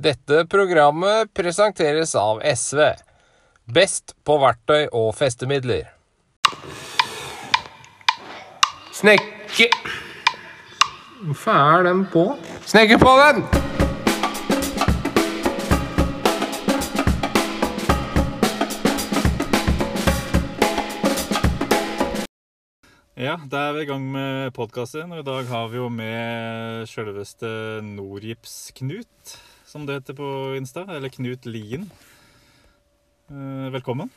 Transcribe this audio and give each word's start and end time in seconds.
Dette 0.00 0.46
programmet 0.48 1.28
presenteres 1.36 2.14
av 2.16 2.38
SV. 2.40 2.78
Best 3.68 4.14
på 4.24 4.38
verktøy 4.40 4.86
og 4.96 5.10
festemidler. 5.18 5.90
Snekke... 8.96 9.68
Hvorfor 11.20 11.52
er 11.52 11.84
den 11.90 12.06
på? 12.08 12.24
Snekke 12.64 12.96
på 13.02 13.12
den! 13.20 13.44
Ja, 23.20 23.36
da 23.52 23.66
er 23.66 23.76
vi 23.76 23.84
i 23.84 23.88
gang 23.92 24.08
med 24.16 24.54
podkasten. 24.56 25.12
Og 25.12 25.20
i 25.20 25.28
dag 25.28 25.44
har 25.52 25.68
vi 25.68 25.76
jo 25.76 25.92
med 25.92 26.88
sjølveste 26.88 27.52
Nordgips-Knut, 27.84 29.36
som 29.70 29.86
det 29.86 30.00
heter 30.00 30.16
på 30.18 30.30
Insta. 30.58 30.84
Eller 30.90 31.08
Knut 31.08 31.46
Lien. 31.46 31.86
Eh, 33.30 33.68
Velkommen. 33.72 34.10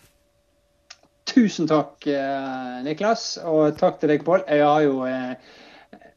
Tusen 1.29 1.67
takk, 1.69 2.07
eh, 2.07 2.79
Niklas, 2.85 3.37
og 3.47 3.77
takk 3.79 3.99
til 4.01 4.11
deg, 4.11 4.25
Pål. 4.25 4.43
Jeg 4.49 4.65
har 4.65 4.81
jo 4.85 5.05
eh, 5.07 5.35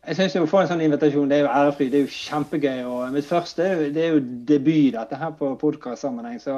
jeg 0.07 0.17
synes 0.19 0.37
å 0.39 0.49
få 0.49 0.61
en 0.63 0.71
sånn 0.71 0.83
invitasjon, 0.85 1.29
det 1.31 1.39
er 1.39 1.45
jo 1.45 1.51
ærefri, 1.51 1.89
det 1.91 1.99
er 1.99 2.05
jo 2.05 2.15
kjempegøy. 2.15 2.81
og 2.87 3.15
Mitt 3.15 3.27
første 3.27 3.69
det 3.95 4.03
er 4.05 4.17
jo 4.17 4.25
debut 4.49 4.95
dette 4.95 5.19
her 5.19 5.33
på 5.39 5.51
podkastsammenheng. 5.59 6.39
Så 6.43 6.55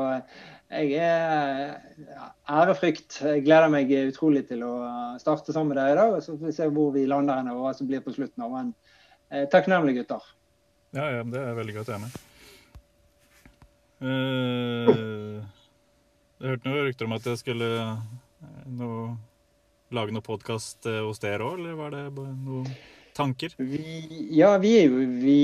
jeg 0.68 0.98
er 1.00 1.78
ærefrykt. 2.44 3.22
Jeg 3.24 3.46
gleder 3.46 3.72
meg 3.72 3.92
utrolig 4.02 4.44
til 4.50 4.66
å 4.68 4.74
starte 5.22 5.54
sammen 5.54 5.72
med 5.72 5.80
deg 5.80 5.94
i 5.94 5.98
dag. 6.02 6.14
og 6.18 6.24
Så 6.24 6.36
får 6.36 6.50
vi 6.50 6.56
se 6.60 6.68
hvor 6.76 6.92
vi 6.92 7.06
lander 7.08 7.40
hen 7.40 7.52
og 7.54 7.62
hva 7.64 7.74
som 7.76 7.88
blir 7.88 8.04
på 8.04 8.12
slutten. 8.16 8.44
av, 8.44 8.52
Men 8.52 8.74
eh, 9.32 9.48
takknemlig, 9.48 9.96
gutter. 10.02 10.28
Ja, 10.92 11.08
ja, 11.16 11.24
det 11.24 11.40
er 11.40 11.56
veldig 11.56 11.78
godt 11.78 11.88
å 11.88 11.96
være 11.96 12.04
med. 12.04 12.27
Eh, 13.98 15.40
jeg 16.38 16.52
hørte 16.52 16.68
noen 16.70 16.84
rykter 16.86 17.08
om 17.08 17.16
at 17.16 17.24
jeg 17.26 17.40
skulle 17.40 17.68
eh, 17.82 17.96
noe, 18.78 19.08
lage 19.94 20.14
noe 20.14 20.22
podkast 20.24 20.86
hos 20.86 21.18
dere 21.22 21.42
òg, 21.48 21.58
eller 21.58 21.74
var 21.78 21.96
det 21.96 22.04
noen 22.12 22.68
tanker? 23.18 23.56
Vi, 23.58 23.80
ja, 24.38 24.52
vi 24.62 24.76
er 24.78 24.84
jo 24.86 25.00
Vi, 25.18 25.38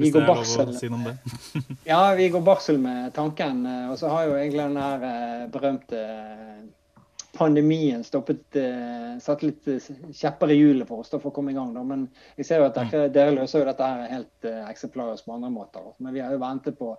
vi 0.00 0.10
går 0.14 0.24
barsel. 0.30 0.72
si 0.78 0.88
noe 0.88 1.02
om 1.02 1.08
det. 1.10 1.16
Ja, 1.90 2.00
vi 2.16 2.30
går 2.32 2.40
barsel 2.46 2.78
med 2.80 3.12
tanken. 3.16 3.66
eh, 3.68 3.90
Og 3.92 3.98
så 4.00 4.08
har 4.14 4.24
jo 4.30 4.38
egentlig 4.40 4.64
den 4.70 4.80
her 4.80 5.04
eh, 5.10 5.44
berømte 5.52 6.00
eh, 6.00 6.62
pandemien 7.38 8.02
stoppet 8.04 8.56
eh, 8.60 9.16
Satt 9.22 9.44
litt 9.44 9.68
eh, 9.70 9.84
kjepper 10.12 10.52
i 10.52 10.58
hjulet 10.58 10.88
for 10.88 11.04
oss 11.04 11.12
da, 11.12 11.20
for 11.22 11.30
å 11.30 11.36
komme 11.36 11.52
i 11.52 11.56
gang. 11.56 11.72
Da. 11.76 11.84
Men 11.86 12.06
jeg 12.36 12.48
ser 12.48 12.60
jo 12.60 12.68
at 12.68 12.76
dere, 12.76 13.06
dere 13.12 13.36
løser 13.36 13.62
jo 13.62 13.68
dette 13.68 13.90
her 13.92 14.10
helt 14.12 14.48
eh, 14.48 14.62
eksemplarisk 14.70 15.28
på 15.28 15.36
andre 15.36 15.52
måter. 15.54 15.86
Men 15.98 16.16
vi 16.16 16.24
har 16.24 16.34
jo 16.34 16.42
ventet 16.42 16.78
på 16.78 16.92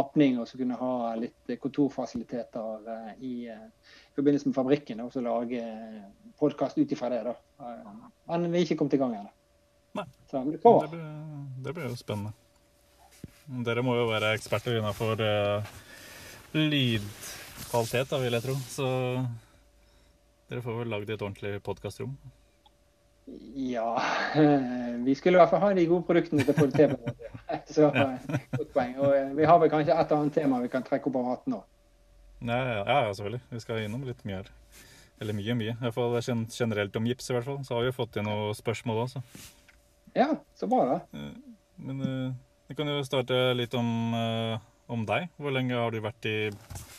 åpning 0.00 0.40
og 0.40 0.48
så 0.50 0.60
kunne 0.60 0.78
ha 0.80 1.14
litt 1.20 1.52
eh, 1.52 1.60
kontorfasiliteter 1.62 2.90
eh, 2.96 3.12
i 3.20 3.34
i 4.10 4.14
forbindelse 4.14 4.48
med 4.48 4.54
fabrikken. 4.54 5.00
Og 5.04 5.12
så 5.12 5.22
lage 5.24 5.62
podkast 6.38 6.78
ut 6.78 6.92
ifra 6.92 7.10
det. 7.12 7.22
da. 7.24 7.34
Eh, 7.60 7.92
Men 8.26 8.52
vi 8.52 8.58
er 8.58 8.66
ikke 8.66 8.76
kommet 8.82 8.94
i 8.94 9.02
gang 9.02 9.14
ennå. 9.14 9.30
Nei. 9.98 10.06
Så 10.30 10.44
det 10.44 10.60
blir, 10.62 11.04
det 11.64 11.74
blir 11.74 11.88
jo 11.88 11.96
spennende. 11.98 12.32
Dere 13.66 13.82
må 13.82 13.96
jo 13.98 14.06
være 14.06 14.36
eksperter 14.36 14.76
innenfor 14.78 15.18
uh, 15.18 15.70
lydkvalitet, 16.54 18.12
da, 18.12 18.20
vil 18.22 18.36
jeg 18.36 18.44
tro. 18.44 18.54
Så 18.70 18.90
dere 20.50 20.62
får 20.64 20.80
vel 20.82 20.90
lagd 20.92 21.10
et 21.10 21.22
ordentlig 21.22 21.60
podkastrom. 21.66 22.16
Ja, 23.54 23.92
vi 25.06 25.14
skulle 25.14 25.38
i 25.38 25.40
hvert 25.40 25.52
fall 25.52 25.62
ha 25.62 25.72
de 25.76 25.86
gode 25.86 26.06
produktene 26.08 26.42
til 26.42 26.54
å 26.54 26.58
få 26.58 26.66
det 26.70 26.88
til. 26.88 26.96
Så 27.70 27.90
eh, 27.94 28.16
godt 28.56 28.72
poeng. 28.74 28.96
Og 28.98 29.14
eh, 29.14 29.28
vi 29.38 29.46
har 29.46 29.60
vel 29.62 29.70
kanskje 29.70 29.94
et 29.94 30.14
annet 30.16 30.34
tema 30.34 30.58
vi 30.62 30.70
kan 30.72 30.86
trekke 30.86 31.10
opp 31.10 31.20
av 31.20 31.28
hatten 31.34 31.54
nå. 31.54 31.60
Ja, 32.48 32.58
ja, 32.82 32.98
selvfølgelig. 33.12 33.42
Vi 33.52 33.62
skal 33.62 33.84
innom 33.84 34.02
litt 34.08 34.24
mye 34.26 34.40
her. 34.40 34.50
Eller 35.20 35.36
mye, 35.36 35.54
mye. 35.58 35.74
I 35.76 35.82
hvert 35.84 35.96
fall 35.96 36.14
gen- 36.24 36.46
generelt 36.50 36.94
om 36.96 37.06
gips, 37.06 37.28
i 37.30 37.36
hvert 37.36 37.46
fall. 37.46 37.58
Så 37.66 37.76
har 37.76 37.84
vi 37.84 37.90
jo 37.90 37.96
fått 37.98 38.16
inn 38.16 38.26
noen 38.26 38.56
spørsmål 38.56 39.02
også. 39.04 39.22
Ja, 40.16 40.30
så 40.56 40.66
bra, 40.70 40.86
da. 40.88 41.26
Men 41.80 42.00
uh, 42.00 42.32
vi 42.70 42.78
kan 42.78 42.88
jo 42.88 43.02
starte 43.06 43.36
litt 43.54 43.76
om, 43.76 43.90
eh, 44.16 44.56
om 44.90 45.04
deg. 45.06 45.28
Hvor 45.38 45.54
lenge 45.54 45.76
har 45.76 45.92
du 45.92 46.00
vært 46.02 46.26
i 46.30 46.38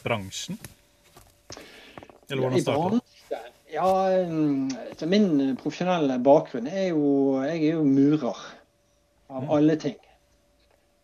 bransjen? 0.05 0.59
Eller 2.29 2.45
hvordan 2.45 2.63
startet 2.63 3.01
det? 3.01 3.10
Ja, 3.71 3.87
mm, 4.27 4.69
så 4.99 5.07
min 5.07 5.55
profesjonelle 5.59 6.17
bakgrunn 6.19 6.67
er 6.67 6.89
jo 6.91 7.41
Jeg 7.45 7.61
er 7.69 7.77
jo 7.77 7.83
murer, 7.87 8.41
av 9.31 9.43
Mm. 9.45 9.49
alle 9.55 9.75
ting. 9.79 9.95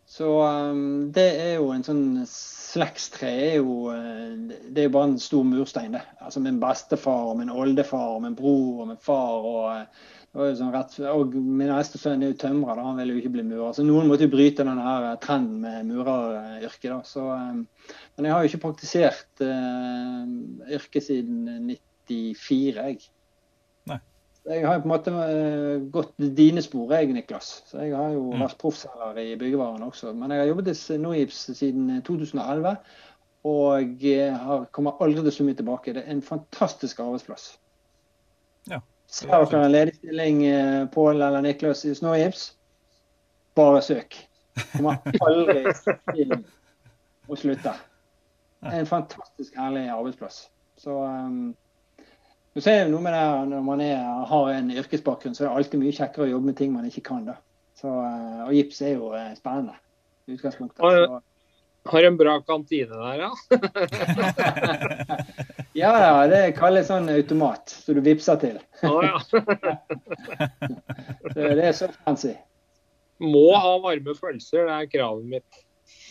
Så 0.08 0.26
um, 0.40 1.10
det 1.12 1.24
er 1.40 1.54
jo 1.56 1.70
en 1.72 1.82
sånn 1.84 2.04
Slektstre 2.28 3.28
er 3.28 3.56
jo 3.58 3.90
eh, 3.92 4.36
Det 4.68 4.82
er 4.82 4.86
jo 4.88 4.92
bare 4.94 5.08
en 5.10 5.18
stor 5.20 5.44
murstein, 5.44 5.92
det. 5.96 6.02
Altså 6.20 6.40
min 6.44 6.60
bestefar 6.60 7.30
og 7.30 7.38
min 7.40 7.50
oldefar 7.52 8.14
og 8.16 8.22
min 8.24 8.36
bror 8.36 8.82
og 8.84 8.88
min 8.88 9.00
far 9.00 9.48
og 9.48 9.66
eh, 9.76 10.54
sånn 10.56 10.72
rett, 10.72 10.98
og 11.08 11.32
Min 11.34 11.72
eldste 11.72 12.00
sønn 12.00 12.22
er 12.22 12.32
jo 12.34 12.38
tømrer, 12.40 12.76
da. 12.76 12.84
han 12.84 13.00
ville 13.00 13.16
jo 13.16 13.22
ikke 13.22 13.32
bli 13.36 13.44
murer. 13.48 13.72
Så 13.76 13.84
noen 13.88 14.08
måtte 14.08 14.28
jo 14.28 14.32
bryte 14.36 14.64
denne 14.68 14.84
her 14.84 15.16
trenden 15.24 15.60
med 15.64 15.88
mureryrket. 15.88 16.90
da. 16.92 17.00
Så, 17.08 17.24
eh, 17.32 17.94
men 18.16 18.28
jeg 18.28 18.32
har 18.34 18.44
jo 18.44 18.52
ikke 18.52 18.64
praktisert 18.66 19.44
uh, 19.44 20.24
yrket 20.76 21.04
siden 21.08 21.72
94, 22.08 22.76
jeg. 22.76 22.98
Nei. 23.88 23.98
Jeg 24.48 24.64
har 24.66 24.80
på 24.80 24.88
en 24.88 24.92
måte 24.94 25.12
eh, 25.12 25.82
gått 25.92 26.14
dine 26.36 26.62
spor, 26.64 26.92
jeg, 26.94 27.12
Niklas. 27.12 27.50
Så 27.68 27.82
jeg 27.84 27.94
har 27.96 28.14
jo 28.14 28.30
Mm. 28.32 28.40
vært 28.46 28.58
proffselger 28.58 29.18
i 29.20 29.36
byggevaren 29.36 29.82
også. 29.84 30.14
Men 30.16 30.30
jeg 30.32 30.40
har 30.40 30.50
jobbet 30.50 30.72
i 30.72 30.98
Norgips 30.98 31.40
siden 31.58 32.02
2011. 32.02 32.76
Og 33.44 34.04
eh, 34.04 34.34
har, 34.34 34.64
kommer 34.72 34.96
aldri 35.00 35.20
til 35.22 35.30
å 35.30 35.34
summe 35.36 35.54
tilbake. 35.56 35.92
Det 35.94 36.02
er 36.06 36.10
en 36.16 36.22
fantastisk 36.22 36.98
arbeidsplass. 37.00 37.58
Ja. 38.68 38.80
Ser 39.06 39.28
dere 39.32 39.64
en 39.64 39.72
ledig 39.72 39.94
stilling, 39.96 40.42
eh, 40.46 40.86
Pål 40.92 41.22
eller 41.22 41.40
Niklas, 41.44 41.84
i 41.84 41.94
Snorgips? 41.96 42.54
Bare 43.56 43.80
søk. 43.82 44.16
Kommer 44.74 44.98
aldri 45.24 45.62
til 46.14 46.34
å 47.28 47.36
slutte. 47.36 47.76
En 48.74 48.86
fantastisk 48.90 49.54
herlig 49.54 49.84
arbeidsplass. 49.94 50.48
Så 50.82 50.90
um, 50.90 51.54
så 52.58 52.64
ser 52.64 52.88
noe 52.90 52.98
med 53.04 53.12
det 53.14 53.26
når 53.52 53.60
man 53.62 53.78
er, 53.84 54.00
har 54.26 54.48
en 54.50 54.72
yrkesbakgrunn, 54.74 55.34
så 55.36 55.44
er 55.44 55.46
det 55.46 55.56
alltid 55.60 55.78
mye 55.78 55.94
kjekkere 55.94 56.24
å 56.24 56.30
jobbe 56.32 56.46
med 56.50 56.56
ting 56.58 56.72
man 56.74 56.88
ikke 56.88 57.04
kan. 57.06 57.22
da. 57.28 57.36
Så, 57.78 57.86
eh, 57.86 58.40
og 58.48 58.54
gips 58.56 58.80
er 58.82 58.92
jo 58.96 59.12
eh, 59.14 59.36
spennende 59.38 59.76
i 60.26 60.34
utgangspunktet. 60.34 60.82
Så, 60.82 61.22
Har 61.92 62.02
en 62.08 62.18
bra 62.18 62.34
kantine 62.42 62.98
der, 62.98 63.22
ja. 63.22 63.30
ja, 65.84 65.92
ja, 66.02 66.26
det 66.26 66.58
kalles 66.58 66.90
sånn 66.90 67.06
automat, 67.14 67.70
så 67.70 67.94
du 67.94 68.02
vippser 68.02 68.34
til. 68.42 68.58
Så 71.28 71.38
det 71.38 71.62
er 71.62 71.72
så 71.78 71.86
fancy. 72.02 72.34
Må 73.22 73.54
ha 73.54 73.78
varme 73.86 74.18
pølser, 74.18 74.66
det 74.66 74.74
er 74.74 74.90
kravet 74.90 75.30
mitt. 75.30 75.46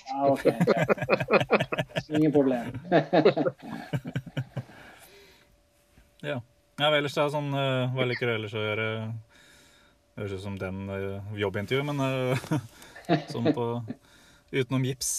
Ja, 0.07 0.31
OK. 0.31 0.47
Ingen 2.15 2.31
problem. 2.31 2.71
Ja. 6.27 6.41
ja, 6.81 6.91
ellers 6.91 7.15
er 7.17 7.31
sånn, 7.33 7.49
uh, 7.55 7.93
hva 7.95 8.07
liker 8.09 8.27
du 8.29 8.35
ellers 8.35 8.55
å 8.57 8.63
gjøre? 8.63 8.87
Høres 10.17 10.35
ut 10.37 10.43
som 10.43 10.57
den 10.59 10.85
uh, 10.89 11.33
jobbintervju, 11.37 11.85
men 11.87 12.03
uh, 12.03 12.53
sånn 13.33 13.51
på 13.55 13.67
utenom 14.51 14.85
gips. 14.87 15.11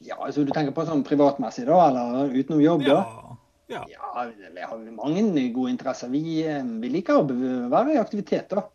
Ja, 0.00 0.16
altså 0.24 0.44
Du 0.44 0.52
tenker 0.54 0.74
på 0.76 0.84
sånn 0.88 1.04
privatmessig, 1.06 1.66
da? 1.68 1.80
Eller 1.88 2.32
utenom 2.32 2.62
jobb? 2.62 2.84
da? 2.86 3.00
Ja. 3.00 3.34
ja. 3.68 3.82
Ja, 3.90 4.24
vi 4.54 4.60
har 4.62 4.86
mange 4.96 5.48
gode 5.52 5.72
interesser. 5.72 6.08
Vi, 6.12 6.44
eh, 6.46 6.62
vi 6.62 6.90
liker 6.92 7.20
å 7.20 7.68
være 7.72 7.96
i 7.96 8.00
aktivitet, 8.00 8.48
da. 8.52 8.66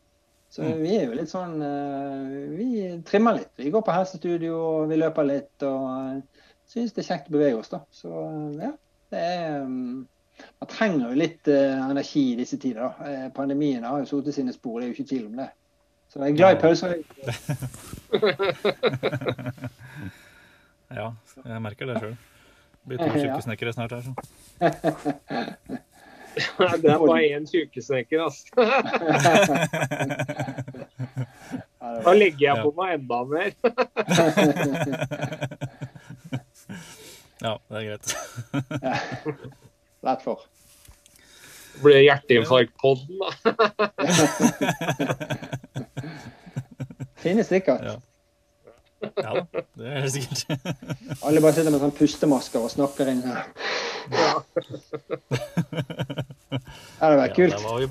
Så 0.50 0.64
Mm. 0.66 0.78
vi 0.82 0.96
er 0.98 1.04
jo 1.06 1.14
litt 1.14 1.30
sånn 1.30 1.62
eh, 1.62 2.58
Vi 2.58 3.02
trimmer 3.06 3.36
litt. 3.38 3.52
Vi 3.56 3.70
går 3.70 3.84
på 3.86 3.94
helsestudio, 3.94 4.86
vi 4.90 4.98
løper 4.98 5.28
litt 5.28 5.66
og 5.66 6.24
syns 6.66 6.94
det 6.94 7.04
er 7.04 7.10
kjekt 7.10 7.30
å 7.30 7.36
bevege 7.38 7.60
oss, 7.60 7.70
da. 7.70 7.84
Så 7.94 8.10
eh, 8.10 8.66
ja, 8.66 8.72
det 9.14 9.20
er 9.20 9.62
um, 9.62 10.08
Man 10.60 10.68
trenger 10.72 11.06
jo 11.10 11.16
litt 11.20 11.44
eh, 11.52 11.90
energi 11.90 12.24
i 12.34 12.38
disse 12.40 12.58
tider. 12.60 12.90
Eh, 13.06 13.28
pandemien 13.36 13.84
har 13.84 14.00
jo 14.04 14.10
satt 14.10 14.34
sine 14.36 14.54
spor, 14.56 14.76
det 14.80 14.86
er 14.86 14.90
jo 14.92 14.96
ikke 14.98 15.10
tvil 15.14 15.26
om 15.28 15.36
det. 15.40 15.50
Så 16.10 16.16
jeg 16.24 16.30
er 16.32 16.40
glad 16.40 16.52
i 16.56 16.62
pauser. 16.64 16.92
Ja, 20.90 21.14
jeg 21.46 21.62
merker 21.62 21.86
det 21.86 22.00
sjøl. 22.02 22.16
Blir 22.90 22.98
to 22.98 23.06
tjukkesnekkere 23.22 23.70
snart 23.76 23.94
her. 23.94 24.02
Så. 24.02 24.14
Det 26.40 26.88
er 26.88 27.02
bare 27.02 27.26
én 27.36 27.44
tjukkesnekker, 27.50 28.20
altså. 28.24 28.46
Da 32.06 32.12
legger 32.16 32.44
jeg 32.46 32.56
på 32.64 32.72
meg 32.78 32.90
enda 32.96 33.20
mer. 33.28 33.52
Ja, 37.42 37.54
det 37.68 37.76
er 37.76 37.84
greit. 37.90 38.08
Rett 40.06 40.22
for. 40.24 40.40
Blir 41.84 42.02
hjerteinfarkt-podden, 42.04 43.20
da? 43.20 43.30
Finnes 47.24 47.48
sikkert. 47.52 47.84
Ja. 47.84 47.96
Ja, 49.00 49.08
Ja 49.24 49.32
da, 49.34 49.42
det 49.80 49.88
er 49.88 50.02
det 50.04 50.12
sikkert. 50.12 50.40
Alle 51.26 51.40
bare 51.44 51.54
sitter 51.56 51.72
med 51.72 51.80
sånn 51.84 51.94
pustemasker 51.96 52.60
og 52.66 52.72
snakker 52.74 53.08
inn 53.12 53.22
her. 53.28 53.44
Ja. 54.12 54.34
Ja, 57.00 57.00
det 57.00 57.00
hadde 57.00 57.24
Ja, 57.24 57.28
kult. 57.36 57.54
der, 57.54 57.62
var 57.64 57.78
vi, 57.80 57.86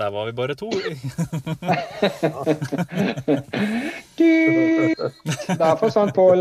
der 0.00 0.08
var 0.10 0.22
vi 0.26 0.32
bare 0.40 0.54
to. 0.58 0.68
Du, 4.18 4.30
der 5.54 5.74
forsvant 5.82 6.12
Pål. 6.18 6.40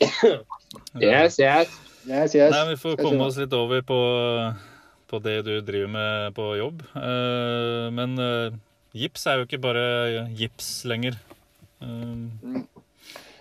Yes, 0.98 1.38
yes. 1.38 1.70
Yes, 2.08 2.34
yes. 2.34 2.50
Nei, 2.50 2.70
Vi 2.72 2.80
får 2.80 2.98
komme 2.98 3.28
oss 3.28 3.38
litt 3.38 3.52
over 3.54 3.82
på, 3.86 4.00
på 5.10 5.22
det 5.22 5.36
du 5.46 5.52
driver 5.62 5.92
med 5.92 6.34
på 6.34 6.50
jobb. 6.58 6.82
Eh, 6.96 7.86
Men 7.94 8.18
eh, 8.18 8.58
gips 8.96 9.26
er 9.28 9.40
jo 9.40 9.46
ikke 9.46 9.62
bare 9.62 9.84
gips 10.36 10.80
lenger. 10.88 11.18
Eh, 11.84 12.64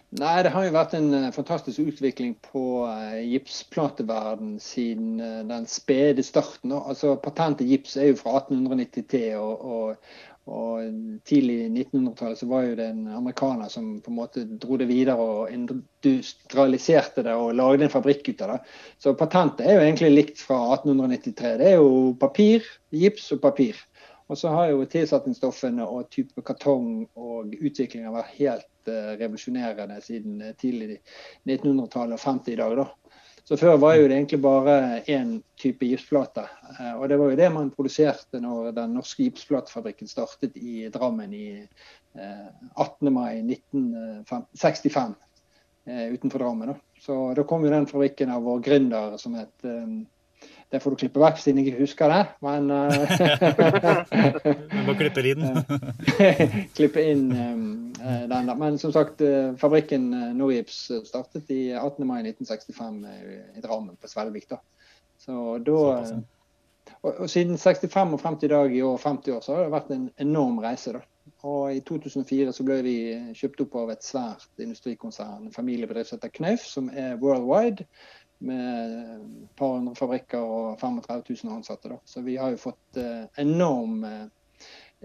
Nei, 0.10 0.38
det 0.42 0.50
har 0.50 0.64
jo 0.66 0.74
vært 0.74 0.96
en 0.98 1.12
fantastisk 1.30 1.84
utvikling 1.86 2.32
på 2.42 2.82
uh, 2.90 3.20
gipsplateverden 3.22 4.56
siden 4.58 5.20
den 5.46 5.68
spede 5.70 6.26
starten. 6.26 6.74
Altså, 6.74 7.12
Patentet 7.22 7.70
gips 7.70 7.94
er 7.94 8.10
jo 8.10 8.18
fra 8.18 8.40
1893, 8.40 9.22
og, 9.38 9.62
og, 9.62 10.16
og 10.50 11.22
tidlig 11.30 11.56
i 11.64 11.70
1900-tallet 11.70 12.40
så 12.40 12.48
var 12.50 12.66
jo 12.66 12.78
det 12.80 12.88
en 12.90 13.04
amerikaner 13.20 13.70
som 13.72 13.92
på 14.02 14.12
en 14.12 14.18
måte 14.18 14.46
dro 14.62 14.80
det 14.82 14.88
videre 14.90 15.18
og 15.22 15.52
industrialiserte 15.54 17.24
det 17.28 17.36
og 17.38 17.54
lagde 17.58 17.86
en 17.86 17.94
fabrikk 17.94 18.32
ut 18.32 18.42
av 18.46 18.56
det. 18.56 18.60
Så 18.98 19.14
patentet 19.20 19.68
er 19.68 19.78
jo 19.78 19.86
egentlig 19.86 20.12
likt 20.14 20.42
fra 20.42 20.58
1893. 20.80 21.54
Det 21.62 21.70
er 21.70 21.78
jo 21.78 22.16
papir, 22.20 22.66
gips 22.96 23.30
og 23.36 23.44
papir. 23.46 23.78
Og 24.30 24.38
så 24.38 24.52
har 24.54 24.70
jo 24.70 24.86
tilsetningsstoffene 24.86 25.86
og 25.90 26.10
type 26.14 26.44
kartong 26.46 27.08
og 27.18 27.54
utviklinga 27.58 28.12
vært 28.14 28.36
helt 28.38 28.92
eh, 28.92 29.16
revolusjonerende 29.18 29.98
siden 30.06 30.44
eh, 30.46 30.54
tidlig 30.62 31.00
1900-tallet 31.50 32.14
og 32.20 32.26
50 32.26 32.54
i 32.54 32.60
dag. 32.60 32.76
da. 32.78 32.86
Så 33.50 33.58
Før 33.58 33.80
var 33.82 33.96
jo 33.98 34.04
det 34.06 34.14
egentlig 34.14 34.38
bare 34.44 34.74
én 35.10 35.30
type 35.58 35.88
gipsplate. 35.90 36.44
Eh, 36.70 36.92
og 36.94 37.08
det 37.10 37.16
var 37.18 37.32
jo 37.32 37.38
det 37.40 37.48
man 37.50 37.72
produserte 37.74 38.38
når 38.44 38.76
den 38.78 38.94
norske 38.94 39.26
gipsplatefabrikken 39.26 40.12
startet 40.12 40.60
i 40.62 40.84
Drammen 40.94 41.34
i 41.34 41.48
eh, 41.58 42.52
18. 42.76 43.10
mai 43.10 43.40
1965 43.42 45.16
eh, 45.90 46.06
utenfor 46.14 46.46
Drammen. 46.46 46.76
Så 47.02 47.18
da 47.34 47.48
kom 47.50 47.66
jo 47.66 47.74
den 47.74 47.90
fabrikken 47.90 48.30
av 48.36 48.46
vår 48.46 48.62
gründer 48.70 49.18
som 49.18 49.34
het 49.42 49.66
eh, 49.66 49.98
Det 50.70 50.80
får 50.84 50.94
du 50.94 51.00
klippe 51.02 51.22
vekk 51.22 51.40
siden 51.42 51.60
jeg 51.64 51.72
ikke 51.72 51.82
husker 51.82 52.12
det, 52.14 52.22
men 52.46 52.68
Du 52.70 54.52
Vi 54.76 54.84
må 54.86 54.94
klippe 55.00 55.24
i 55.26 55.34
klippe 56.78 57.06
inn 57.10 57.32
eh, 57.34 58.26
den. 58.30 58.50
da. 58.52 58.56
Men 58.56 58.78
som 58.78 58.94
sagt, 58.94 59.22
eh, 59.22 59.56
fabrikken 59.58 60.14
eh, 60.14 60.34
Norgips 60.38 60.92
startet 61.06 61.50
i 61.50 61.72
18. 61.74 62.06
mai 62.08 62.22
1965 62.22 63.06
eh, 63.06 63.58
i 63.58 63.62
Drammen, 63.66 63.98
på 64.02 64.08
Svelvik. 64.08 64.50
da. 64.50 64.60
Så 65.18 65.58
da 65.66 65.80
eh, 66.00 66.18
og, 67.02 67.14
og 67.20 67.30
siden 67.30 67.58
65 67.58 68.14
og 68.14 68.20
frem 68.22 68.38
til 68.38 68.50
i 68.50 68.54
dag, 68.54 68.76
i 68.76 68.82
år 68.82 68.98
50 68.98 69.32
år, 69.36 69.42
så 69.42 69.56
har 69.56 69.64
det 69.64 69.74
vært 69.74 69.92
en 69.96 70.10
enorm 70.20 70.60
reise. 70.64 70.94
da. 70.94 71.02
Og 71.48 71.76
I 71.76 71.80
2004 71.88 72.54
så 72.54 72.66
ble 72.68 72.82
vi 72.84 72.96
kjøpt 73.38 73.62
opp 73.64 73.76
av 73.80 73.92
et 73.94 74.04
svært 74.04 74.50
industrikonsern, 74.60 75.46
en 75.48 75.56
familiebedrift 75.56 76.10
som 76.10 76.20
heter 76.20 76.34
Knauf, 76.36 76.66
som 76.68 76.90
er 76.90 77.16
worldwide. 77.22 77.86
Med 78.40 78.96
et 79.44 79.56
par 79.60 79.74
hundre 79.76 79.96
fabrikker 80.00 80.40
og 80.40 80.80
35 80.80 81.24
000 81.44 81.56
ansatte. 81.58 81.90
Da. 81.92 81.98
Så 82.06 82.22
vi 82.24 82.38
har 82.40 82.54
jo 82.54 82.62
fått 82.62 83.00
eh, 83.00 83.26
enorm 83.44 84.04
eh, 84.08 84.26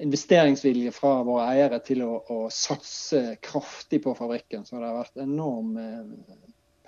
investeringsvilje 0.05 0.93
fra 0.95 1.17
våre 1.27 1.49
eiere 1.55 1.81
til 1.83 2.05
å, 2.07 2.13
å 2.31 2.39
satse 2.55 3.37
kraftig 3.43 4.05
på 4.05 4.15
fabrikken. 4.15 4.63
Så 4.67 4.79
det 4.79 4.87
har 4.87 5.01
vært 5.01 5.23
enorm 5.25 5.75
eh, 5.83 6.37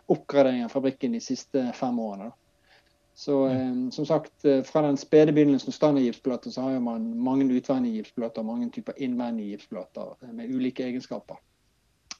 oppgradering 0.06 0.64
av 0.68 0.74
fabrikken 0.74 1.18
de 1.18 1.22
siste 1.24 1.64
fem 1.74 1.98
årene. 1.98 2.30
Da. 2.30 2.82
Så 3.16 3.40
eh, 3.50 3.74
som 3.98 4.06
sagt, 4.06 4.46
fra 4.70 4.84
den 4.86 5.02
spede 5.02 5.34
begynnelsen 5.34 5.74
standardgipsplater, 5.74 6.54
så 6.54 6.68
har 6.68 6.78
man 6.84 7.10
mange 7.18 7.50
utvendige 7.50 8.04
gipsplater 8.04 8.46
og 8.46 8.52
mange 8.52 8.70
typer 8.70 9.02
innvendige 9.02 9.56
gipsplater 9.56 10.14
med 10.30 10.54
ulike 10.54 10.86
egenskaper. 10.86 11.42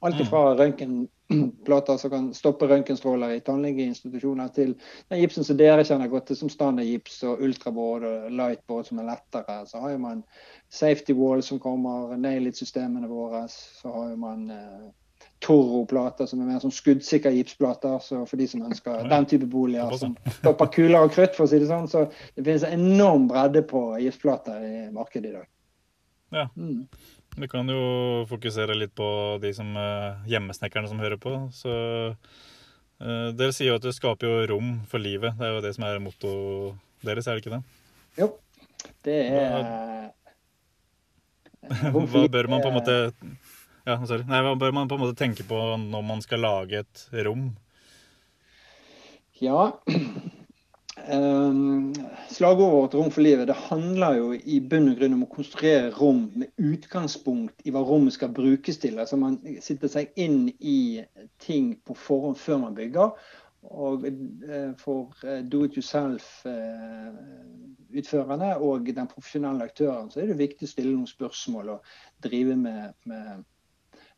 Alt 0.00 0.18
Mm. 0.20 0.26
fra 0.26 0.54
røntgenplater 0.54 1.96
som 1.96 2.10
kan 2.10 2.34
stoppe 2.34 2.66
røntgenstråler 2.68 3.30
i 3.36 3.40
tannlegeinstitusjoner, 3.40 4.48
til 4.48 4.74
den 5.08 5.20
gipsen 5.20 5.44
som 5.44 5.56
dere 5.56 5.84
kjenner 5.84 6.08
godt 6.08 6.26
til 6.26 6.36
som 6.36 6.48
standardgips 6.52 7.22
og 7.22 7.40
ultraboard 7.40 8.04
og 8.04 8.30
lightboard 8.30 8.84
som 8.84 8.98
er 8.98 9.08
lettere. 9.08 9.66
Så 9.66 9.80
har 9.80 9.96
man 9.98 10.22
safety 10.68 11.12
wall 11.12 11.42
som 11.42 11.58
kommer, 11.58 12.16
nail-it-systemene 12.16 13.08
våre. 13.08 13.48
Så 13.48 13.92
har 13.92 14.16
man 14.16 14.50
eh, 14.50 14.92
Toro-plater 15.40 16.26
som 16.26 16.40
er 16.40 16.48
mer 16.48 16.60
sånn 16.60 16.72
skuddsikre 16.72 17.32
gipsplater. 17.34 17.98
Så 18.04 18.22
for 18.28 18.40
de 18.40 18.46
som 18.48 18.64
ønsker 18.66 19.08
den 19.08 19.26
type 19.28 19.48
boliger 19.52 19.96
som 19.96 20.16
stopper 20.38 20.70
kuler 20.72 21.04
og 21.04 21.12
krutt, 21.12 21.36
for 21.36 21.44
å 21.44 21.50
si 21.50 21.60
det 21.60 21.68
sånn. 21.68 21.88
Så 21.88 22.06
det 22.36 22.44
finnes 22.44 22.64
en 22.64 22.80
enorm 22.80 23.28
bredde 23.28 23.62
på 23.68 23.88
gipsplater 24.02 24.64
i 24.64 24.88
markedet 24.92 25.30
i 25.30 25.36
dag. 25.36 25.46
Ja. 26.34 26.48
Mm. 26.56 26.86
Vi 27.36 27.48
kan 27.52 27.68
jo 27.68 28.24
fokusere 28.30 28.72
litt 28.78 28.94
på 28.96 29.36
de 29.42 29.50
som 29.56 29.76
eh, 29.76 30.28
hjemmesnekkerne 30.32 30.88
som 30.88 31.00
hører 31.02 31.18
på. 31.20 31.50
Så 31.52 31.70
uh, 32.12 33.30
Dere 33.36 33.52
sier 33.52 33.68
jo 33.74 33.76
at 33.76 33.84
det 33.84 33.94
skaper 33.96 34.26
jo 34.28 34.46
rom 34.54 34.68
for 34.88 34.98
livet. 35.02 35.36
Det 35.36 35.44
er 35.44 35.52
jo 35.52 35.64
det 35.64 35.74
som 35.76 35.84
er 35.84 36.00
mottoet 36.00 37.04
deres, 37.04 37.26
er 37.28 37.36
det 37.36 37.44
ikke 37.44 37.56
det? 37.58 37.62
Jo, 38.16 38.28
det 39.04 39.18
er 39.26 39.50
hva, 39.52 39.60
Hva 41.92 42.24
bør 42.38 42.46
man 42.48 42.64
på 42.64 42.70
en 42.72 42.78
måte 42.78 42.96
ja, 43.86 44.00
sorry. 44.02 44.24
Nei, 44.26 44.40
hva 44.42 44.56
bør 44.58 44.72
man 44.74 44.88
på 44.90 44.96
en 44.96 45.02
måte 45.04 45.20
tenke 45.20 45.44
på 45.46 45.56
når 45.78 46.02
man 46.02 46.18
skal 46.24 46.40
lage 46.42 46.80
et 46.82 47.04
rom? 47.28 47.52
Ja. 49.38 49.78
Um, 51.08 51.94
slagordet 52.28 52.72
vårt 52.72 52.94
'Rom 52.94 53.10
for 53.10 53.22
livet' 53.22 53.46
det 53.46 53.54
handler 53.54 54.16
jo 54.16 54.32
i 54.32 54.60
bunn 54.60 54.88
og 54.90 54.96
grunn 54.98 55.14
om 55.14 55.22
å 55.22 55.28
konstruere 55.30 55.90
rom 55.94 56.32
med 56.34 56.48
utgangspunkt 56.58 57.54
i 57.64 57.70
hva 57.70 57.80
rommet 57.86 58.12
skal 58.16 58.32
brukes 58.34 58.78
til. 58.82 58.98
Altså 58.98 59.16
Man 59.16 59.38
sitter 59.60 59.88
seg 59.88 60.08
inn 60.16 60.52
i 60.58 61.04
ting 61.38 61.76
på 61.86 61.94
forhånd 61.94 62.36
før 62.42 62.58
man 62.64 62.74
bygger. 62.74 63.10
Og 63.62 64.06
eh, 64.06 64.72
for 64.78 65.14
eh, 65.22 65.42
do 65.42 65.64
it 65.64 65.76
yourself-utførerne 65.78 68.56
og 68.56 68.94
den 68.94 69.06
profesjonelle 69.10 69.64
aktøren 69.64 70.10
så 70.10 70.20
er 70.20 70.26
det 70.30 70.38
viktig 70.38 70.66
å 70.66 70.68
stille 70.70 70.92
noen 70.94 71.06
spørsmål 71.10 71.68
og 71.76 71.80
drive 72.22 72.56
med, 72.56 72.92
med 73.04 73.44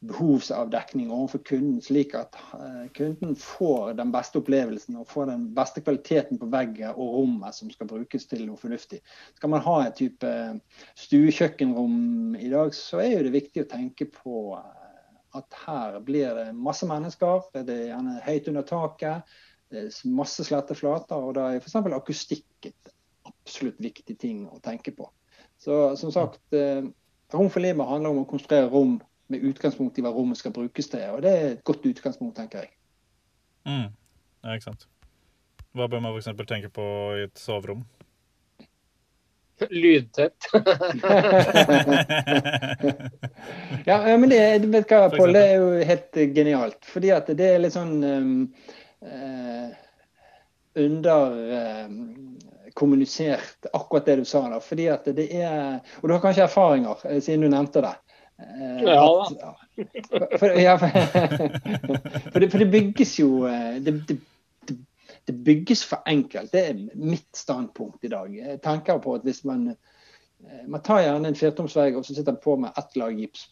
behovsavdekning 0.07 1.11
overfor 1.11 1.41
kunden, 1.43 1.81
slik 1.83 2.13
at 2.15 2.37
eh, 2.55 2.85
kunden 2.95 3.35
får 3.37 3.97
den 3.99 4.13
beste 4.15 4.39
opplevelsen 4.39 4.99
og 5.01 5.09
får 5.11 5.27
den 5.33 5.49
beste 5.57 5.83
kvaliteten 5.83 6.39
på 6.39 6.47
veggen 6.53 6.93
og 6.93 7.17
rommet 7.17 7.57
som 7.57 7.71
skal 7.75 7.91
brukes 7.91 8.29
til 8.31 8.45
noe 8.47 8.61
fornuftig. 8.61 9.01
Skal 9.41 9.51
man 9.51 9.65
ha 9.65 9.79
et 9.85 9.99
type 9.99 10.31
stuekjøkkenrom 11.03 12.37
i 12.39 12.51
dag, 12.53 12.71
så 12.79 13.03
er 13.03 13.27
det 13.27 13.35
viktig 13.35 13.65
å 13.65 13.71
tenke 13.73 14.07
på 14.13 14.45
eh, 14.61 14.87
at 15.39 15.59
her 15.67 15.99
blir 16.07 16.39
det 16.39 16.47
masse 16.55 16.87
mennesker, 16.89 17.51
det 17.59 17.75
er 17.75 17.91
gjerne 17.91 18.23
høyt 18.29 18.53
under 18.55 18.71
taket, 18.71 19.35
det 19.69 19.83
er 19.83 20.15
masse 20.15 20.47
slette 20.47 20.79
flater, 20.79 21.19
og 21.19 21.35
da 21.37 21.51
er 21.51 21.61
f.eks. 21.61 21.75
akustikk 21.75 22.71
et 22.71 22.95
absolutt 23.29 23.83
viktig 23.83 24.15
ting 24.17 24.47
å 24.47 24.63
tenke 24.63 24.95
på. 24.95 25.11
Så 25.59 25.99
som 25.99 26.15
sagt, 26.15 26.45
eh, 26.55 26.87
Rom 27.29 27.51
for 27.53 27.61
livet 27.61 27.85
handler 27.85 28.15
om 28.15 28.23
å 28.23 28.29
konstruere 28.29 28.71
rom 28.73 28.95
med 29.29 29.45
utgangspunkt 29.51 29.99
i 29.99 30.03
hva 30.05 30.11
rommet 30.15 30.39
skal 30.41 30.55
brukes 30.57 30.87
til. 30.93 31.05
Og 31.15 31.19
det 31.25 31.33
er 31.33 31.45
et 31.53 31.65
godt 31.69 31.83
utgangspunkt, 31.89 32.37
tenker 32.39 32.59
jeg. 32.65 32.71
Mm. 33.69 33.89
Ja, 34.45 34.49
ikke 34.55 34.71
sant. 34.71 34.83
Hva 35.77 35.85
bør 35.91 36.01
man 36.03 36.13
f.eks. 36.17 36.31
tenke 36.49 36.71
på 36.73 36.85
i 37.19 37.21
et 37.27 37.39
soverom? 37.39 37.83
Lydtett. 39.71 40.47
ja, 43.85 44.17
men 44.17 44.31
det, 44.31 44.59
du 44.63 44.69
vet 44.71 44.91
hva, 44.91 45.11
Pål, 45.11 45.33
det 45.35 45.43
er 45.43 45.55
jo 45.59 45.85
helt 45.91 46.17
eh, 46.17 46.33
genialt. 46.35 46.85
Fordi 46.87 47.11
at 47.15 47.27
det 47.39 47.47
er 47.51 47.59
litt 47.65 47.73
sånn 47.75 48.05
um, 48.05 48.53
uh, 49.03 49.69
underkommunisert, 50.79 53.67
akkurat 53.73 54.07
det 54.07 54.17
du 54.23 54.27
sa. 54.31 54.49
da, 54.53 54.59
fordi 54.63 54.87
at 54.95 55.05
det 55.17 55.29
er, 55.35 55.81
Og 56.01 56.09
du 56.09 56.13
har 56.15 56.23
kanskje 56.23 56.47
erfaringer, 56.47 56.97
eh, 57.11 57.21
siden 57.21 57.45
du 57.47 57.51
nevnte 57.51 57.81
det. 57.83 57.97
Eh, 58.39 58.83
Ja 58.83 59.29
da. 59.41 59.55
For, 60.39 60.47
ja, 60.59 60.77
for, 60.79 60.89
for, 62.33 62.41
det, 62.41 62.51
for 62.51 62.59
det 62.59 62.71
bygges 62.71 63.19
jo 63.21 63.47
eh, 63.47 63.79
det, 63.83 63.93
det, 64.09 64.19
det, 65.27 65.33
bygges 65.45 65.85
for 65.85 66.03
enkelt. 66.07 66.53
Det 66.53 66.65
er 66.71 66.81
mitt 66.95 67.37
standpunkt 67.37 68.05
i 68.05 68.13
dag. 68.13 68.35
Jeg 68.35 68.63
tenker 68.63 68.99
på 69.03 69.15
at 69.19 69.27
hvis 69.27 69.45
man 69.45 69.69
eh, 69.69 70.65
man 70.67 70.83
tar 70.83 71.03
gjerne 71.03 71.29
en 71.33 71.39
firtomsvei 71.39 71.93
og 71.95 72.05
så 72.07 72.15
sitter 72.15 72.33
man 72.33 72.43
på 72.45 72.57
med 72.57 72.79
ett 72.79 72.97
lag 72.97 73.19
gips 73.19 73.49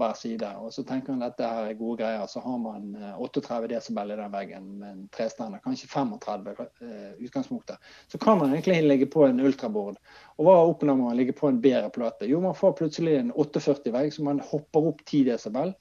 hver 0.00 0.16
side. 0.18 0.50
Og 0.62 0.72
så 0.74 0.84
tenker 0.86 1.14
man 1.14 1.26
at 1.26 1.36
dette 1.36 1.50
her 1.50 1.70
er 1.70 1.78
gode 1.78 2.00
greier. 2.02 2.26
Så 2.30 2.42
har 2.44 2.58
man 2.62 2.90
eh, 2.98 3.22
38 3.22 3.70
desibel 3.72 4.12
i 4.12 4.18
den 4.20 4.34
veggen 4.34 4.68
med 4.80 4.92
en 4.92 5.06
trestander, 5.14 5.62
kanskje 5.64 5.90
35 5.92 6.52
eh, 6.58 7.10
utgangspunktet. 7.26 7.90
Så 8.12 8.20
kan 8.22 8.38
man 8.42 8.52
egentlig 8.54 8.82
ligge 8.84 9.10
på 9.12 9.26
en 9.26 9.40
ultrabord. 9.40 9.98
Og 10.36 10.48
hva 10.48 10.58
oppnår 10.68 11.00
man 11.00 11.12
å 11.14 11.16
ligge 11.18 11.36
på 11.36 11.50
en 11.50 11.60
bedre 11.64 11.90
plate? 11.94 12.28
Jo, 12.30 12.42
man 12.44 12.56
får 12.58 12.76
plutselig 12.80 13.18
en 13.20 13.34
48-vegg, 13.34 14.12
så 14.14 14.26
man 14.26 14.44
hopper 14.52 14.92
opp 14.92 15.04
10 15.06 15.26
desibel. 15.32 15.74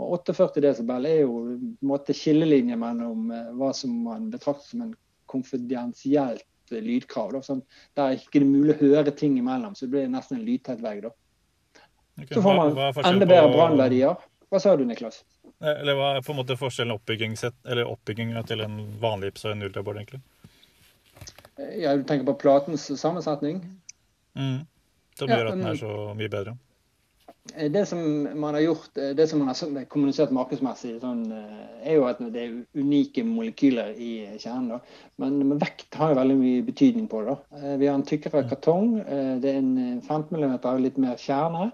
Og 0.00 0.16
48 0.24 0.62
desibel 0.64 1.06
er 1.08 1.18
jo 1.22 1.38
en 1.52 1.72
måte 1.86 2.16
skillelinje 2.16 2.78
mellom 2.80 3.30
eh, 3.32 3.50
hva 3.58 3.72
som 3.76 3.94
man 4.06 4.30
betrakter 4.32 4.72
som 4.72 4.86
en 4.86 4.94
konfidensielt 5.30 6.72
eh, 6.72 6.82
lydkrav. 6.84 7.34
Da, 7.36 7.42
sånn, 7.46 7.64
der 7.98 8.12
er 8.12 8.20
ikke 8.20 8.42
det 8.42 8.48
mulig 8.48 8.76
å 8.78 8.94
høre 8.96 9.14
ting 9.16 9.36
imellom, 9.40 9.76
så 9.76 9.86
det 9.86 9.94
blir 9.96 10.12
nesten 10.12 10.40
en 10.40 10.46
lydtett 10.46 10.82
vegg. 10.84 11.04
da. 11.06 11.12
Ok, 12.20 12.28
Så 12.34 12.42
får 12.42 12.54
man 12.58 12.74
hva 12.76 12.90
forskjellen 12.92 13.22
enda 13.22 13.28
bedre 13.30 13.52
brannverdier. 13.54 14.16
Hva 14.52 14.60
sa 14.60 14.74
du, 14.76 14.84
Niklas? 14.84 15.22
Eller 15.62 15.96
hva 15.96 16.16
er 16.16 16.24
på 16.26 16.34
en 16.34 16.40
måte 16.42 16.58
forskjellen 16.60 16.92
oppbygginga 16.92 18.42
til 18.48 18.64
en 18.64 18.80
vanlig 19.00 19.32
Ipsa 19.32 19.48
og 19.48 19.56
en 19.56 19.68
ultrabord, 19.68 20.00
egentlig? 20.00 20.20
Ja, 21.78 21.94
du 21.96 22.04
tenker 22.08 22.26
på 22.26 22.34
platens 22.42 22.88
sammensetning? 23.00 23.62
Mm. 24.34 24.66
Som 25.18 25.30
Ja, 25.30 25.38
gjør 25.38 25.52
at 25.52 25.56
den 25.56 25.64
mm. 25.64 25.70
er 25.72 25.80
så 25.80 25.94
mye 26.18 26.32
bedre. 26.32 26.54
Eh, 27.54 27.70
Det 27.72 27.86
som 27.88 28.00
man 28.40 28.54
har 28.54 28.60
gjort, 28.60 28.98
eh, 28.98 29.14
det 29.16 29.28
som 29.30 29.38
man 29.38 29.48
har 29.48 29.84
kommunisert 29.84 30.30
markedsmessig, 30.32 30.98
sånn, 31.00 31.24
eh, 31.32 31.88
er 31.90 31.96
jo 31.98 32.06
at 32.08 32.18
det 32.32 32.42
er 32.42 32.60
unike 32.78 33.24
molekyler 33.24 33.94
i 33.96 34.12
kjernen. 34.38 34.68
Da. 34.68 34.80
Men, 35.18 35.38
men 35.48 35.58
vekt 35.58 35.94
har 35.94 36.12
jo 36.12 36.20
veldig 36.20 36.38
mye 36.40 36.62
betydning 36.66 37.08
på 37.08 37.24
det. 37.26 37.38
Vi 37.78 37.86
har 37.86 37.94
en 37.94 38.06
tykkere 38.08 38.44
kartong. 38.48 39.00
eh, 39.00 39.38
Det 39.40 39.54
er 39.54 39.58
en 39.58 40.00
15 40.02 40.36
mm 40.38 40.82
litt 40.82 40.98
mer 40.98 41.16
kjerne. 41.16 41.72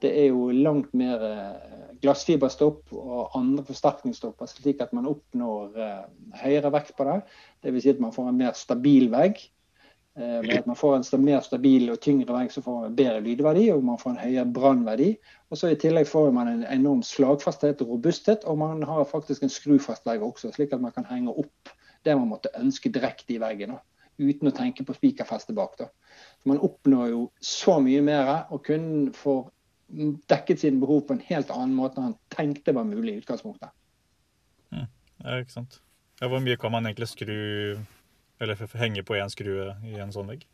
Det 0.00 0.10
er 0.22 0.30
jo 0.30 0.48
langt 0.54 0.92
mer 0.96 1.22
eh, 1.26 1.94
glassfiberstopp 2.00 2.92
og 2.96 3.36
andre 3.36 3.64
forsterkningsstopper, 3.68 4.48
slik 4.48 4.80
at 4.80 4.94
man 4.96 5.08
oppnår 5.10 5.76
eh, 5.76 6.04
høyere 6.42 6.72
vekt 6.72 6.94
på 6.96 7.06
det. 7.08 7.16
Dvs. 7.64 7.82
Si 7.84 7.92
at 7.92 8.00
man 8.02 8.14
får 8.14 8.30
en 8.30 8.38
mer 8.40 8.54
stabil 8.56 9.10
vegg. 9.12 9.42
Eh, 10.18 10.38
Ved 10.42 10.56
at 10.58 10.66
man 10.66 10.76
får 10.76 10.96
en 10.96 11.24
mer 11.24 11.44
stabil 11.44 11.90
og 11.92 12.00
tyngre 12.00 12.34
vegg, 12.34 12.52
så 12.52 12.62
får 12.64 12.80
man 12.80 12.96
bedre 12.96 13.20
lydverdi 13.24 13.68
og 13.74 13.84
man 13.84 14.00
får 14.00 14.14
en 14.14 14.22
høyere 14.24 14.46
brannverdi. 14.56 15.10
Og 15.50 15.60
så 15.60 15.70
I 15.70 15.78
tillegg 15.80 16.08
får 16.08 16.32
man 16.34 16.48
en 16.48 16.64
enorm 16.72 17.04
slagfasthet 17.06 17.84
og 17.84 17.94
robusthet, 17.94 18.44
og 18.44 18.58
man 18.58 18.82
har 18.82 19.04
faktisk 19.04 19.44
en 19.44 19.52
skrufast 19.52 20.08
vegg 20.08 20.24
også, 20.24 20.54
slik 20.56 20.72
at 20.72 20.82
man 20.82 20.96
kan 20.96 21.08
henge 21.10 21.36
opp 21.36 21.76
det 22.04 22.16
man 22.16 22.30
måtte 22.32 22.52
ønske 22.56 22.88
direkte 22.88 23.36
i 23.36 23.40
veggen. 23.42 23.76
Uten 24.20 24.48
å 24.48 24.56
tenke 24.56 24.84
på 24.84 24.96
spikerfestet 24.96 25.56
bak. 25.56 25.76
Da. 25.78 25.88
Så 26.40 26.48
Man 26.48 26.60
oppnår 26.64 27.08
jo 27.12 27.22
så 27.40 27.78
mye 27.80 28.02
mer, 28.04 28.46
og 28.50 28.64
kunden 28.64 29.12
får 29.16 29.50
dekket 30.30 30.62
sine 30.62 30.80
behov 30.82 31.04
på 31.06 31.16
en 31.16 31.22
helt 31.26 31.50
annen 31.54 31.76
måte 31.76 32.00
enn 32.00 32.12
han 32.12 32.18
tenkte 32.32 32.74
var 32.76 32.88
mulig 32.88 33.16
i 33.16 33.22
utgangspunktet. 33.22 33.74
Ja, 35.24 35.40
ikke 35.40 35.52
sant? 35.52 35.80
Ja, 36.20 36.28
hvor 36.28 36.40
mye 36.44 36.56
kan 36.60 36.72
man 36.72 36.86
egentlig 36.88 37.10
skru, 37.10 37.34
eller 38.40 38.76
henge 38.80 39.04
på 39.04 39.16
én 39.18 39.32
skrue 39.32 39.74
i 39.88 39.98
en 40.00 40.12
sånn 40.14 40.30
vegg? 40.30 40.46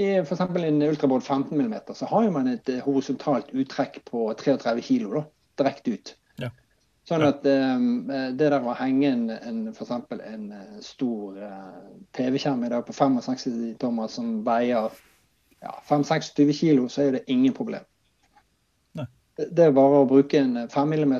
I 0.00 0.08
f.eks. 0.24 0.40
en 0.40 0.82
ultraboard 0.82 1.22
15 1.22 1.54
mm 1.54 1.74
så 1.94 2.08
har 2.10 2.28
man 2.34 2.50
et 2.50 2.68
eh, 2.68 2.82
horisontalt 2.82 3.52
uttrekk 3.54 4.00
på 4.08 4.26
33 4.40 4.82
kg 4.82 5.12
da, 5.12 5.24
direkte 5.60 5.94
ut. 5.94 6.14
Ja. 6.42 6.50
Sånn 7.06 7.22
at 7.22 7.44
um, 7.46 8.08
det 8.08 8.48
der 8.50 8.64
å 8.64 8.74
henge 8.74 9.12
en, 9.12 9.24
en 9.36 9.60
f.eks. 9.70 9.92
en 10.16 10.48
stor 10.82 11.38
uh, 11.38 11.80
TV-skjerm 12.16 12.64
i 12.66 12.72
dag 12.72 12.84
på 12.88 12.96
65 12.96 13.76
tommer 13.80 14.10
som 14.10 14.40
veier 14.46 14.90
ja, 15.62 15.76
5-26 15.88 16.56
kg, 16.58 16.86
så 16.90 17.06
er 17.06 17.18
det 17.18 17.26
ingen 17.30 17.54
problem. 17.56 17.84
Det 19.34 19.64
er 19.64 19.72
bare 19.74 20.04
å 20.04 20.06
bruke 20.06 20.38
en 20.38 20.68
5 20.70 20.92
mm 20.94 21.14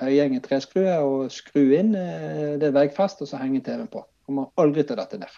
høyhengende 0.00 0.42
treskrue 0.42 0.96
og 1.06 1.28
skru 1.30 1.70
inn 1.76 1.94
eh, 1.94 2.58
det 2.58 2.72
veggfest, 2.74 3.22
og 3.22 3.30
så 3.30 3.38
henge 3.38 3.62
TV-en 3.62 3.90
på. 3.92 4.02
Kommer 4.26 4.50
aldri 4.58 4.82
til 4.88 4.98
dette 4.98 5.20
ned. 5.20 5.36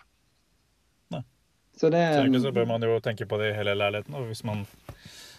Nei. 1.13 1.21
Så 1.77 1.93
det, 1.93 2.01
er... 2.01 2.23
egentlig 2.23 2.45
så 2.47 2.55
bør 2.57 2.71
man 2.73 2.87
jo 2.87 2.97
tenke 3.05 3.29
på 3.29 3.41
det 3.43 3.53
i 3.53 3.59
hele 3.59 3.77
leiligheten, 3.77 4.17
og 4.17 4.31
hvis 4.31 4.45
man 4.49 4.65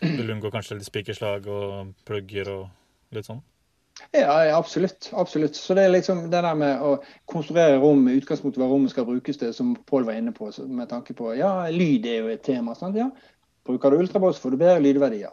vil 0.04 0.30
unngå 0.36 0.54
kanskje 0.54 0.77
litt 0.77 0.89
spikerslag 0.89 1.50
og 1.50 1.94
plugger 2.06 2.54
og 2.54 3.18
litt 3.18 3.25
sånn. 3.25 3.42
Ja, 4.12 4.44
ja, 4.44 4.58
absolutt. 4.58 5.10
absolutt. 5.13 5.56
Så 5.56 5.74
det 5.74 5.86
er 5.88 5.94
liksom 5.94 6.25
det 6.30 6.42
der 6.44 6.58
med 6.60 6.82
å 6.84 6.98
konstruere 7.32 7.80
rom 7.80 8.04
med 8.06 8.20
utgangspunkt 8.20 8.58
i 8.58 8.62
hva 8.62 8.68
rommet 8.70 8.92
skal 8.92 9.08
brukes 9.08 9.39
til, 9.39 9.54
som 9.56 9.74
Pål 9.88 10.08
var 10.10 10.20
inne 10.20 10.34
på, 10.36 10.51
med 10.68 10.89
tanke 10.92 11.15
på 11.15 11.32
ja, 11.39 11.54
lyd 11.72 12.06
er 12.10 12.25
jo 12.25 12.34
et 12.34 12.44
tema. 12.46 12.75
sant? 12.75 13.00
Ja, 13.00 13.10
Bruker 13.65 13.89
du 13.89 13.98
ultrabåt, 13.98 14.36
så 14.36 14.41
får 14.41 14.51
du 14.53 14.57
bedre 14.62 14.81
lydverdier. 14.84 15.29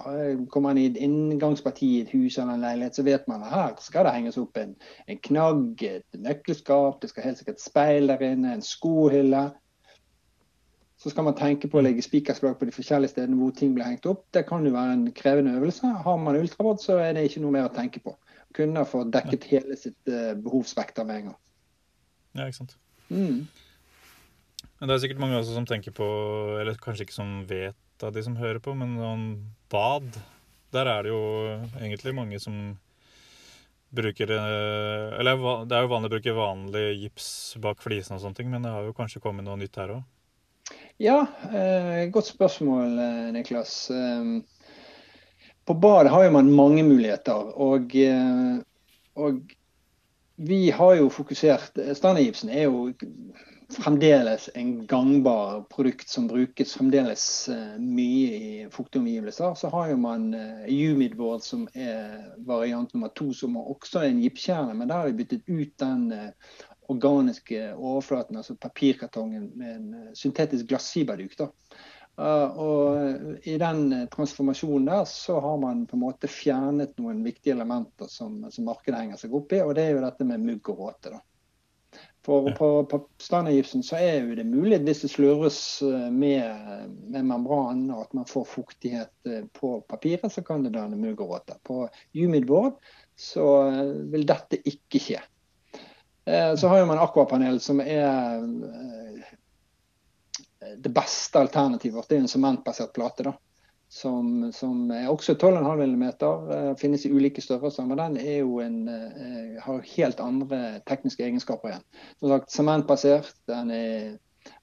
Kommer 0.48 0.70
man 0.70 0.78
i 0.80 0.86
et 0.88 0.96
inngangsparti 0.96 1.88
i 1.98 2.00
et 2.00 2.12
hus 2.14 2.38
eller 2.38 2.54
en 2.54 2.62
leilighet, 2.64 2.96
så 2.96 3.04
vet 3.04 3.26
man 3.28 3.42
at 3.44 3.52
her 3.52 3.74
skal 3.84 4.06
det 4.08 4.14
henges 4.14 4.38
opp 4.40 4.56
en, 4.56 4.72
en 5.04 5.18
knagg, 5.26 5.82
et 5.84 6.16
nøkkelskap, 6.16 7.02
det 7.02 7.10
skal 7.10 7.26
helt 7.26 7.42
sikkert 7.42 7.60
speil 7.60 8.08
der 8.08 8.24
inne, 8.24 8.54
en 8.56 8.64
skohylle. 8.64 9.50
Så 11.02 11.12
skal 11.12 11.26
man 11.26 11.36
tenke 11.36 11.68
på 11.68 11.80
å 11.80 11.84
legge 11.84 12.04
spikerslag 12.06 12.56
på 12.56 12.70
de 12.70 12.72
forskjellige 12.72 13.12
stedene 13.12 13.36
hvor 13.36 13.52
ting 13.58 13.74
blir 13.76 13.90
hengt 13.90 14.08
opp. 14.08 14.24
Det 14.32 14.46
kan 14.48 14.64
jo 14.64 14.72
være 14.72 14.96
en 14.96 15.06
krevende 15.18 15.52
øvelse. 15.58 15.92
Har 16.06 16.16
man 16.24 16.38
ultrabåt, 16.38 16.80
så 16.80 17.02
er 17.02 17.12
det 17.18 17.26
ikke 17.28 17.42
noe 17.44 17.52
mer 17.58 17.68
å 17.68 17.74
tenke 17.74 18.00
på. 18.00 18.14
Kunne 18.56 18.86
få 18.88 19.04
dekket 19.12 19.48
hele 19.50 19.76
sitt 19.76 20.08
eh, 20.08 20.32
behovsspekter 20.40 21.04
med 21.04 21.20
en 21.20 21.30
gang. 21.32 21.38
Ja, 22.38 22.46
ikke 22.46 22.62
sant. 22.62 22.76
Mm. 23.10 23.44
Men 24.80 24.88
det 24.88 24.94
er 24.94 25.04
sikkert 25.04 25.20
mange 25.20 25.36
også 25.36 25.56
som 25.58 25.66
tenker 25.68 25.92
på, 25.94 26.06
eller 26.62 26.80
kanskje 26.80 27.04
ikke 27.04 27.18
som 27.18 27.42
vet 27.50 27.76
av 28.06 28.14
de 28.14 28.22
som 28.24 28.38
hører 28.38 28.60
på, 28.62 28.74
men 28.78 28.96
noen 28.98 29.26
bad, 29.72 30.18
der 30.72 30.88
er 30.88 31.04
det 31.04 31.12
jo 31.12 31.22
egentlig 31.80 32.14
mange 32.16 32.40
som 32.42 32.56
bruker 33.92 34.30
eh, 34.32 35.18
Eller 35.20 35.36
det 35.68 35.76
er 35.76 35.84
jo 35.84 35.90
vanlig 35.92 36.08
å 36.08 36.14
bruke 36.14 36.36
vanlig 36.36 36.84
gips 37.02 37.28
bak 37.60 37.82
flisene 37.84 38.16
og 38.16 38.24
sånne 38.24 38.38
ting, 38.38 38.50
men 38.52 38.64
det 38.64 38.72
har 38.72 38.86
jo 38.86 38.96
kanskje 38.96 39.20
kommet 39.20 39.44
noe 39.44 39.58
nytt 39.60 39.76
her 39.76 39.98
òg. 39.98 40.02
Ja, 41.02 41.26
eh, 41.52 42.06
godt 42.12 42.30
spørsmål, 42.30 42.98
eh, 42.98 43.32
Niklas. 43.36 43.90
Eh, 43.90 44.40
på 45.66 45.74
badet 45.74 46.12
har 46.12 46.24
jo 46.24 46.34
man 46.34 46.52
mange 46.52 46.84
muligheter. 46.86 47.52
Og, 47.60 47.94
eh, 47.96 48.62
og 49.16 49.42
vi 50.36 50.70
har 50.70 50.94
jo 50.98 51.10
fokusert 51.12 51.76
Standardgipsen 51.96 52.50
er 52.50 52.66
jo 52.66 52.92
fremdeles 53.72 54.50
en 54.54 54.86
gangbar 54.86 55.62
produkt 55.62 56.08
som 56.08 56.26
brukes 56.26 56.74
fremdeles 56.74 57.48
eh, 57.48 57.78
mye 57.78 58.34
i 58.36 58.66
fuktomgivelser. 58.70 59.54
Så 59.54 59.70
har 59.72 59.88
jo 59.90 59.96
man 60.00 60.34
eh, 60.34 60.68
Humidboard 60.68 61.42
som 61.42 61.64
er 61.74 62.34
variant 62.46 62.92
nummer 62.94 63.12
to, 63.16 63.30
som 63.36 63.56
også 63.60 64.02
er 64.02 64.10
en 64.10 64.20
gipskjerne. 64.22 64.76
Men 64.76 64.90
der 64.90 65.00
har 65.00 65.10
vi 65.10 65.18
byttet 65.22 65.48
ut 65.48 65.72
den 65.82 66.04
eh, 66.16 66.60
organiske 66.92 67.72
overflaten, 67.72 68.36
altså 68.36 68.58
papirkartongen, 68.60 69.50
med 69.56 69.74
en 69.76 70.14
syntetisk 70.18 70.68
glassfiberduk. 70.72 71.36
da. 71.38 71.48
Og 72.20 73.46
I 73.48 73.54
den 73.56 73.86
transformasjonen 74.12 74.90
der 74.90 75.06
så 75.08 75.38
har 75.40 75.56
man 75.62 75.86
på 75.88 75.96
en 75.96 76.02
måte 76.02 76.28
fjernet 76.28 76.98
noen 77.00 77.22
viktige 77.24 77.54
elementer 77.54 78.10
som, 78.12 78.42
som 78.52 78.68
markedet 78.68 79.00
henger 79.00 79.22
seg 79.22 79.32
opp 79.38 79.54
i, 79.56 79.62
og 79.64 79.72
det 79.78 79.86
er 79.86 79.94
jo 79.94 80.02
dette 80.04 80.26
med 80.28 80.44
mugg 80.44 80.68
og 80.74 80.82
råte. 80.84 81.14
da. 81.14 81.22
For 82.24 82.48
Ja. 82.48 82.54
på, 82.54 82.84
på 82.84 83.08
standardgipsen 83.18 83.82
så 83.82 83.96
er 83.96 84.20
jo 84.22 84.34
det 84.38 84.44
mulig 84.46 84.78
hvis 84.86 85.02
det 85.02 85.10
slurves 85.10 85.58
eh, 85.82 86.10
med, 86.10 86.44
med 87.10 87.26
membranen 87.26 87.90
og 87.90 88.04
at 88.04 88.14
man 88.14 88.28
får 88.30 88.44
fuktighet 88.46 89.10
eh, 89.26 89.42
på 89.58 89.80
papiret, 89.90 90.30
så 90.32 90.44
kan 90.46 90.62
det 90.62 90.74
danne 90.76 90.96
mugg 90.96 91.20
og 91.20 91.34
råte. 91.34 91.58
På 91.66 91.88
humidboard 92.14 92.78
så 93.18 93.48
eh, 93.72 93.94
vil 94.14 94.26
dette 94.28 94.62
ikke 94.62 95.02
skje. 95.02 95.22
Så 96.22 96.68
har 96.70 96.84
man 96.86 97.00
akvapanel 97.02 97.56
som 97.58 97.80
er 97.82 98.44
det 100.78 100.92
beste 100.94 101.40
alternativet 101.40 101.96
vårt. 101.96 102.06
Det 102.12 102.14
er 102.14 102.20
en 102.22 102.30
sementbasert 102.30 102.92
plate. 102.94 103.24
da. 103.26 103.32
Som, 103.92 104.52
som 104.56 104.86
er 104.90 105.10
også 105.12 105.34
12,5 105.36 105.82
mm. 105.84 106.04
eh, 106.24 106.68
Finnes 106.80 107.02
i 107.04 107.10
ulike 107.12 107.42
størrelser. 107.44 107.84
Men 107.84 107.98
den 108.00 108.14
er 108.22 108.38
jo 108.38 108.62
en, 108.64 108.86
eh, 108.88 109.58
har 109.60 109.82
helt 109.84 110.20
andre 110.24 110.60
tekniske 110.88 111.26
egenskaper 111.26 111.68
igjen. 111.74 111.84
Som 112.16 112.32
sagt, 112.32 112.54
sementbasert. 112.54 113.34
Den 113.50 113.74
er 113.76 114.14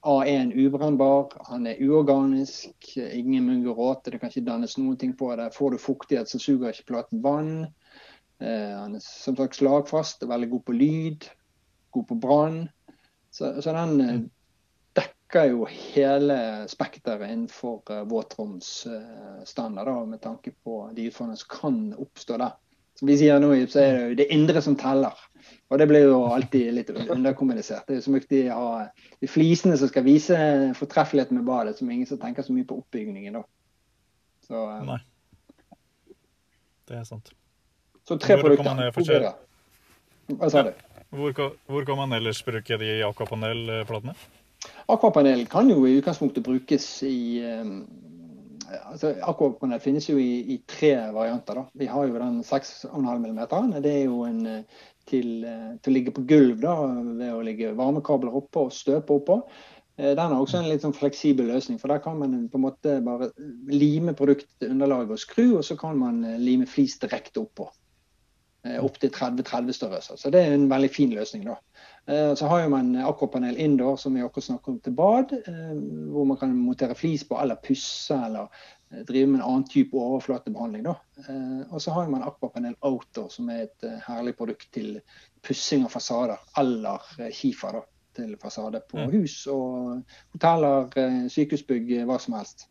A1 0.01 0.55
ubrennbar. 0.57 1.35
Han 1.51 1.67
er 1.69 1.77
uorganisk. 1.77 2.89
Ingen 2.97 3.45
mugg 3.45 3.69
råte. 3.77 4.09
Det 4.09 4.19
kan 4.19 4.33
ikke 4.33 4.47
dannes 4.47 4.77
noen 4.79 4.97
ting 4.97 5.13
på 5.13 5.29
det. 5.37 5.51
Får 5.53 5.75
du 5.75 5.83
fuktighet, 5.83 6.31
så 6.31 6.41
suger 6.41 6.73
ikke 6.73 6.89
platen 6.95 7.21
vann. 7.21 7.53
Eh, 8.41 8.73
Han 8.79 8.97
er 8.97 9.05
som 9.05 9.37
sagt 9.37 9.61
slagfast. 9.61 10.25
Veldig 10.25 10.49
god 10.55 10.65
på 10.65 10.77
lyd. 10.79 11.29
God 11.93 12.09
på 12.09 12.17
brann. 12.25 12.59
Så, 13.29 13.53
så 13.61 13.77
den 13.77 14.01
eh, 14.01 14.19
dekker 15.29 15.51
jo 15.51 15.65
hele 15.69 16.67
spekteret 16.67 17.29
innenfor 17.29 17.83
uh, 17.91 18.03
våtromsstandard, 18.09 19.85
da, 19.85 20.05
med 20.05 20.21
tanke 20.21 20.51
på 20.63 20.89
de 20.95 21.05
utfordringene 21.09 21.37
som 21.37 21.49
kan 21.49 21.93
oppstå 22.01 22.37
der. 22.37 22.55
Som 22.97 23.07
vi 23.07 23.17
sier 23.17 23.39
nå, 23.39 23.53
så 23.69 23.79
er 23.79 23.93
det 23.93 24.07
jo 24.09 24.15
det 24.17 24.27
indre 24.33 24.61
som 24.61 24.75
teller. 24.75 25.13
Og 25.69 25.79
det 25.79 25.87
blir 25.87 26.07
jo 26.09 26.23
alltid 26.33 26.73
litt 26.73 26.89
underkommunisert. 26.89 27.85
Det 27.87 27.93
er 27.93 27.99
jo 28.01 28.07
så 28.07 28.11
mye 28.11 28.25
de 28.27 28.41
har 28.49 28.89
de 29.21 29.29
flisene 29.29 29.77
som 29.77 29.87
skal 29.87 30.03
vise 30.03 30.39
fortreffeligheten 30.75 31.37
med 31.37 31.45
badet, 31.47 31.77
som 31.77 31.89
ingen 31.93 32.09
som 32.09 32.19
tenker 32.19 32.43
så 32.43 32.55
mye 32.55 32.67
på 32.67 32.81
oppbygningen 32.81 33.37
da. 33.37 33.45
Så, 34.49 34.65
eh, 34.65 34.83
Nei. 34.89 34.97
Det 36.89 36.97
er 36.97 37.05
sant. 37.07 37.31
Så 38.03 38.17
tre 38.17 38.35
Hvor 38.35 38.49
produkter. 38.49 38.73
man, 38.73 38.83
eh, 38.87 38.91
forskjell- 38.91 39.29
Hva 40.39 40.49
sa 40.49 40.63
du? 40.63 40.73
Hvor, 41.09 41.55
hvor 41.69 41.85
kan 41.85 41.97
man 41.97 42.11
ellers 42.13 42.41
bruke 42.43 42.77
de 42.77 43.03
aquapanel-platene? 43.05 44.17
Aquapanel 44.89 45.45
kan 45.47 45.69
jo 45.69 45.85
i 45.87 45.97
utgangspunktet 45.99 46.43
brukes 46.43 46.87
i 47.07 47.39
eh, 47.45 47.65
altså 48.77 49.13
Akvapanel 49.27 49.81
finnes 49.83 50.07
jo 50.09 50.17
i, 50.21 50.39
i 50.53 50.59
tre 50.69 50.93
varianter. 51.15 51.59
da. 51.61 51.65
Vi 51.73 51.89
har 51.89 52.07
jo 52.07 52.19
den 52.19 52.39
6,5 52.45 52.93
mm. 53.25 53.41
Det 53.81 53.93
er 53.93 54.05
jo 54.05 54.23
en 54.27 54.45
eh, 54.45 54.85
til, 55.09 55.43
eh, 55.45 55.73
til 55.81 55.91
å 55.91 55.97
ligge 55.97 56.15
på 56.15 56.25
gulv 56.29 56.61
da, 56.63 56.75
ved 57.19 57.33
å 57.33 57.43
ligge 57.45 57.75
varmekabler 57.77 58.35
oppå 58.41 58.67
og 58.67 58.75
støpe 58.75 59.19
oppå. 59.19 59.41
Eh, 59.97 60.13
Den 60.13 60.25
er 60.31 60.37
også 60.37 60.61
en 60.61 60.69
litt 60.69 60.85
sånn 60.85 60.97
fleksibel 60.97 61.49
løsning, 61.49 61.79
for 61.81 61.91
der 61.91 62.03
kan 62.03 62.19
man 62.21 62.47
på 62.49 62.59
en 62.59 62.67
måte 62.67 62.99
bare 63.05 63.31
lime 63.71 64.15
produktunderlaget 64.17 65.15
og 65.15 65.21
skru, 65.21 65.45
og 65.57 65.65
så 65.65 65.77
kan 65.79 65.97
man 65.99 66.23
lime 66.39 66.69
flis 66.69 66.99
direkte 67.01 67.43
oppå. 67.43 67.69
Opptil 68.83 69.11
30-30 69.15 69.71
størrelser. 69.71 70.17
Så 70.19 70.29
det 70.35 70.41
er 70.43 70.53
en 70.53 70.67
veldig 70.69 70.89
fin 70.91 71.13
løsning. 71.15 71.45
da. 71.47 71.55
Eh, 72.09 72.33
Så 72.35 72.45
har 72.49 72.69
man 72.69 72.95
akvapanel 72.95 73.57
indoor, 73.57 73.97
som 73.97 74.13
vi 74.15 74.21
akkurat 74.21 74.43
snakket 74.43 74.67
om, 74.67 74.79
til 74.79 74.93
bad. 74.93 75.33
eh, 75.47 75.75
Hvor 76.11 76.25
man 76.25 76.37
kan 76.37 76.55
montere 76.57 76.95
flis 76.95 77.23
på, 77.27 77.37
eller 77.41 77.55
pusse, 77.55 78.15
eller 78.25 78.47
eh, 78.91 79.03
drive 79.05 79.27
med 79.27 79.41
en 79.41 79.45
annen 79.45 79.67
type 79.69 79.97
overflatebehandling. 79.97 80.85
Eh, 80.87 81.61
Og 81.73 81.81
så 81.81 81.91
har 81.91 82.09
man 82.09 82.23
akvapanel 82.23 82.75
outdoor, 82.81 83.29
som 83.29 83.49
er 83.49 83.67
et 83.67 83.87
herlig 84.07 84.35
produkt 84.37 84.67
til 84.73 85.01
pussing 85.43 85.83
av 85.85 85.89
fasader, 85.89 86.37
eller 86.57 86.99
Kifa 87.31 87.71
da, 87.71 87.81
til 88.15 88.35
fasade 88.41 88.81
på 88.89 88.97
Mm. 88.97 89.11
hus 89.11 89.47
og 89.47 90.03
hoteller, 90.33 90.89
eh, 90.97 91.27
sykehusbygg, 91.29 91.91
eh, 91.91 92.05
hva 92.05 92.17
som 92.19 92.33
helst. 92.33 92.67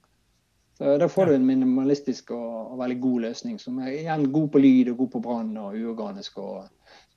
Så 0.78 0.98
Da 0.98 1.06
får 1.08 1.26
du 1.26 1.32
en 1.34 1.46
minimalistisk 1.46 2.30
og, 2.30 2.72
og 2.72 2.78
veldig 2.78 3.00
god 3.00 3.20
løsning, 3.20 3.58
som 3.60 3.78
er 3.78 3.90
igjen 3.90 4.32
god 4.32 4.48
på 4.48 4.58
lyd 4.58 4.90
og 4.90 4.96
god 4.98 5.08
på 5.10 5.22
brann 5.22 5.56
og 5.56 5.74
uorganisk. 5.74 6.38
Og, 6.38 6.68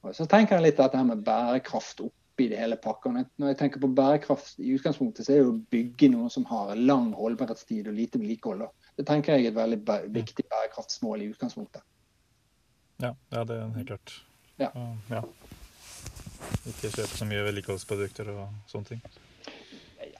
og 0.04 0.16
så 0.18 0.26
tenker 0.30 0.58
jeg 0.58 0.66
litt 0.70 0.80
at 0.82 0.92
det 0.94 1.00
her 1.02 1.06
med 1.12 1.24
bærekraft 1.26 2.02
oppi 2.06 2.48
det 2.50 2.58
hele 2.58 2.78
pakka. 2.82 3.12
Når 3.12 3.48
jeg- 3.52 3.58
tenker 3.58 3.80
på 3.80 3.90
bærekraft 3.96 4.60
i 4.60 4.74
utgangspunktet, 4.76 5.26
så 5.26 5.34
er 5.34 5.38
det 5.38 5.46
jo 5.46 5.54
å 5.54 5.66
bygge 5.72 6.10
noe 6.12 6.30
som 6.30 6.46
har 6.46 6.76
lang 6.76 7.14
holdbarhetstid 7.14 7.88
og 7.88 7.94
lite 7.94 8.20
vedlikehold. 8.20 8.68
Det 8.98 9.06
tenker 9.08 9.36
jeg 9.36 9.46
er 9.46 9.50
et 9.50 9.56
veldig 9.56 9.84
bæ- 9.86 10.08
viktig 10.14 10.46
bærekraftsmål 10.50 11.22
i 11.22 11.30
utgangspunktet. 11.34 11.82
Ja, 13.02 13.14
ja, 13.32 13.44
det 13.44 13.58
er 13.58 13.70
helt 13.76 13.88
klart. 13.88 14.22
Ja. 14.60 14.70
Og, 14.76 14.98
ja. 15.10 15.22
Ikke 16.68 16.92
kjøpe 16.94 17.18
så 17.18 17.26
mye 17.26 17.44
vedlikeholdsprodukter 17.46 18.30
og 18.30 18.50
sånne 18.70 18.86
ting. 18.86 19.02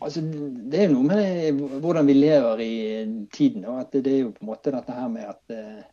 Altså, 0.02 0.22
det 0.22 0.80
er 0.80 0.88
jo 0.88 0.94
noe 0.96 1.04
med 1.04 1.18
det, 1.22 1.82
hvordan 1.82 2.08
vi 2.08 2.14
lever 2.14 2.62
i 2.66 3.26
tiden. 3.34 3.66
Og 3.66 3.80
at 3.82 3.92
det, 3.94 4.04
det 4.06 4.14
er 4.14 4.24
jo 4.24 4.32
på 4.32 4.42
en 4.42 4.50
måte 4.50 4.74
dette 4.74 4.96
her 4.98 5.08
med 5.14 5.28
at 5.30 5.54
eh, 5.54 5.84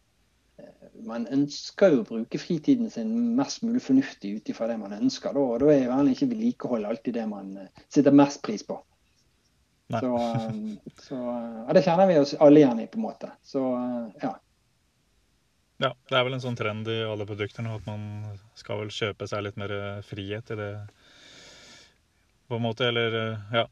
man 1.06 1.26
ønsker 1.34 1.94
jo 1.94 2.02
å 2.02 2.08
bruke 2.08 2.40
fritiden 2.40 2.90
sin 2.90 3.10
mest 3.38 3.62
mulig 3.66 3.82
fornuftig 3.84 4.34
ut 4.38 4.50
ifra 4.50 4.68
det 4.70 4.78
man 4.80 4.96
ønsker. 4.96 5.34
Da, 5.36 5.44
og 5.44 5.62
da 5.62 5.70
er 5.72 5.82
jo 5.82 5.90
gjerne 5.90 6.14
ikke 6.14 6.30
vedlikehold 6.32 6.88
alltid 6.88 7.18
det 7.20 7.26
man 7.30 7.54
sitter 7.58 7.98
setter 8.00 8.16
mest 8.16 8.42
pris 8.46 8.64
på. 8.66 8.80
Så, 9.88 10.16
eh, 10.16 10.50
så 11.00 11.16
eh, 11.16 11.64
ja, 11.66 11.72
Det 11.72 11.82
kjenner 11.82 12.06
vi 12.06 12.18
oss 12.20 12.34
alle 12.34 12.60
igjen 12.60 12.80
i, 12.80 12.86
på 12.86 13.00
en 13.00 13.06
måte. 13.06 13.30
Så 13.42 13.62
eh, 13.76 14.20
ja. 14.22 14.34
Ja, 15.78 15.92
det 16.10 16.18
er 16.18 16.24
vel 16.26 16.34
en 16.34 16.42
sånn 16.42 16.58
trend 16.58 16.88
i 16.90 16.98
alle 17.06 17.26
produkter 17.26 17.62
nå 17.62 17.76
at 17.78 17.86
man 17.86 18.02
skal 18.58 18.82
vel 18.82 18.90
kjøpe 18.92 19.28
seg 19.30 19.44
litt 19.46 19.58
mer 19.60 19.72
eh, 19.72 20.00
frihet 20.04 20.50
i 20.52 20.58
det 20.58 20.72
på 22.50 22.58
en 22.58 22.64
måte. 22.64 22.88
Eller 22.90 23.18
eh, 23.22 23.60
ja. 23.60 23.66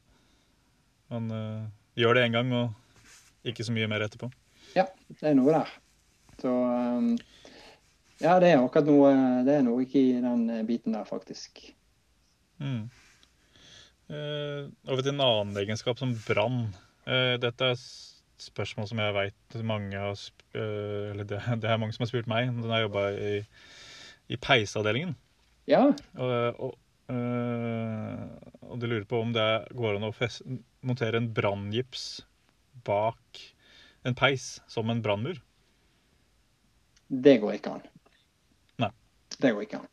Man 1.07 1.29
uh, 1.31 1.67
gjør 1.95 2.17
det 2.17 2.23
én 2.27 2.33
gang 2.35 2.49
og 2.51 3.47
ikke 3.47 3.63
så 3.63 3.71
mye 3.71 3.87
mer 3.87 4.03
etterpå. 4.03 4.27
Ja, 4.75 4.83
det 5.07 5.29
er 5.29 5.37
noe 5.37 5.53
der. 5.53 5.69
Så 6.41 6.51
um, 6.51 7.11
ja, 8.21 8.37
det 8.41 8.51
er 8.51 8.61
akkurat 8.61 8.87
noe 8.89 9.11
Det 9.45 9.55
er 9.57 9.65
noe 9.65 9.83
ikke 9.85 10.01
i 10.01 10.15
den 10.21 10.47
biten 10.67 10.95
der, 10.97 11.05
faktisk. 11.07 11.61
Mm. 12.61 12.87
Uh, 14.07 14.69
over 14.87 15.03
til 15.03 15.13
en 15.13 15.23
annen 15.23 15.61
egenskap 15.61 15.99
som 15.99 16.15
brann. 16.25 16.67
Uh, 17.07 17.35
dette 17.41 17.65
er 17.65 17.75
et 17.75 17.85
spørsmål 18.41 18.89
som 18.89 19.01
jeg 19.01 19.15
veit 19.15 19.55
mange 19.65 19.97
har 19.97 20.13
eh, 20.53 21.11
Eller 21.11 21.25
det, 21.25 21.39
det 21.61 21.69
er 21.69 21.79
mange 21.81 21.95
som 21.95 22.03
har 22.05 22.11
spurt 22.11 22.29
meg 22.29 22.51
når 22.53 22.73
jeg 22.73 22.85
jobba 22.85 23.05
i, 23.17 23.31
i 24.29 24.37
peisavdelingen. 24.37 25.15
Ja, 25.67 25.87
Og, 26.15 26.61
og, 26.61 26.75
de 28.77 28.87
lurer 28.91 29.07
på 29.09 29.21
om 29.23 29.31
det 29.33 29.47
går 29.73 29.97
an 29.97 30.05
å 30.05 30.13
montere 30.85 31.17
en 31.17 31.31
branngips 31.33 32.21
bak 32.85 33.41
en 34.07 34.15
peis 34.15 34.57
som 34.69 34.91
en 34.91 35.01
brannmur. 35.03 35.39
Det 37.07 37.37
går 37.41 37.57
ikke 37.57 37.77
an. 37.77 37.83
Nei. 38.83 38.91
Det 39.39 39.53
går 39.53 39.67
ikke 39.67 39.81
an. 39.81 39.89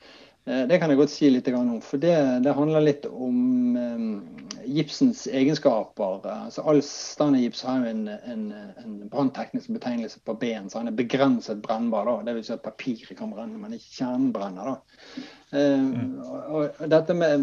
Eh, 0.47 0.67
Det 0.69 0.79
kan 0.79 0.91
jeg 0.91 0.99
godt 0.99 1.13
si 1.13 1.31
litt 1.31 1.49
om. 1.49 1.81
For 1.81 2.01
det, 2.03 2.15
det 2.45 2.55
handler 2.57 2.85
litt 2.85 3.07
om 3.07 3.77
eh, 3.81 4.65
gipsens 4.67 5.27
egenskaper. 5.27 6.21
Altså, 6.29 6.65
all 6.69 6.83
standardgips 6.85 7.63
har 7.65 7.87
en, 7.89 8.09
en, 8.09 8.45
en 8.85 8.99
brannteknisk 9.09 9.73
betegnelse 9.73 10.21
på 10.25 10.37
B-en. 10.41 10.69
Så 10.71 10.83
han 10.83 10.89
er 10.93 10.99
begrenset 10.99 11.63
brennbar. 11.65 12.11
da. 12.11 12.19
Det 12.29 12.37
vil 12.39 12.45
si 12.45 12.53
at 12.57 12.67
papiret 12.67 13.17
kan 13.19 13.33
brenne, 13.33 13.61
men 13.61 13.77
ikke 13.79 14.03
kjernen 14.03 14.33
brenner. 14.37 14.75
da. 14.75 15.25
Eh, 15.55 15.83
og, 16.25 16.81
og 16.81 16.89
dette 16.91 17.15
med, 17.15 17.43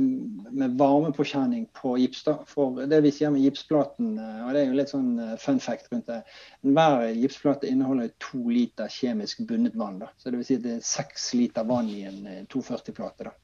med 0.52 0.78
varmepåkjenning 0.80 1.68
på 1.78 1.94
gips, 2.02 2.24
da. 2.28 2.38
For 2.48 2.82
det 2.92 3.02
vi 3.06 3.12
sier 3.16 3.32
med 3.32 3.46
gipsplaten, 3.46 4.16
eh, 4.20 4.42
og 4.46 4.52
det 4.56 4.64
er 4.64 4.72
jo 4.72 4.80
litt 4.80 4.92
sånn 4.92 5.14
eh, 5.22 5.38
fun 5.40 5.62
fact 5.64 5.92
rundt 5.92 6.10
det. 6.12 6.22
Hver 6.68 7.06
gipsplate 7.16 7.70
inneholder 7.72 8.12
to 8.24 8.42
liter 8.50 8.92
kjemisk 8.92 9.46
bundet 9.48 9.78
vann. 9.80 10.02
da. 10.04 10.12
Så 10.18 10.30
det 10.30 10.42
vil 10.42 10.50
si 10.50 10.60
at 10.60 10.68
det 10.68 10.76
er 10.80 10.84
seks 10.92 11.32
liter 11.40 11.68
vann 11.68 11.92
i 11.92 12.04
en 12.10 12.28
eh, 12.28 12.44
240-plate. 12.52 13.30
da. 13.30 13.38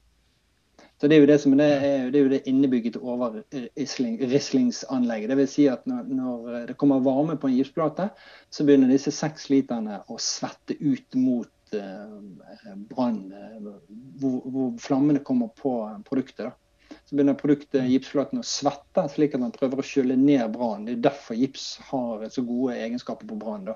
Så 1.00 1.06
Det 1.06 1.14
er 1.14 1.20
jo 1.22 1.30
det 1.30 1.40
som 1.40 1.52
det 1.54 1.66
er, 1.66 2.08
det 2.10 2.18
er 2.18 2.24
jo 2.24 2.30
det 2.32 2.46
innebygget 2.50 2.96
rislingsanlegget. 4.32 5.30
Det 5.30 5.36
vil 5.38 5.50
si 5.50 5.68
at 5.70 5.84
når, 5.86 6.08
når 6.10 6.64
det 6.72 6.76
kommer 6.76 7.04
varme 7.06 7.36
på 7.38 7.46
en 7.46 7.54
gipsplate, 7.54 8.08
så 8.50 8.66
begynner 8.66 8.90
disse 8.90 9.14
seks 9.14 9.46
literne 9.52 10.00
å 10.10 10.18
svette 10.18 10.74
ut 10.80 11.14
mot 11.14 11.48
eh, 11.74 12.76
brann, 12.90 13.20
eh, 13.32 13.58
hvor, 14.20 14.38
hvor 14.44 14.72
flammene 14.82 15.24
kommer 15.24 15.52
på 15.58 15.74
produktet. 16.08 16.48
da. 16.48 16.98
Så 17.04 17.16
begynner 17.16 17.36
produktet, 17.40 17.88
gipsflaten 17.88 18.40
å 18.40 18.46
svette, 18.46 19.04
slik 19.12 19.34
at 19.36 19.42
man 19.42 19.52
prøver 19.52 19.80
å 19.80 19.84
skylle 19.84 20.16
ned 20.16 20.52
brann. 20.54 20.86
Det 20.86 20.96
er 20.96 21.04
derfor 21.08 21.36
gips 21.40 21.78
har 21.90 22.24
så 22.32 22.44
gode 22.44 22.76
egenskaper 22.76 23.28
på 23.28 23.38
brann. 23.40 23.68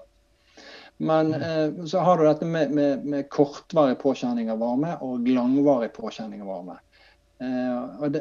Men 1.03 1.35
eh, 1.35 1.85
så 1.89 2.05
har 2.05 2.19
du 2.19 2.27
dette 2.29 2.49
med, 2.49 2.71
med, 2.71 3.05
med 3.05 3.29
kortvarig 3.33 3.99
påkjenning 4.03 4.53
av 4.53 4.61
varme 4.63 4.95
og 5.05 5.29
langvarig 5.29 5.93
påkjenning 5.97 6.45
av 6.45 6.53
varme. 6.53 6.77
Eh, 7.43 8.03
og 8.05 8.13
de, 8.15 8.21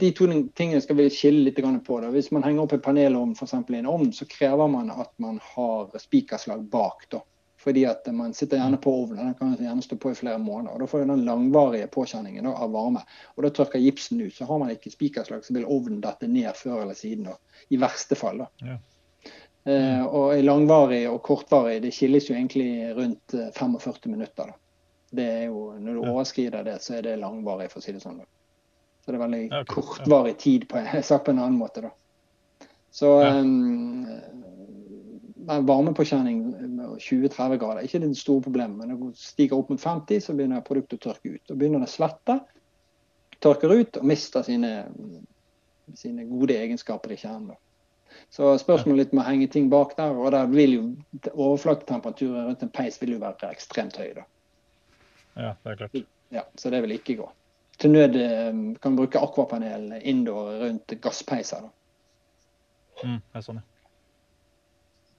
de 0.00 0.10
to 0.16 0.26
tingene 0.58 0.80
skal 0.82 0.98
vi 0.98 1.10
skille 1.12 1.44
litt 1.50 1.60
på. 1.86 2.00
Da. 2.02 2.10
Hvis 2.14 2.32
man 2.34 2.42
henger 2.46 2.64
opp 2.64 2.74
en 2.74 2.82
panelovn 2.82 3.36
for 3.38 3.46
eksempel, 3.46 3.76
i 3.76 3.84
en 3.84 3.90
ovn, 3.92 4.10
så 4.12 4.26
krever 4.30 4.70
man 4.72 4.90
at 4.90 5.12
man 5.22 5.38
har 5.54 5.92
spikerslag 6.02 6.64
bak. 6.72 7.06
da. 7.12 7.22
Fordi 7.64 7.86
at 7.88 8.06
man 8.12 8.34
sitter 8.36 8.58
gjerne 8.60 8.76
på 8.76 8.92
ovnen, 8.92 9.24
den 9.30 9.34
kan 9.38 9.54
gjerne 9.56 9.82
stå 9.82 9.96
på 9.96 10.10
i 10.12 10.14
flere 10.18 10.38
måneder. 10.38 10.74
og 10.74 10.80
Da 10.80 10.86
får 10.90 11.00
du 11.04 11.12
den 11.14 11.24
langvarige 11.24 11.86
påkjenningen 11.88 12.46
av 12.50 12.70
varme. 12.74 13.00
og 13.36 13.42
Da 13.46 13.50
tørker 13.56 13.80
gipsen 13.80 14.20
ut. 14.20 14.34
Så 14.36 14.44
har 14.44 14.58
man 14.60 14.70
ikke 14.74 14.92
spikerslag, 14.92 15.44
så 15.46 15.54
vil 15.56 15.64
ovnen 15.64 16.02
dette 16.04 16.28
ned 16.28 16.52
før 16.58 16.82
eller 16.82 16.94
siden. 16.98 17.24
da. 17.30 17.36
I 17.70 17.76
verste 17.80 18.14
fall. 18.20 18.38
da. 18.44 18.48
Ja. 18.60 18.76
Eh, 19.64 20.04
og 20.04 20.36
langvarig 20.44 21.06
og 21.08 21.22
kortvarig 21.24 21.80
det 21.82 21.94
skilles 21.96 22.28
jo 22.28 22.34
egentlig 22.36 22.92
rundt 22.98 23.32
eh, 23.34 23.48
45 23.56 24.10
minutter. 24.12 24.46
da. 24.52 24.52
Det 25.10 25.24
er 25.24 25.44
jo, 25.46 25.72
Når 25.78 25.94
du 25.94 26.02
Ja. 26.04 26.10
overskrider 26.12 26.64
det, 26.64 26.82
så 26.82 26.98
er 26.98 27.02
det 27.02 27.18
langvarig, 27.18 27.70
for 27.70 27.80
å 27.80 27.82
si 27.82 27.92
det 27.92 28.02
sånn. 28.02 28.18
da. 28.18 28.24
Så 29.04 29.12
det 29.12 29.14
er 29.14 29.26
veldig 29.28 29.50
Ja, 29.50 29.60
ok. 29.60 29.66
kortvarig 29.74 30.36
tid, 30.38 30.68
på, 30.68 30.76
sagt 31.02 31.24
på 31.24 31.30
en 31.30 31.38
annen 31.38 31.58
måte. 31.58 31.80
da. 31.80 31.90
Så 32.92 33.22
Ja. 33.22 33.38
um, 33.40 34.06
varmepåkjenning 35.46 36.73
20-30 37.00 37.58
grader 37.60 37.80
er 37.80 37.88
ikke 37.88 38.00
det 38.02 38.12
store 38.18 38.44
problemet. 38.44 38.76
Men 38.78 38.92
når 38.92 39.10
det 39.10 39.20
stiger 39.20 39.58
opp 39.58 39.70
mot 39.72 39.80
50, 39.80 40.20
så 40.24 40.34
begynner 40.36 40.64
produktet 40.66 41.00
å 41.00 41.10
tørke 41.10 41.34
ut. 41.36 41.50
Og 41.50 41.58
begynner 41.58 41.82
det 41.84 41.90
å 41.90 41.94
svette, 41.94 42.38
tørker 43.44 43.74
ut 43.74 44.00
og 44.00 44.08
mister 44.08 44.46
sine, 44.46 44.72
sine 45.98 46.26
gode 46.28 46.56
egenskaper 46.56 47.14
i 47.14 47.20
kjernen. 47.20 47.56
Så 48.30 48.52
spørsmålet 48.62 49.00
litt 49.00 49.14
med 49.14 49.24
å 49.24 49.28
henge 49.28 49.48
ting 49.50 49.66
bak 49.72 49.96
der, 49.98 50.14
og 50.14 50.30
der 50.34 50.46
vil 50.50 50.76
jo 50.76 50.82
overflatetemperaturen 51.32 52.48
rundt 52.48 52.62
en 52.62 52.72
peis 52.74 53.00
vil 53.02 53.16
jo 53.16 53.22
være 53.22 53.50
ekstremt 53.50 53.98
høy. 53.98 54.12
da. 54.16 54.26
Ja, 55.34 55.54
det 55.64 55.72
er 55.72 55.80
klart. 55.82 56.04
Ja, 56.34 56.44
Så 56.56 56.70
det 56.70 56.82
vil 56.82 56.94
ikke 56.94 57.18
gå. 57.18 57.28
Til 57.82 57.90
nød 57.90 58.16
eh, 58.16 58.52
kan 58.82 58.94
vi 58.94 59.02
bruke 59.02 59.22
akvapanel 59.22 59.98
indoor 60.02 60.60
rundt 60.62 60.94
gasspeiser. 61.02 61.66
da. 61.66 61.70
Mm, 63.02 63.18
det 63.18 63.40
er 63.40 63.46
sånn, 63.46 63.58
ja. 63.58 63.73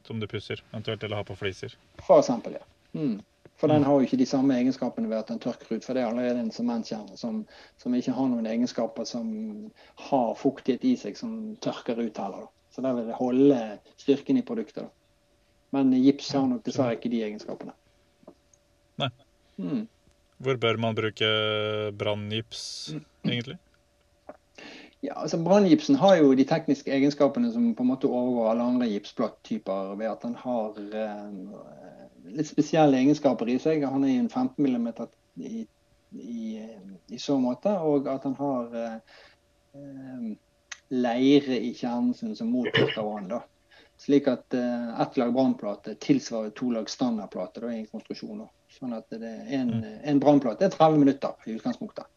Som 0.06 0.20
du 0.22 0.28
pusser, 0.30 0.62
eventuelt, 0.72 1.04
eller 1.04 1.22
har 1.22 1.28
på 1.28 1.38
fliser. 1.40 1.74
For 2.06 2.22
eksempel, 2.22 2.60
ja. 2.60 2.66
Mm. 2.94 3.22
For 3.56 3.72
den 3.72 3.86
har 3.88 3.96
jo 3.96 4.04
ikke 4.04 4.20
de 4.20 4.28
samme 4.28 4.58
egenskapene 4.60 5.10
ved 5.10 5.22
at 5.22 5.30
den 5.32 5.40
tørker 5.40 5.78
ut. 5.78 5.86
For 5.86 5.96
det 5.96 6.04
er 6.04 6.10
allerede 6.10 6.44
en 6.44 6.52
sementkjerne 6.52 7.16
som, 7.18 7.46
som 7.82 7.96
ikke 7.96 8.14
har 8.14 8.28
noen 8.28 8.50
egenskaper 8.52 9.08
som 9.08 9.30
har 10.10 10.36
fuktighet 10.40 10.84
i 10.84 10.94
seg 11.00 11.16
som 11.18 11.56
tørker 11.64 12.02
ut 12.02 12.20
heller. 12.20 12.50
Så 12.76 12.84
der 12.84 12.98
vil 12.98 13.08
det 13.08 13.16
holde 13.16 13.60
styrken 13.96 14.42
i 14.42 14.44
produktet. 14.46 14.84
da. 14.84 14.90
Men 15.76 15.94
gips 15.96 16.34
har 16.36 16.48
nok 16.52 16.66
dessverre 16.68 16.98
ikke 16.98 17.12
de 17.12 17.24
egenskapene. 17.24 17.74
Mm. 19.56 19.86
Hvor 20.44 20.58
bør 20.60 20.78
man 20.84 20.96
bruke 20.98 21.28
branngips, 21.96 22.92
egentlig? 23.24 23.56
Ja, 25.06 25.14
altså 25.22 25.38
Branngipsen 25.44 25.98
har 26.02 26.16
jo 26.18 26.34
de 26.34 26.46
tekniske 26.48 26.92
egenskapene 26.92 27.52
som 27.54 27.68
på 27.76 27.84
en 27.84 27.90
måte 27.92 28.10
overgår 28.10 28.50
alle 28.52 28.68
andre 28.72 28.88
gipsplatttyper 28.90 29.94
ved 30.00 30.08
at 30.10 30.24
han 30.26 30.36
har 30.40 30.80
eh, 30.82 32.30
litt 32.34 32.50
spesielle 32.50 32.98
egenskaper 32.98 33.50
i 33.52 33.58
seg. 33.62 33.86
Han 33.86 34.06
er 34.06 34.16
i 34.16 34.22
en 34.24 34.30
15 34.32 34.66
mm 34.66 34.88
i, 35.36 35.66
i, 36.16 36.64
i 37.12 37.20
så 37.22 37.38
måte, 37.42 37.76
og 37.76 38.08
at 38.10 38.26
han 38.26 38.38
har 38.40 38.80
eh, 38.82 38.96
eh, 39.78 40.32
leire 40.96 41.60
i 41.60 41.74
kjernen 41.76 42.16
sin 42.18 42.34
som 42.40 42.50
motvirker 42.54 43.06
vann. 43.06 43.36
Slik 44.02 44.28
at 44.32 44.58
eh, 44.58 44.90
ett 45.02 45.22
lag 45.22 45.34
brannplate 45.36 45.96
tilsvarer 46.02 46.56
to 46.56 46.72
lag 46.72 46.90
standardplate 46.90 47.62
da, 47.62 47.72
i 47.74 47.84
en 47.84 47.92
konstruksjon. 47.92 48.46
Sånn 48.80 48.96
at 48.96 49.12
det 49.12 49.30
er 49.30 49.54
en, 49.60 49.78
en 49.84 50.24
brannplate 50.24 50.66
er 50.68 50.74
30 50.74 51.02
minutter 51.04 51.46
i 51.46 51.60
utgangspunktet. 51.60 52.10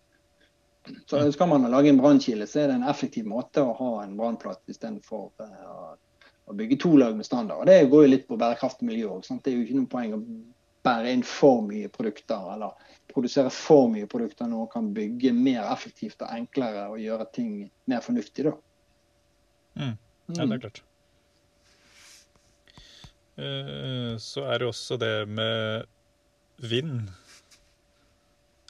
Så 1.07 1.23
skal 1.33 1.49
man 1.49 1.71
lage 1.71 1.89
en 1.93 2.01
brannkile, 2.01 2.47
så 2.47 2.63
er 2.63 2.71
det 2.71 2.79
en 2.79 2.91
effektiv 2.91 3.27
måte 3.29 3.65
å 3.65 3.75
ha 3.79 3.91
en 4.03 4.17
brannplate 4.19 4.73
istedenfor 4.73 5.31
uh, 5.43 5.97
å 6.49 6.57
bygge 6.57 6.79
to 6.85 6.95
lag 6.97 7.17
med 7.17 7.27
standard. 7.27 7.63
Og 7.63 7.67
Det 7.67 7.91
går 7.91 8.05
jo 8.05 8.13
litt 8.13 8.29
på 8.29 8.39
bærekraftig 8.41 8.89
miljø 8.89 9.11
òg. 9.17 9.27
Det 9.29 9.53
er 9.53 9.59
jo 9.59 9.67
ikke 9.67 9.81
noe 9.81 9.93
poeng 9.93 10.17
å 10.17 10.23
bære 10.89 11.13
inn 11.13 11.25
for 11.27 11.63
mye 11.67 11.91
produkter 11.93 12.53
eller 12.55 12.95
produsere 13.13 13.51
for 13.53 13.89
mye 13.93 14.09
produkter 14.11 14.49
når 14.49 14.65
man 14.65 14.73
kan 14.73 14.91
bygge 14.97 15.33
mer 15.37 15.67
effektivt 15.73 16.23
og 16.23 16.33
enklere 16.33 16.87
og 16.93 17.01
gjøre 17.03 17.29
ting 17.35 17.53
mer 17.91 18.05
fornuftig. 18.05 18.49
da. 18.49 18.55
Mm. 19.79 19.97
Ja, 20.37 20.45
det 20.45 20.59
er 20.59 20.63
klart. 20.67 20.83
Eh, 23.39 24.17
Så 24.19 24.45
er 24.45 24.59
det 24.59 24.69
også 24.69 24.99
det 25.01 25.29
med 25.29 25.87
vind. 26.59 27.11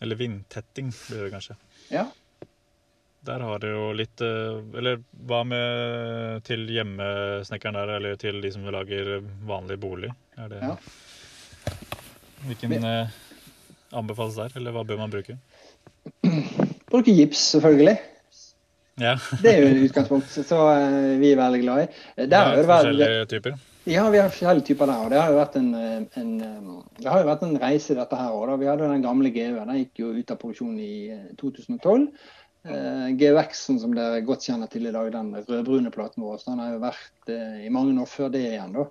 Eller 0.03 0.17
vindtetting, 0.17 0.93
blir 1.09 1.25
det 1.25 1.33
kanskje. 1.35 1.57
Ja. 1.93 2.07
Der 3.29 3.43
har 3.45 3.59
det 3.61 3.71
jo 3.73 3.89
litt 3.97 4.21
eh, 4.25 4.59
Eller 4.79 5.01
hva 5.29 5.41
med 5.45 6.45
til 6.47 6.63
hjemmesnekkeren 6.71 7.77
der, 7.77 7.95
eller 7.99 8.21
til 8.21 8.39
de 8.45 8.53
som 8.55 8.69
lager 8.73 9.19
vanlig 9.49 9.79
bolig? 9.83 10.13
Er 10.39 10.53
det 10.53 10.63
Ja. 10.63 10.77
Hvilken 12.47 12.71
Men, 12.71 13.09
anbefales 13.93 14.37
der, 14.39 14.53
eller 14.57 14.73
hva 14.73 14.85
bør 14.87 15.01
man 15.01 15.11
bruke? 15.11 15.35
Bruke 16.93 17.13
gips, 17.13 17.41
selvfølgelig. 17.53 17.99
Ja, 18.99 19.17
Det 19.43 19.51
er 19.53 19.59
jo 19.63 19.67
et 19.71 19.83
utgangspunkt 19.91 20.31
så 20.33 20.59
eh, 20.73 21.19
vi 21.21 21.33
er 21.33 21.39
veldig 21.39 21.61
glad 21.63 21.83
i. 21.85 21.89
Eh, 22.17 22.27
Der 22.31 22.55
ja, 22.57 22.63
forskjellige 22.67 23.27
typer. 23.31 23.59
Ja, 23.85 24.11
vi 24.11 24.19
har 24.19 24.29
forskjellige 24.33 24.67
typer 24.67 24.87
der. 24.91 25.05
og 25.05 25.11
Det 25.11 25.21
har 25.21 25.31
jo 25.31 25.39
vært 25.39 25.57
en, 25.61 25.75
eh, 25.75 26.21
en, 26.21 26.41
eh, 26.41 27.05
jo 27.05 27.29
vært 27.29 27.43
en 27.43 27.59
reise, 27.59 27.95
dette 27.95 28.17
her 28.17 28.35
òg. 28.35 28.59
Vi 28.59 28.67
hadde 28.67 28.89
den 28.89 29.03
gamle 29.03 29.31
GU-en. 29.31 29.69
Den 29.69 29.85
gikk 29.85 30.03
jo 30.03 30.13
ut 30.13 30.31
av 30.31 30.39
produksjon 30.39 30.79
i 30.79 31.11
eh, 31.15 31.25
2012. 31.37 32.09
Eh, 32.69 33.09
GUX-en 33.17 33.79
som 33.81 33.95
dere 33.95 34.21
godt 34.27 34.45
kjenner 34.49 34.69
til 34.69 34.87
i 34.87 34.93
dag, 34.93 35.13
den 35.13 35.33
rødbrune 35.47 35.93
platen 35.95 36.25
vår, 36.25 36.39
så 36.39 36.51
den 36.51 36.63
har 36.65 36.73
jo 36.75 36.81
vært 36.83 37.31
eh, 37.33 37.67
i 37.67 37.71
mange 37.73 37.95
år 38.03 38.11
før 38.11 38.33
det 38.35 38.45
igjen. 38.51 38.75
da. 38.75 38.89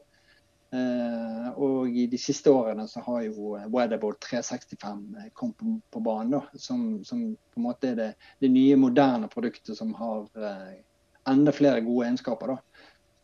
Eh, 0.77 1.49
og 1.63 1.87
i 1.95 2.07
de 2.11 2.17
siste 2.19 2.51
årene 2.51 2.87
så 2.91 2.99
har 3.05 3.21
jo 3.23 3.53
Weatherboard 3.71 4.19
365 4.19 5.31
kommet 5.33 5.59
på, 5.59 5.77
på 5.93 6.01
banen, 6.03 6.33
da, 6.35 6.41
som, 6.59 7.03
som 7.07 7.21
på 7.53 7.61
en 7.61 7.67
måte 7.69 7.91
er 7.91 7.99
det, 7.99 8.09
det 8.43 8.51
nye, 8.51 8.75
moderne 8.79 9.29
produktet 9.31 9.77
som 9.77 9.93
har 9.99 10.25
eh, 10.35 10.79
enda 11.27 11.53
flere 11.55 11.83
gode 11.85 12.07
egenskaper. 12.07 12.55
da. 12.55 12.76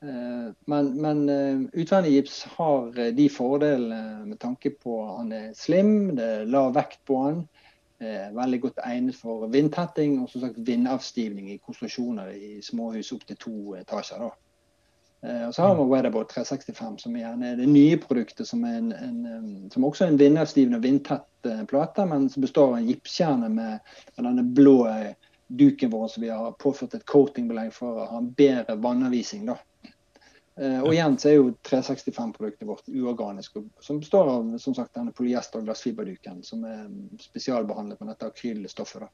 Eh, 0.04 0.54
men 0.66 1.02
men 1.02 1.30
eh, 1.30 1.70
utvendig 1.74 2.12
gips 2.12 2.44
har 2.44 3.00
eh, 3.00 3.14
de 3.16 3.30
fordelene 3.30 4.26
med 4.26 4.40
tanke 4.40 4.70
på 4.70 4.98
at 5.04 5.18
han 5.18 5.32
er 5.32 5.54
slim, 5.56 6.16
det 6.18 6.26
er 6.40 6.50
lav 6.52 6.74
vekt 6.76 7.00
på 7.08 7.22
han, 7.28 7.44
veldig 8.04 8.58
godt 8.60 8.80
egnet 8.84 9.16
for 9.16 9.46
vindtetting 9.48 10.18
og 10.20 10.26
som 10.28 10.42
sagt 10.42 10.58
vindavstivning 10.68 11.54
i 11.54 11.60
konstruksjoner 11.64 12.34
i 12.36 12.58
småhus 12.60 13.14
opp 13.16 13.22
til 13.30 13.38
to 13.40 13.54
etasjer. 13.80 14.26
da. 14.26 15.38
Og 15.48 15.54
så 15.56 15.64
har 15.64 15.78
vi 15.78 15.86
Weatherboard 15.88 16.28
365, 16.34 16.98
som 17.06 17.16
gjerne 17.16 17.54
er 17.54 17.62
det 17.62 17.70
nye 17.72 17.96
produktet, 18.02 18.50
som, 18.50 18.66
er 18.68 18.82
en, 18.82 18.92
en, 18.92 19.70
som 19.72 19.88
også 19.88 20.04
er 20.04 20.12
en 20.12 20.20
vindavstivende 20.20 20.82
og 20.82 20.84
vindtett 20.84 21.52
plate, 21.72 22.04
men 22.12 22.28
som 22.34 22.44
består 22.44 22.74
av 22.74 22.82
en 22.82 22.90
gipskjerne 22.90 23.54
med, 23.54 23.96
med 24.18 24.28
denne 24.28 24.46
blå 24.58 24.82
duken 25.48 25.96
vår 25.96 26.08
som 26.12 26.28
vi 26.28 26.34
har 26.34 26.60
påført 26.60 27.00
et 27.00 27.08
coatingbelegg 27.08 27.72
for 27.72 28.04
å 28.04 28.10
ha 28.10 28.20
en 28.20 28.34
bedre 28.36 28.76
vannavvisning. 28.84 29.48
da. 29.54 29.62
Eh, 30.56 30.84
Og 30.84 30.94
igjen 30.94 31.16
så 31.18 31.30
er 31.32 31.36
jo 31.40 31.48
365-produktet 31.66 32.68
vårt 32.68 32.86
uorganisk, 32.88 33.56
som 33.82 34.00
består 34.00 34.28
av 34.30 34.58
som 34.62 34.76
sagt, 34.78 34.94
denne 34.94 35.12
polyester- 35.12 35.60
og 35.60 35.66
glassfiberduken, 35.66 36.44
som 36.46 36.64
er 36.70 36.84
spesialbehandlet 37.20 38.00
med 38.00 38.10
dette 38.14 38.28
akrylstoffet. 38.30 39.08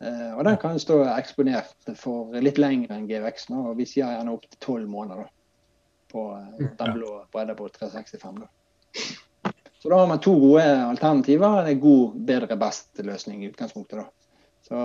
Eh, 0.00 0.34
og 0.36 0.44
Den 0.44 0.56
kan 0.60 0.78
stå 0.80 0.98
eksponert 1.16 1.96
for 1.96 2.32
litt 2.40 2.58
lenger 2.58 2.92
enn 2.92 3.08
GVX, 3.08 3.48
nå, 3.50 3.70
og 3.70 3.76
vi 3.80 3.84
sier 3.88 4.06
gjerne 4.12 4.32
opp 4.32 4.44
til 4.50 4.58
tolv 4.60 4.88
måneder 4.88 5.24
da, 5.24 5.28
på 6.12 6.26
eh, 6.36 6.66
den 6.76 6.86
Ja. 6.86 6.92
blå 6.92 7.24
Breidabåt 7.32 7.78
365. 7.80 8.40
Da. 8.44 9.52
Så 9.80 9.88
da 9.88 9.96
har 9.96 10.06
man 10.06 10.20
to 10.20 10.34
gode 10.38 10.60
alternativer. 10.62 11.64
Det 11.64 11.70
er 11.76 11.80
god, 11.80 12.14
bedre, 12.26 12.56
best-løsning 12.56 13.44
i 13.44 13.48
utgangspunktet. 13.48 13.96
da. 13.96 14.04
Så 14.68 14.76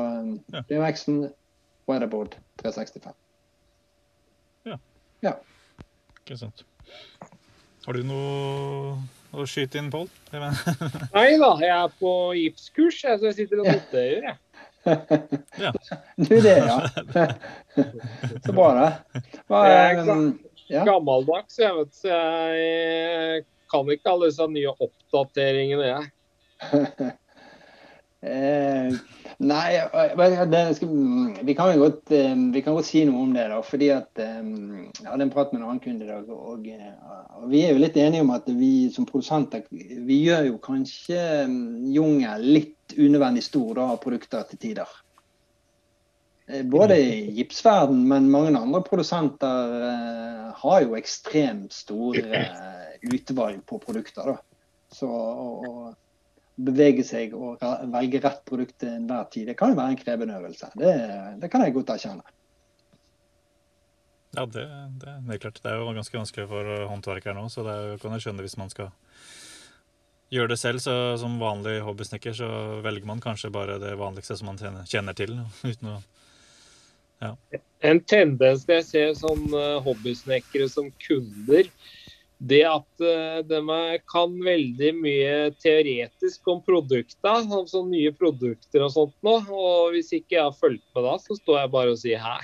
Ja. 0.53 0.61
GVX-en, 0.69 1.33
Weatherboard 1.87 2.35
365. 2.63 3.13
Ikke 6.25 6.39
sant. 6.39 6.63
Har 7.85 7.93
du 7.93 8.01
noe 8.01 8.95
å 9.35 9.43
skyte 9.45 9.77
inn, 9.77 9.91
Pål? 9.93 10.07
Nei 10.33 11.35
da, 11.37 11.51
jeg 11.61 11.69
er 11.69 11.91
på 11.99 12.13
gipskurs, 12.33 12.97
jeg, 13.03 13.19
så 13.21 13.27
jeg 13.29 13.35
sitter 13.43 13.61
og 13.61 13.67
noterer. 13.75 14.25
jeg. 14.31 14.39
Ja. 15.61 15.69
Du 16.17 16.33
det, 16.41 16.55
ja. 16.65 16.79
Så 18.45 18.55
bra. 18.57 18.87
Hva, 19.45 19.61
Jeg 19.69 19.99
er 19.99 20.01
eh, 20.01 20.25
ja. 20.73 20.81
Gammeldags, 20.89 21.59
jeg 21.61 21.77
vet 21.77 21.93
så 21.93 22.09
jeg 22.09 23.45
kan 23.69 23.93
ikke 23.93 24.15
alle 24.15 24.31
disse 24.31 24.49
nye 24.49 24.73
oppdateringene, 24.81 25.91
jeg. 25.91 27.13
Eh, 28.21 28.93
nei, 29.37 29.75
eh, 29.75 30.71
skal, 30.73 30.89
vi, 31.43 31.55
kan 31.55 31.79
godt, 31.79 32.11
eh, 32.11 32.33
vi 32.53 32.61
kan 32.61 32.73
godt 32.73 32.87
si 32.87 33.03
noe 33.05 33.21
om 33.21 33.33
det. 33.35 33.47
da, 33.51 33.59
fordi 33.61 33.89
at 33.93 34.21
eh, 34.23 34.41
Jeg 34.41 35.09
hadde 35.09 35.27
en 35.27 35.33
prat 35.33 35.51
med 35.53 35.61
en 35.61 35.67
annen 35.67 35.81
kunde 35.83 36.05
i 36.05 36.09
dag. 36.09 36.29
Og, 36.29 36.65
og 36.65 37.49
Vi 37.51 37.61
er 37.61 37.73
jo 37.73 37.81
litt 37.83 37.97
enige 37.97 38.25
om 38.25 38.31
at 38.33 38.47
vi 38.47 38.89
som 38.93 39.05
produsenter 39.05 39.65
vi 39.69 40.21
gjør 40.23 40.47
jo 40.51 40.61
kanskje 40.63 41.19
jungel 41.93 42.47
litt 42.55 42.95
unødvendig 42.97 43.43
stor 43.45 43.75
da, 43.75 43.89
av 43.93 44.01
produkter 44.01 44.47
til 44.49 44.61
tider. 44.61 45.01
Både 46.69 46.97
i 47.01 47.31
gipsverden, 47.33 48.03
men 48.05 48.29
mange 48.29 48.51
andre 48.53 48.83
produsenter 48.85 50.51
har 50.53 50.83
jo 50.83 50.93
ekstremt 50.93 51.73
store 51.73 52.43
utvalg 53.01 53.63
på 53.65 53.79
produkter. 53.81 54.29
da. 54.29 54.67
Så, 54.93 55.09
og, 55.09 55.65
og 55.65 56.04
bevege 56.55 57.03
seg 57.03 57.33
og 57.35 57.59
velge 57.91 58.21
rett 58.23 58.41
produkt 58.47 58.77
til 58.79 58.93
enhver 58.95 59.27
tid. 59.33 59.49
Det 59.49 59.57
kan 59.59 59.73
jo 59.73 59.79
være 59.79 59.95
en 59.95 59.99
krevende 59.99 60.37
øvelse. 60.39 60.69
Det, 60.79 60.93
det 61.41 61.49
kan 61.51 61.65
jeg 61.65 61.75
godt 61.75 61.91
erkjenne. 61.95 62.23
Ja, 64.35 64.43
det, 64.45 64.63
det, 64.99 65.15
det 65.27 65.35
er 65.35 65.41
klart. 65.45 65.59
Det 65.63 65.71
er 65.71 65.79
jo 65.79 65.91
ganske 65.95 66.17
vanskelig 66.19 66.47
for 66.51 66.71
håndverkere 66.91 67.35
nå, 67.37 67.47
så 67.51 67.63
det 67.63 67.73
er, 67.75 67.89
jo- 67.93 67.99
kan 68.03 68.15
jeg 68.15 68.25
skjønne 68.25 68.43
hvis 68.45 68.57
man 68.59 68.71
skal 68.73 68.89
gjøre 70.35 70.51
det 70.51 70.59
selv. 70.59 70.81
Så 70.83 70.95
som 71.21 71.37
vanlig 71.39 71.77
hobbysnekker 71.85 72.35
så 72.35 72.49
velger 72.83 73.07
man 73.07 73.23
kanskje 73.23 73.51
bare 73.55 73.77
det 73.79 73.93
vanligste 73.99 74.35
som 74.39 74.51
man 74.51 74.59
kjenner, 74.59 74.87
kjenner 74.91 75.15
til. 75.17 75.37
uten 75.71 75.93
å 75.95 76.01
En 77.85 77.99
tendens 78.03 78.65
jeg 78.67 78.83
ser 78.85 79.13
sånn 79.17 79.47
eh, 79.55 79.77
hobbysnekkere 79.85 80.67
som 80.69 80.91
kunder, 81.01 81.69
det 82.45 82.61
at 82.67 83.01
eh, 83.01 83.39
de 83.47 83.59
kan 84.11 84.33
veldig 84.45 84.91
mye 84.99 85.35
teoretisk 85.61 86.47
om 86.51 86.59
produkter, 86.65 87.41
om 87.41 87.65
sånne 87.69 87.95
nye 87.95 88.11
produkter 88.13 88.85
og 88.85 88.91
sånt 88.93 89.15
nå. 89.25 89.35
Og 89.49 89.95
hvis 89.95 90.11
ikke 90.13 90.37
jeg 90.37 90.43
har 90.43 90.57
fulgt 90.59 90.85
med 90.95 91.07
da, 91.07 91.15
så 91.21 91.37
står 91.39 91.59
jeg 91.63 91.73
bare 91.73 91.95
og 91.95 92.01
sier 92.01 92.21
hæ? 92.21 92.35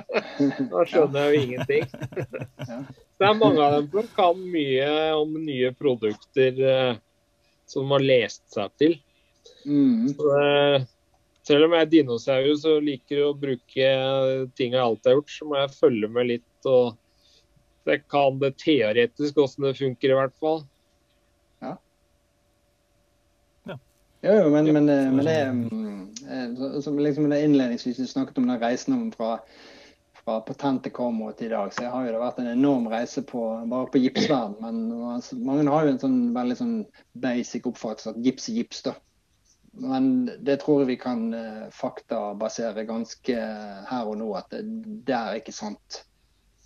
da 0.72 0.86
skjønner 0.88 1.28
jeg 1.28 1.34
jo 1.34 1.42
ingenting. 1.42 1.88
Det 3.14 3.28
er 3.28 3.36
mange 3.38 3.62
av 3.62 3.76
dem 3.76 3.84
som 3.92 4.08
kan 4.16 4.40
mye 4.50 4.88
om 5.14 5.36
nye 5.38 5.70
produkter 5.78 6.64
eh, 6.70 6.96
som 7.70 7.84
de 7.84 7.94
har 7.94 8.08
lest 8.08 8.42
seg 8.52 8.72
til. 8.80 8.98
Mm. 9.68 10.08
Så, 10.16 10.32
eh, 10.40 10.88
selv 11.44 11.68
om 11.68 11.76
jeg 11.76 11.84
er 11.84 11.92
dinosaur 11.92 12.50
så 12.58 12.78
liker 12.82 13.20
jeg 13.20 13.28
å 13.28 13.36
bruke 13.38 13.88
ting 14.56 14.74
jeg 14.74 14.82
alltid 14.82 15.12
har 15.12 15.18
gjort, 15.20 15.34
så 15.36 15.48
må 15.48 15.60
jeg 15.60 15.76
følge 15.76 16.10
med 16.16 16.30
litt. 16.32 16.52
og 16.64 16.96
Jeg 17.84 18.04
kan 18.08 18.38
det 18.40 18.54
teoretisk 18.62 19.36
hvordan 19.36 19.68
det 19.68 19.78
funker, 19.78 20.10
i 20.10 20.18
hvert 20.18 20.36
fall. 20.40 20.64
ja 21.60 21.76
Jo, 24.24 24.32
jo, 24.32 24.50
men, 24.50 24.72
men, 24.72 24.88
eh, 24.88 25.12
men 25.12 25.26
det 25.28 25.38
eh, 26.32 26.80
som 26.80 26.98
liksom 26.98 27.28
det 27.30 27.42
innledningsvis 27.44 27.98
vi 28.00 28.06
snakket 28.08 28.38
om 28.40 28.46
den 28.48 28.60
reisen 28.60 28.94
om 28.96 29.10
fra, 29.12 29.34
fra 30.24 30.38
patentet 30.40 30.94
kom 30.96 31.20
og 31.22 31.36
til 31.36 31.50
i 31.50 31.54
dag. 31.54 31.74
Så 31.76 31.90
har 31.92 32.06
jo 32.06 32.14
det 32.14 32.22
vært 32.22 32.40
en 32.40 32.52
enorm 32.54 32.88
reise 32.88 33.22
på, 33.28 33.42
bare 33.68 33.90
på 33.92 34.00
gipsverden. 34.00 34.56
Men 34.64 35.44
mange 35.44 35.68
har 35.68 35.84
jo 35.84 35.92
en 35.92 36.00
sånn 36.06 36.22
veldig 36.36 36.56
sånn 36.62 36.78
basic 37.20 37.68
oppfattelse 37.68 38.14
at 38.14 38.24
gips 38.24 38.48
er 38.48 38.62
gips, 38.62 38.80
da. 38.88 38.96
Men 39.74 40.30
det 40.46 40.60
tror 40.62 40.82
jeg 40.82 40.92
vi 40.92 40.96
kan 41.02 41.22
uh, 41.34 41.68
faktabasere 41.74 42.86
ganske 42.86 43.38
her 43.90 44.10
og 44.10 44.18
nå, 44.20 44.28
at 44.38 44.52
det, 44.54 44.62
det, 45.08 45.16
er 45.16 45.40
ikke 45.40 45.54
sant. 45.54 46.04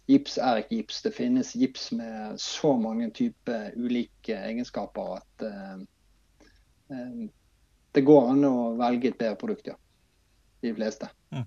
Gips 0.08 0.38
er 0.40 0.62
ikke 0.62 0.78
gips. 0.78 1.02
Det 1.04 1.12
finnes 1.12 1.52
gips 1.58 1.90
med 1.92 2.38
så 2.40 2.72
mange 2.80 3.10
typer 3.16 3.74
ulike 3.76 4.36
egenskaper 4.36 5.18
at 5.18 5.44
uh, 5.44 7.26
det 7.92 8.04
går 8.06 8.30
an 8.32 8.46
å 8.48 8.54
velge 8.78 9.12
et 9.12 9.18
bedre 9.20 9.36
produkt, 9.40 9.68
ja. 9.68 9.76
De 10.64 10.72
fleste. 10.74 11.10
Mm. 11.34 11.44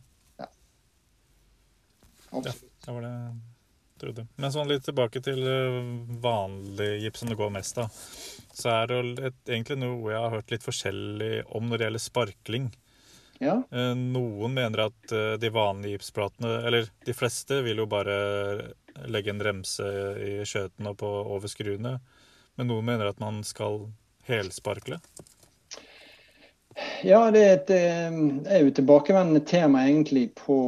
Absolutt. 2.32 2.64
Ja, 2.64 2.86
det 2.86 2.94
var 2.94 3.02
det 3.02 3.12
jeg 3.12 4.04
trodde. 4.04 4.26
Men 4.36 4.54
sånn 4.54 4.70
litt 4.72 4.86
tilbake 4.88 5.22
til 5.24 5.42
eh, 5.46 5.80
vanlig 6.24 6.92
gips 7.04 7.22
som 7.22 7.32
det 7.32 7.38
går 7.40 7.52
mest 7.54 7.82
av. 7.82 7.98
Så 8.56 8.72
er 8.72 8.92
det 8.92 9.34
egentlig 9.50 9.78
noe 9.82 10.14
jeg 10.14 10.22
har 10.22 10.36
hørt 10.38 10.54
litt 10.54 10.66
forskjellig 10.66 11.34
om 11.58 11.68
når 11.68 11.78
det 11.78 11.88
gjelder 11.88 12.06
sparkling. 12.06 12.70
Ja. 13.42 13.64
Eh, 13.72 13.96
noen 13.98 14.54
mener 14.54 14.86
at 14.86 15.12
eh, 15.12 15.34
de 15.42 15.50
vanlige 15.50 15.98
gipsplatene, 15.98 16.60
eller 16.68 16.92
de 17.06 17.14
fleste, 17.18 17.64
vil 17.66 17.82
jo 17.82 17.88
bare 17.90 18.16
legge 19.10 19.34
en 19.34 19.42
remse 19.42 19.88
i 20.22 20.34
skjøten 20.46 20.92
og 20.92 21.00
på, 21.02 21.10
over 21.10 21.50
skruene. 21.50 21.98
Men 22.60 22.70
noen 22.70 22.86
mener 22.86 23.10
at 23.10 23.22
man 23.24 23.42
skal 23.48 23.88
helsparkle. 24.28 25.00
Ja, 27.04 27.24
det 27.34 27.42
er, 27.42 27.56
et, 27.56 27.72
eh, 27.74 28.20
er 28.46 28.62
jo 28.62 28.76
tilbakevendende 28.78 29.42
tema 29.50 29.88
egentlig 29.88 30.28
på, 30.38 30.60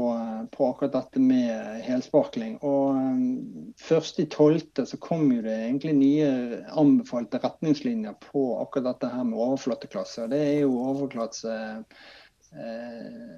på, 0.52 0.72
akkurat 0.72 0.96
dette 0.98 1.22
med 1.22 1.86
helsparkling. 1.86 2.58
Og 2.66 3.78
først 3.86 4.18
i 4.20 4.26
tolvte 4.34 4.88
så 4.90 4.98
kom 4.98 5.30
jo 5.30 5.46
det 5.46 5.60
egentlig 5.60 5.94
nye 6.02 6.34
anbefalte 6.74 7.38
retningslinjer 7.46 8.18
på 8.26 8.50
akkurat 8.66 8.96
dette 8.96 9.14
her 9.14 9.30
med 9.30 9.46
overflateklasse. 9.46 10.26
Det 10.34 10.42
er 10.42 10.60
jo 10.66 10.74
overflateklasse 10.74 11.56
eh, 12.58 13.34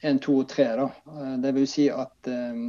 1, 0.00 0.22
2 0.22 0.38
og 0.38 0.48
3. 0.48 0.64
Da. 0.76 0.88
Eh, 1.06 1.34
det 1.42 1.52
vil 1.56 1.68
si 1.70 1.88
at 1.90 2.30
eh, 2.30 2.62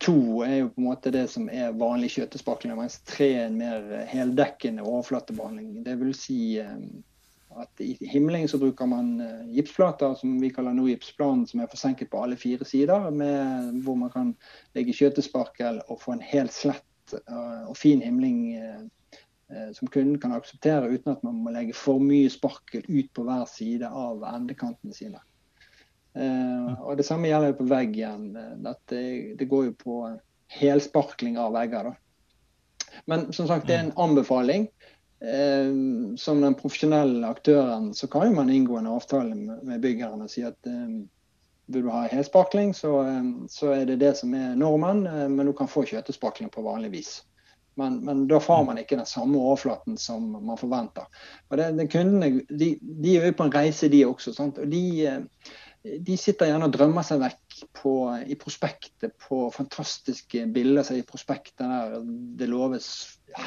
to 0.00 0.40
er 0.46 0.56
jo 0.62 0.72
på 0.72 0.80
en 0.80 0.88
måte 0.88 1.12
det 1.12 1.26
som 1.32 1.50
er 1.52 1.76
vanlig 1.76 2.14
skjøtesparkling, 2.14 2.74
mens 2.78 3.00
tre 3.08 3.32
er 3.36 3.46
en 3.48 3.60
mer 3.60 4.04
heldekkende 4.08 4.84
overflatebehandling. 4.86 5.82
Det 5.84 5.96
vil 6.00 6.14
si 6.16 6.40
eh, 6.62 6.76
at 7.60 7.82
I 7.82 7.96
himling 8.06 8.46
så 8.48 8.60
bruker 8.62 8.86
man 8.86 9.16
gipsplater 9.50 10.14
som 10.14 10.36
vi 10.38 10.52
kaller 10.54 10.76
nå 10.76 10.84
gipsplan 10.86 11.42
som 11.50 11.60
er 11.60 11.68
forsenket 11.72 12.08
på 12.12 12.20
alle 12.22 12.38
fire 12.38 12.64
sider, 12.64 13.08
med, 13.10 13.72
hvor 13.82 13.98
man 13.98 14.12
kan 14.14 14.30
legge 14.78 14.94
skjøtesparkel 14.94 15.80
og 15.88 15.98
få 15.98 16.14
en 16.14 16.22
helt 16.22 16.54
slett 16.54 16.86
og 17.66 17.74
fin 17.74 17.98
himling 18.06 18.54
som 19.74 19.88
kunden 19.90 20.18
kan 20.22 20.34
akseptere, 20.36 20.92
uten 20.92 21.12
at 21.12 21.24
man 21.26 21.40
må 21.42 21.50
legge 21.54 21.74
for 21.74 21.98
mye 22.02 22.30
sparkel 22.30 22.84
ut 22.86 23.08
på 23.16 23.24
hver 23.26 23.46
side 23.50 23.88
av 23.88 24.22
endekantene 24.28 24.94
sine. 24.94 25.18
og 26.78 26.92
Det 26.98 27.06
samme 27.08 27.30
gjelder 27.30 27.56
på 27.58 27.66
veggen. 27.70 28.28
igjen. 28.36 28.62
Det, 28.86 29.02
det 29.40 29.48
går 29.50 29.64
jo 29.70 29.74
på 29.80 29.96
helsparkling 30.50 31.38
av 31.38 31.52
vegger. 31.58 31.90
Da. 31.90 31.94
Men 33.04 33.32
som 33.32 33.48
sagt, 33.48 33.66
det 33.66 33.74
er 33.74 33.84
en 33.84 33.96
anbefaling. 33.96 34.68
Eh, 35.20 35.70
som 36.16 36.40
den 36.40 36.56
profesjonelle 36.56 37.28
aktøren 37.28 37.90
så 37.94 38.08
kan 38.08 38.34
man 38.34 38.50
inngå 38.50 38.78
en 38.78 38.88
avtale 38.88 39.34
med 39.36 39.82
byggeren 39.82 40.22
og 40.24 40.30
si 40.32 40.46
at 40.48 40.56
eh, 40.66 40.94
vil 41.70 41.84
du 41.84 41.90
ha 41.92 42.06
helsparkling, 42.08 42.72
så, 42.74 42.94
eh, 43.04 43.26
så, 43.52 43.74
er 43.76 43.84
det 43.90 44.00
det 44.00 44.14
som 44.18 44.32
er 44.34 44.56
normen, 44.56 45.04
eh, 45.06 45.28
men 45.28 45.46
du 45.46 45.52
kan 45.52 45.68
få 45.68 45.84
kjøtesparkling 45.84 46.48
på 46.50 46.64
vanlig 46.64 46.90
vis. 46.96 47.12
Men, 47.80 47.98
men, 48.04 48.26
da 48.30 48.40
får 48.42 48.64
man 48.68 48.80
ikke 48.80 48.98
den 49.00 49.08
samme 49.08 49.40
overflaten 49.40 49.98
som 50.00 50.28
man 50.36 50.60
forventer. 50.60 51.08
Og 51.48 51.58
det, 51.60 51.70
det 51.78 51.90
kundene 51.92 52.44
de, 52.48 52.74
de, 52.80 53.16
er 53.16 53.30
jo 53.30 53.38
på 53.38 53.48
en 53.48 53.54
reise, 53.54 53.90
de 53.92 54.04
også. 54.06 54.34
Sant? 54.36 54.60
Og 54.60 54.70
de, 54.70 54.84
eh, 55.08 55.94
de, 56.06 56.16
sitter 56.20 56.50
gjerne 56.50 56.68
og 56.68 56.74
drømmer 56.76 57.06
seg 57.06 57.22
vekk 57.22 57.60
på, 57.76 57.94
i 58.28 58.36
prospektet 58.40 59.16
på 59.26 59.46
fantastiske 59.54 60.46
bilder 60.54 60.92
i 60.96 61.04
prospektet 61.06 61.64
der 61.64 62.00
det 62.40 62.48
loves 62.50 62.90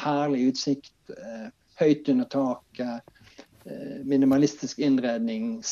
herlig 0.02 0.50
utsikt. 0.52 0.96
Eh, 1.14 1.52
høyt 1.80 2.08
under 2.12 2.28
taket, 2.30 3.14
eh, 3.66 4.00
minimalistisk 4.06 4.78
innredning, 4.78 5.62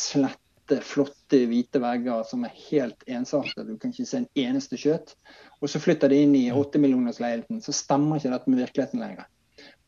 slette, 0.72 0.85
flotte 0.85 1.46
hvite 1.48 1.80
vegger 1.80 2.24
som 2.24 2.44
er 2.44 2.54
helt 2.70 3.02
ensartede. 3.06 3.72
Du 3.72 3.78
kan 3.78 3.92
ikke 3.92 4.06
se 4.06 4.22
en 4.22 4.28
eneste 4.35 4.76
skjøt. 4.76 5.14
Og 5.61 5.70
så 5.70 5.80
flytter 5.80 6.08
de 6.08 6.22
inn 6.22 6.35
i 6.35 6.50
åttemillionersleiligheten, 6.52 7.61
så 7.62 7.72
stemmer 7.72 8.18
ikke 8.18 8.32
dette 8.32 8.50
med 8.50 8.62
virkeligheten 8.62 9.00
lenger. 9.00 9.26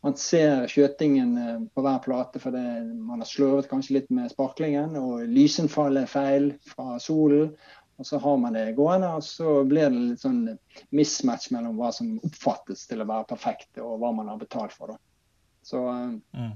Man 0.05 0.16
ser 0.20 0.66
skjøtingen 0.68 1.37
eh, 1.40 1.62
på 1.75 1.81
hver 1.81 2.03
plate 2.05 2.38
fordi 2.38 2.61
man 2.92 3.23
har 3.23 3.29
sløvet 3.29 3.70
kanskje 3.70 3.97
litt 3.97 4.11
med 4.12 4.31
sparklingen, 4.31 4.97
og 5.01 5.25
lysinnfallet 5.25 6.05
er 6.05 6.12
feil 6.12 6.51
fra 6.68 6.99
solen. 7.01 7.55
Og 7.97 8.07
så 8.07 8.18
har 8.18 8.37
man 8.42 8.57
det 8.57 8.75
gående, 8.75 9.09
og 9.16 9.23
så 9.23 9.62
blir 9.64 9.87
det 9.87 10.01
litt 10.03 10.23
sånn 10.23 10.49
mismatch 10.90 11.53
mellom 11.55 11.79
hva 11.79 11.92
som 11.94 12.16
oppfattes 12.27 12.88
til 12.90 13.05
å 13.05 13.07
være 13.07 13.29
perfekt, 13.31 13.70
og 13.79 14.01
hva 14.03 14.11
man 14.12 14.33
har 14.33 14.40
betalt 14.40 14.75
for. 14.75 14.92
da. 14.92 14.99
Så 15.64 15.81
eh, 15.88 16.16
mm. 16.37 16.53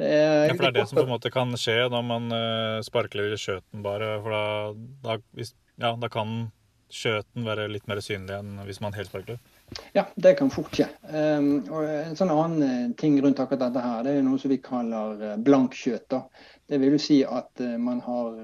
Det 0.00 0.08
er 0.16 0.46
Ja, 0.48 0.54
for 0.54 0.64
det 0.64 0.70
er 0.70 0.78
det 0.80 0.88
som 0.88 1.00
på 1.00 1.06
en 1.06 1.12
måte 1.12 1.32
kan 1.34 1.52
skje 1.60 1.76
når 1.92 2.06
man 2.06 2.32
uh, 2.32 2.80
sparkler 2.86 3.34
i 3.34 3.40
skjøten 3.40 3.84
bare. 3.84 4.14
For 4.24 4.34
da, 4.34 4.46
da, 5.04 5.20
hvis, 5.36 5.54
ja, 5.80 5.92
da 6.00 6.10
kan 6.12 6.50
skjøten 6.90 7.44
være 7.46 7.68
litt 7.70 7.86
mer 7.86 8.00
synlig 8.02 8.34
enn 8.34 8.62
hvis 8.66 8.80
man 8.82 8.96
helsparkler. 8.96 9.38
Ja, 9.94 10.08
det 10.18 10.32
kan 10.40 10.50
fort 10.50 10.72
skje. 10.74 10.88
Um, 11.06 11.50
og 11.70 11.84
en 11.86 12.16
sånn 12.18 12.32
annen 12.34 12.64
eh, 12.66 12.88
ting 12.98 13.20
rundt 13.22 13.38
akkurat 13.38 13.68
dette 13.68 13.84
her, 13.84 14.00
det 14.02 14.16
er 14.16 14.24
noe 14.26 14.40
som 14.42 14.50
vi 14.50 14.58
kaller 14.64 15.36
blank 15.46 15.76
skjøt. 15.78 16.16
Det 16.66 16.80
vil 16.82 16.96
jo 16.96 17.02
si 17.02 17.20
at 17.26 17.62
man 17.82 18.00
har 18.02 18.34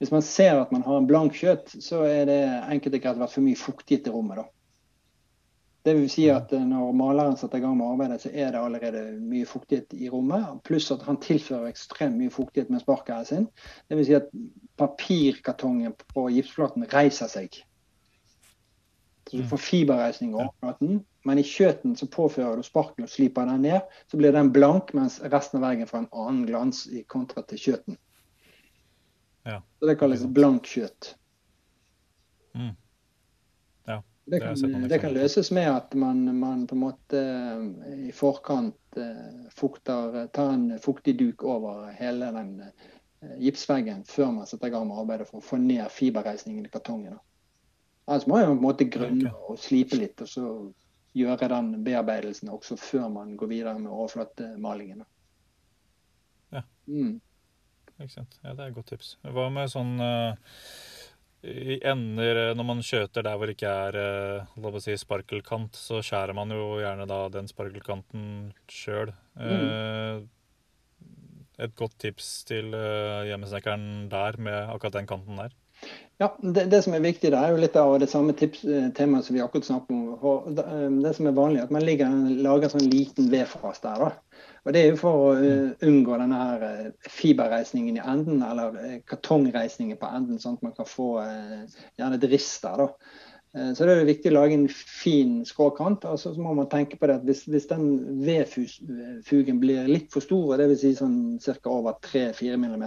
Hvis 0.00 0.12
man 0.12 0.24
ser 0.24 0.62
at 0.62 0.72
man 0.72 0.86
har 0.86 1.00
en 1.00 1.10
blank 1.10 1.36
skjøt, 1.36 1.76
så 1.84 2.06
er 2.08 2.24
det 2.30 2.40
enkelt 2.72 2.96
og 2.96 3.04
greit 3.04 3.20
vært 3.20 3.36
for 3.36 3.44
mye 3.44 3.60
fuktighet 3.60 4.08
i 4.08 4.14
rommet. 4.14 4.40
da. 4.40 4.48
Det 5.84 5.94
vil 5.96 6.10
si 6.12 6.26
at 6.28 6.52
eh, 6.52 6.64
når 6.66 6.92
maleren 6.96 7.38
setter 7.40 7.60
i 7.60 7.64
gang 7.64 7.76
med 7.78 7.88
arbeidet, 7.88 8.20
så 8.24 8.30
er 8.32 8.52
det 8.52 8.60
allerede 8.60 9.04
mye 9.16 9.48
fuktighet 9.48 9.94
i 9.96 10.10
rommet. 10.12 10.60
Pluss 10.68 10.90
at 10.92 11.06
han 11.06 11.20
tilfører 11.24 11.70
ekstremt 11.70 12.18
mye 12.20 12.32
fuktighet 12.32 12.72
med 12.72 12.82
sparkeren 12.84 13.28
sin. 13.28 13.46
Det 13.88 13.96
vil 13.96 14.08
si 14.08 14.16
at 14.18 14.28
papirkartongen 14.80 15.96
på 16.12 16.26
gipsflaten 16.34 16.84
reiser 16.92 17.32
seg. 17.32 17.62
Så 19.30 19.38
du 19.38 19.46
får 19.46 19.62
fiberreisning 19.62 20.34
over 20.34 20.50
flaten. 20.60 21.00
Men 21.24 21.38
i 21.38 21.44
kjøten 21.44 21.96
så 21.96 22.08
påfører 22.10 22.56
du 22.58 22.66
sparken 22.66 23.06
og 23.06 23.12
sliper 23.12 23.48
den 23.48 23.64
ned. 23.64 23.80
Så 24.10 24.18
blir 24.18 24.34
den 24.34 24.52
blank, 24.52 24.92
mens 24.96 25.20
resten 25.32 25.60
av 25.60 25.68
veggen 25.68 25.88
får 25.88 26.02
en 26.02 26.12
annen 26.12 26.46
glans 26.48 26.86
i 26.90 27.04
kontra 27.08 27.44
til 27.48 27.60
kjøten. 27.60 27.98
Ja. 29.48 29.60
Så 29.78 29.88
det 29.88 29.96
kalles 30.00 30.24
blank 30.26 30.68
kjøtt. 30.68 31.14
Mm. 32.58 32.72
Det 34.30 34.40
kan, 34.40 34.88
det 34.88 34.98
kan, 34.98 35.14
løses 35.14 35.50
med 35.50 35.66
at 35.72 35.94
man, 35.94 36.38
man, 36.38 36.66
på 36.66 36.76
en 36.76 36.80
måte 36.84 37.18
eh, 37.18 37.94
i 38.08 38.12
forkant 38.14 38.96
eh, 38.96 39.46
fukter, 39.50 40.26
tar 40.26 40.52
en 40.54 40.78
fuktig 40.78 41.16
duk 41.18 41.42
over 41.42 41.88
hele 41.98 42.28
den 42.36 42.52
eh, 42.62 43.32
gipsveggen 43.42 44.04
før 44.06 44.30
man 44.36 44.46
setter 44.46 44.70
i 44.70 44.74
gang 44.76 44.86
med 44.86 45.00
arbeidet 45.02 45.26
for 45.26 45.40
å 45.40 45.46
få 45.48 45.58
ned 45.58 45.82
fiberreisningen 45.90 46.68
i 46.68 46.70
kartongen. 46.70 47.18
Ellers 48.06 48.28
må 48.30 48.38
man 48.38 48.52
på 48.52 48.54
en 48.54 48.62
måte 48.68 48.86
grunne 48.86 49.34
og 49.48 49.58
slipe 49.58 49.98
litt, 49.98 50.22
og 50.22 50.30
så 50.30 50.46
gjøre 51.18 51.50
den 51.50 51.72
bearbeidelsen 51.82 52.54
også 52.54 52.78
før 52.78 53.10
man 53.10 53.34
går 53.40 53.50
videre 53.50 53.82
med 53.82 53.90
overflatemalingen. 53.90 55.02
Ja. 56.54 56.62
Mm. 56.86 57.18
Ikke 57.98 58.14
sant. 58.14 58.38
Ja, 58.44 58.54
det 58.54 58.62
er 58.62 58.70
et 58.70 58.78
godt 58.78 58.94
tips. 58.94 59.16
Hva 59.26 59.50
med 59.50 59.74
sånn 59.74 59.96
uh 59.98 60.38
i 61.42 61.78
ender 61.88 62.36
eh, 62.36 62.50
Når 62.56 62.66
man 62.68 62.82
skjøter 62.84 63.24
der 63.24 63.38
hvor 63.38 63.48
det 63.48 63.56
ikke 63.56 63.70
er 63.86 63.96
la 64.60 64.72
oss 64.72 64.84
si, 64.88 64.96
sparkelkant, 65.00 65.78
så 65.78 66.02
skjærer 66.04 66.36
man 66.36 66.52
jo 66.54 66.76
gjerne 66.82 67.06
da 67.08 67.22
den 67.32 67.48
sparkelkanten 67.50 68.52
sjøl. 68.70 69.14
Mm. 69.40 69.48
Eh, 69.48 70.20
et 71.60 71.74
godt 71.76 71.98
tips 72.00 72.28
til 72.48 72.72
hjemmesnekkeren 72.72 74.08
der 74.12 74.38
med 74.40 74.70
akkurat 74.72 74.94
den 74.96 75.08
kanten 75.08 75.36
der? 75.36 75.52
Ja, 76.20 76.30
det, 76.40 76.70
det, 76.72 76.78
som 76.84 76.94
er 76.96 77.02
viktig, 77.04 77.30
det 77.32 77.36
er 77.36 77.52
jo 77.52 77.60
litt 77.60 77.76
av 77.76 77.98
det 78.00 78.08
samme 78.12 78.32
tips, 78.36 78.62
temaet 78.96 79.26
som 79.26 79.36
vi 79.36 79.42
akkurat 79.44 79.68
snakket 79.68 79.92
om. 79.92 80.56
Det, 80.56 81.12
som 81.16 81.28
er 81.28 81.36
vanlig, 81.36 81.60
at 81.62 81.72
man 81.72 81.84
ligger, 81.84 82.16
lager 82.44 82.68
en 82.68 82.74
sånn 82.74 82.88
liten 82.92 83.28
V-fras 83.32 83.80
der. 83.84 84.06
da. 84.06 84.29
Og 84.64 84.74
Det 84.76 84.82
er 84.82 84.90
jo 84.90 85.00
for 85.00 85.22
å 85.24 85.28
uh, 85.40 85.70
unngå 85.88 86.18
denne 86.20 86.38
her 86.42 86.64
uh, 86.66 87.08
fiberreisningen 87.08 87.96
i 87.96 88.04
enden, 88.04 88.42
eller 88.44 88.76
uh, 88.76 88.96
kartongreisningen 89.08 89.96
på 90.00 90.10
enden, 90.12 90.40
sånn 90.42 90.58
at 90.58 90.66
man 90.68 90.76
kan 90.76 90.88
få 90.88 91.10
gjerne 91.22 92.18
et 92.18 92.30
rist 92.32 92.66
der. 92.66 92.84
da. 92.84 93.20
Eh, 93.52 93.72
så 93.74 93.86
det 93.86 93.94
er 93.96 94.06
viktig 94.06 94.30
å 94.30 94.36
lage 94.36 94.54
en 94.54 94.68
fin 94.70 95.40
skråkant. 95.46 96.04
og 96.06 96.18
så 96.22 96.32
må 96.38 96.54
man 96.54 96.68
tenke 96.70 96.96
på 96.96 97.08
det 97.10 97.18
at 97.18 97.26
Hvis, 97.26 97.44
hvis 97.50 97.66
den 97.66 98.22
vedfugen 98.22 99.60
blir 99.60 99.88
litt 99.90 100.12
for 100.12 100.22
stor, 100.22 100.56
dvs. 100.60 100.80
Si 100.80 100.92
sånn 100.98 101.38
ca. 101.42 101.70
over 101.70 101.98
3-4 102.06 102.56
mm, 102.56 102.86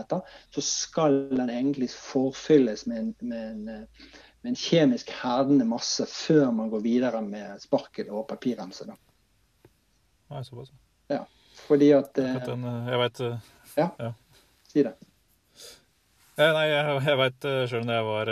så 0.55 0.61
skal 0.63 1.27
den 1.33 1.49
egentlig 1.49 1.89
forfylles 1.91 2.85
med 2.87 2.99
en, 3.01 3.13
med, 3.21 3.49
en, 3.49 3.87
med 4.43 4.53
en, 4.53 4.59
kjemisk 4.59 5.11
herdende 5.23 5.67
masse 5.67 6.07
før 6.07 6.51
man 6.51 6.71
går 6.71 6.85
videre 6.85 7.21
med 7.21 7.59
sparkel 7.61 8.13
og 8.13 8.27
papirremse. 8.31 8.87
Nei, 8.87 10.43
såpass. 10.47 10.71
Ja, 11.11 11.25
fordi 11.65 11.89
at 11.95 12.13
den, 12.17 12.67
Jeg 12.89 13.01
veit 13.01 13.23
ja, 13.23 13.89
ja, 13.99 14.13
si 14.69 14.85
det. 14.85 14.93
Nei, 16.37 16.65
jeg, 16.65 17.01
jeg 17.05 17.19
veit 17.19 17.45
sjøl 17.69 17.83
når 17.85 17.99
jeg 17.99 18.05
var 18.07 18.31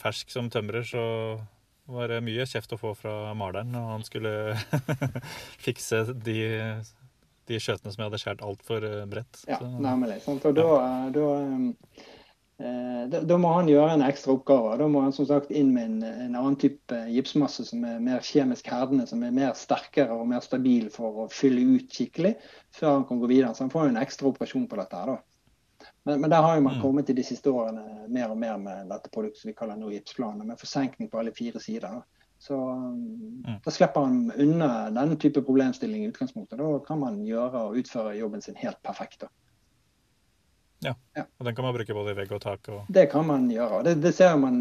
fersk 0.00 0.32
som 0.34 0.48
tømrer, 0.50 0.86
så 0.86 1.04
var 1.86 2.10
det 2.10 2.22
mye 2.26 2.46
kjeft 2.50 2.74
å 2.74 2.78
få 2.80 2.92
fra 2.98 3.32
maleren 3.38 3.70
når 3.74 3.90
han 3.92 4.04
skulle 4.06 4.32
fikse 5.66 6.02
de, 6.26 6.38
de 7.46 7.60
skjøtene 7.62 7.92
som 7.94 8.02
jeg 8.02 8.08
hadde 8.10 8.20
skåret 8.22 8.44
altfor 8.46 8.86
eh, 8.86 9.04
bredt. 9.10 9.42
Ja, 9.48 9.60
nemlig. 9.62 10.18
Sant? 10.24 10.46
Og 10.48 10.56
da, 10.58 10.66
da, 11.14 11.26
eh, 11.44 12.06
da, 12.56 13.20
da, 13.20 13.36
må 13.36 13.50
han 13.52 13.68
gjøre 13.68 13.98
en 13.98 14.04
ekstra 14.06 14.32
oppgave. 14.32 14.78
Da 14.80 14.86
må 14.88 15.02
han 15.04 15.12
som 15.12 15.28
sagt 15.28 15.50
inn 15.52 15.74
med 15.74 15.90
en, 15.90 15.98
en 16.08 16.38
annen 16.38 16.56
type 16.60 17.00
gipsmasse 17.12 17.66
som 17.68 17.84
er 17.84 18.00
mer 18.00 18.24
kjemisk 18.24 18.70
herdende, 18.72 19.04
som 19.10 19.20
er 19.26 19.34
mer 19.36 19.52
sterkere 19.58 20.16
og 20.16 20.28
mer 20.30 20.40
stabil 20.44 20.88
for 20.94 21.26
å 21.26 21.28
fylle 21.32 21.64
ut 21.76 21.92
skikkelig 21.92 22.36
før 22.76 22.94
han 22.94 23.08
kan 23.08 23.20
gå 23.20 23.28
videre. 23.28 23.52
Så 23.52 23.66
han 23.66 23.74
får 23.74 23.90
en 23.90 24.00
ekstra 24.00 24.30
operasjon 24.32 24.68
på 24.70 24.80
dette. 24.80 25.02
her 25.02 25.12
da. 25.12 25.18
Men, 26.06 26.20
men, 26.20 26.30
der 26.30 26.42
har 26.42 26.56
jo 26.56 26.62
man 26.64 26.78
mm. 26.78 26.82
kommet 26.82 27.10
i 27.10 27.16
de 27.18 27.24
siste 27.26 27.50
årene 27.50 28.06
mer 28.08 28.30
og 28.32 28.38
mer 28.38 28.58
med 28.62 28.92
dette 28.92 29.10
produktet 29.12 29.48
vi 29.48 29.56
kaller 29.58 29.78
nå 29.78 29.90
gipsplaner, 29.92 30.46
med 30.46 30.60
forsenkning 30.60 31.10
på 31.12 31.20
alle 31.20 31.34
fire 31.36 31.60
sider. 31.62 32.00
Så 32.38 32.56
mm. 32.56 33.58
da 33.64 33.72
slipper 33.72 34.06
han 34.06 34.32
unna 34.32 34.90
denne 34.94 35.16
type 35.20 35.42
problemstilling 35.42 36.04
i 36.04 36.12
utgangspunktet. 36.12 36.58
Da 36.60 36.78
kan 36.86 37.00
man 37.02 37.24
gjøre 37.26 37.68
og 37.68 37.80
utføre 37.80 38.16
jobben 38.20 38.44
sin 38.44 38.58
helt 38.60 38.80
perfekt. 38.86 39.24
Da. 39.24 39.32
Ja. 40.84 40.92
ja. 41.16 41.24
Og 41.38 41.46
den 41.46 41.56
kan 41.56 41.64
man 41.64 41.74
bruke 41.74 41.94
både 41.96 42.12
i 42.12 42.18
vegg 42.18 42.32
og 42.36 42.42
tak? 42.42 42.68
Og... 42.72 42.84
Det 42.92 43.06
kan 43.12 43.26
man 43.28 43.48
gjøre. 43.50 43.82
Det, 43.86 43.96
det 44.02 44.12
ser 44.16 44.36
man, 44.40 44.60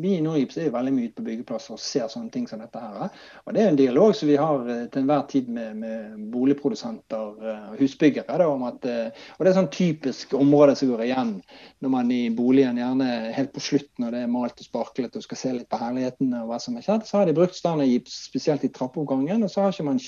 Vi 0.00 0.14
i 0.16 0.22
Norgips 0.24 0.56
er 0.60 0.72
veldig 0.72 0.92
mye 0.94 1.08
ute 1.10 1.18
på 1.18 1.24
byggeplasser 1.26 1.74
og 1.76 1.82
ser 1.82 2.08
sånne 2.08 2.32
ting 2.32 2.46
som 2.48 2.62
dette. 2.62 2.80
her. 2.80 3.10
Og 3.44 3.54
Det 3.54 3.62
er 3.62 3.68
en 3.70 3.78
dialog 3.78 4.14
som 4.16 4.28
vi 4.30 4.38
har 4.40 4.68
eh, 4.68 4.86
til 4.88 5.02
enhver 5.02 5.26
tid 5.28 5.48
med, 5.52 5.76
med 5.76 6.26
boligprodusenter 6.32 7.20
og 7.20 7.44
eh, 7.44 7.68
husbyggere. 7.80 8.38
Da, 8.40 8.48
om 8.48 8.64
at, 8.68 8.84
eh, 8.88 9.24
og 9.36 9.44
Det 9.44 9.52
er 9.52 9.58
sånn 9.58 9.72
typisk 9.74 10.34
område 10.38 10.76
som 10.78 10.92
går 10.92 11.04
igjen 11.08 11.32
når 11.80 11.94
man 11.96 12.12
i 12.14 12.22
boligen 12.34 12.80
gjerne 12.80 13.08
helt 13.36 13.52
på 13.54 13.64
slutten 13.64 14.04
når 14.04 14.16
det 14.16 14.22
er 14.24 14.32
malt 14.32 14.60
og 14.62 14.68
sparklet 14.68 15.16
og 15.16 15.24
skal 15.24 15.40
se 15.40 15.54
litt 15.56 15.70
på 15.70 15.80
herligheten 15.80 16.34
og 16.40 16.50
hva 16.50 16.60
som 16.62 16.76
er 16.76 16.86
skjedd, 16.86 17.06
så 17.08 17.20
har 17.20 17.28
de 17.28 17.36
brukt 17.36 17.58
standardgips 17.58 18.20
spesielt 18.30 18.64
i 18.64 18.72
trappeoppgangen. 18.72 19.44
Og 19.44 19.52
så 19.52 19.64
har 19.64 19.74
ikke 19.74 19.90
man 19.90 20.00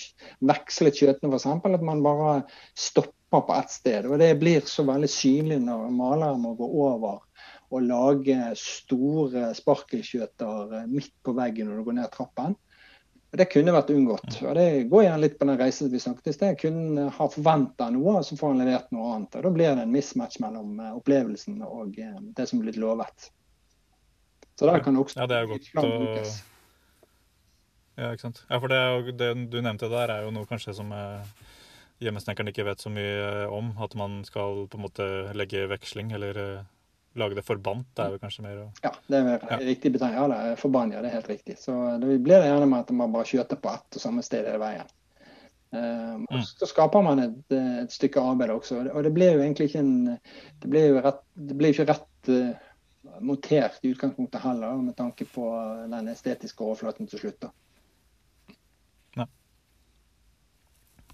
vekslet 0.52 1.00
skjøtene 1.00 1.33
f.eks. 1.33 1.50
At 1.52 1.85
man 1.85 2.05
bare 2.05 2.42
stopper 2.78 3.44
på 3.46 3.55
ett 3.57 3.70
sted. 3.70 4.07
Og 4.07 4.18
Det 4.18 4.35
blir 4.40 4.64
så 4.68 4.85
veldig 4.85 5.09
synlig 5.11 5.61
når 5.64 5.90
maleren 5.94 6.42
må 6.42 6.55
gå 6.59 6.68
over 6.87 7.20
og 7.72 7.87
lage 7.88 8.37
store 8.61 9.50
sparkelskjøter 9.56 10.85
midt 10.90 11.14
på 11.24 11.35
veggen 11.37 11.70
når 11.70 11.80
du 11.80 11.88
går 11.88 11.98
ned 11.98 12.12
trappen. 12.12 12.56
Det 13.32 13.46
kunne 13.48 13.72
vært 13.72 13.90
unngått. 13.94 14.35
og 14.44 14.56
Det 14.58 14.66
går 14.92 15.06
igjen 15.06 15.22
litt 15.22 15.38
på 15.40 15.46
den 15.48 15.56
reisen 15.56 15.88
vi 15.88 16.00
snakket 16.02 16.28
i 16.28 16.35
sted. 16.37 16.56
Kunne 16.61 17.06
ha 17.16 17.28
forventa 17.32 17.88
noe, 17.94 18.18
og 18.20 18.26
så 18.28 18.37
får 18.37 18.52
han 18.52 18.61
levert 18.61 18.90
noe 18.92 19.14
annet. 19.14 19.38
og 19.38 19.46
Da 19.46 19.52
blir 19.54 19.72
det 19.72 19.87
en 19.87 19.94
mismatch 19.94 20.37
mellom 20.44 20.82
eh, 20.82 20.90
opplevelsen 20.98 21.62
og 21.64 21.96
eh, 21.96 22.18
det 22.37 22.46
som 22.50 22.61
er 22.61 22.66
blitt 22.66 22.80
lovet. 22.82 23.30
Så 24.61 24.68
der 24.68 24.85
kan 24.85 25.00
også 25.00 25.22
ja, 25.22 25.28
det 25.30 25.38
er 25.38 25.48
godt 25.48 25.70
å... 25.80 25.87
Ja, 27.96 28.12
ikke 28.12 28.26
sant. 28.26 28.44
Ja, 28.50 28.61
for 28.61 28.72
det, 28.72 29.16
det, 29.20 29.32
du 29.52 29.58
nevnte 29.64 29.88
der, 29.92 30.12
er 30.12 30.26
jo 30.26 30.37
noe 30.37 30.48
kanskje 30.48 30.76
som 30.76 30.92
er 30.96 31.24
hjemmesnekkeren 32.04 32.52
ikke 32.52 32.68
vet 32.68 32.85
så 32.85 32.92
mye 32.92 33.48
om. 33.48 33.72
At 33.80 33.96
man 33.96 34.20
skal 34.28 34.66
på 34.68 34.76
en 34.76 34.85
måte 34.85 35.08
legge 35.38 35.64
veksling 35.72 36.12
eller 36.16 36.40
lage 37.18 37.37
det 37.38 37.44
forbandt. 37.46 37.90
Det 37.96 38.05
er 38.05 38.14
vel 38.14 38.22
kanskje 38.22 38.44
mer 38.46 38.59
å 38.62 38.66
Ja, 38.85 38.92
det 39.07 39.18
er 39.18 39.29
mer 39.29 39.46
ja. 39.51 39.61
riktig 39.61 39.92
betegnelse. 39.94 40.18
Ja, 40.18 40.27
det 40.33 40.55
er 40.55 40.59
forbandt, 40.61 40.96
ja, 40.96 41.05
det 41.05 41.11
er 41.11 41.18
helt 41.18 41.31
riktig. 41.33 41.59
Så 41.61 41.77
det 42.01 42.18
blir 42.25 42.40
det 42.40 42.51
gjerne 42.51 42.68
med 42.70 42.85
at 42.85 42.92
man 42.96 43.14
bare 43.14 43.29
skjøter 43.29 43.61
på 43.61 43.72
ett 43.72 43.98
og 44.01 44.05
samme 44.05 44.25
sted 44.27 44.48
hele 44.48 44.61
veien. 44.62 44.90
Um, 45.72 46.27
mm. 46.29 46.42
Så 46.44 46.68
skaper 46.68 47.01
man 47.05 47.22
et, 47.22 47.38
et, 47.57 47.92
stykke 47.92 48.20
arbeid 48.20 48.53
også. 48.53 48.83
Og 48.92 49.07
det 49.07 49.14
blir 49.16 49.38
jo 49.38 49.40
egentlig 49.40 49.70
ikke 49.70 49.81
en 49.81 49.94
Det 50.61 50.68
blir 50.68 50.90
jo 50.90 51.01
rett, 51.01 51.22
det 51.33 51.57
blir 51.57 51.72
ikke 51.72 51.88
rett 51.88 52.33
uh, 52.33 52.68
montert 53.25 53.81
i 53.83 53.94
utgangspunktet 53.94 54.44
heller, 54.44 54.77
med 54.85 54.96
tanke 54.96 55.25
på 55.29 55.48
den 55.90 56.12
estetiske 56.12 56.64
overflaten 56.64 57.09
til 57.09 57.25
slutt. 57.25 57.40
da. 57.48 57.53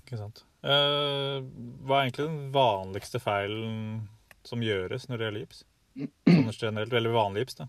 Ikke 0.09 0.23
sant. 0.23 0.39
Uh, 0.65 1.45
hva 1.85 1.99
er 1.99 2.07
egentlig 2.07 2.25
den 2.25 2.53
vanligste 2.55 3.21
feilen 3.21 4.07
som 4.49 4.63
gjøres 4.65 5.05
når 5.11 5.21
det 5.21 5.27
gjelder 5.27 5.43
gips? 5.45 5.59
Sånn 5.99 6.53
generelt, 6.55 6.93
Veldig 6.93 7.15
vanlig 7.15 7.45
gips, 7.45 7.59
da. 7.61 7.69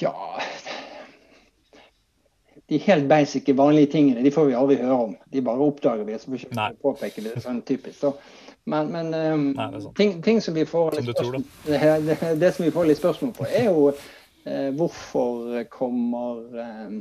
Ja 0.00 0.12
De 2.68 2.78
helt 2.84 3.08
basic, 3.08 3.48
vanlige 3.56 3.92
tingene 3.94 4.22
de 4.22 4.30
får 4.30 4.50
vi 4.50 4.56
aldri 4.58 4.76
høre 4.82 4.96
om. 5.06 5.14
De 5.32 5.40
bare 5.40 5.64
oppdager 5.64 6.04
vi. 6.04 6.18
så 6.20 6.30
får 6.30 6.42
vi 6.42 6.82
påpeke 6.82 7.24
det, 7.24 7.38
sånn 7.40 7.62
typisk. 7.64 7.96
Så, 8.02 8.10
men, 8.68 8.90
men 8.92 9.14
um, 9.14 9.46
Nei, 9.56 9.68
ting, 9.96 10.18
ting, 10.22 10.42
som 10.44 10.52
vi 10.54 10.66
får 10.68 10.98
litt 10.98 11.08
spørsmål, 11.08 11.46
det, 11.64 11.78
det, 12.10 12.18
det, 12.42 12.50
som 12.52 12.66
vi 12.66 12.74
får 12.74 12.90
litt 12.90 13.00
spørsmål 13.00 13.32
på, 13.38 13.46
er 13.48 13.70
jo 13.70 13.86
uh, 13.88 14.68
hvorfor 14.76 15.62
kommer 15.72 16.44
um, 16.60 17.00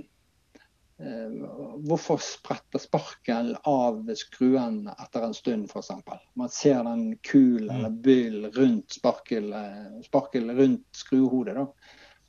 hvorfor 0.97 2.17
spretter 2.17 2.79
sparkel 2.79 3.57
av 3.63 4.15
skruen 4.17 4.87
etter 4.89 5.27
en 5.27 5.33
stund, 5.33 5.69
f.eks.? 5.69 5.91
Man 6.33 6.49
ser 6.49 6.83
den 6.83 7.17
kul 7.21 7.69
eller 7.69 7.91
mm. 7.93 8.01
byll 8.01 8.47
rundt 8.55 8.91
sparkel, 8.91 9.53
eh, 9.53 9.99
sparkel 10.05 10.49
rundt 10.57 10.87
skruehodet. 10.91 11.55
Da. 11.55 11.67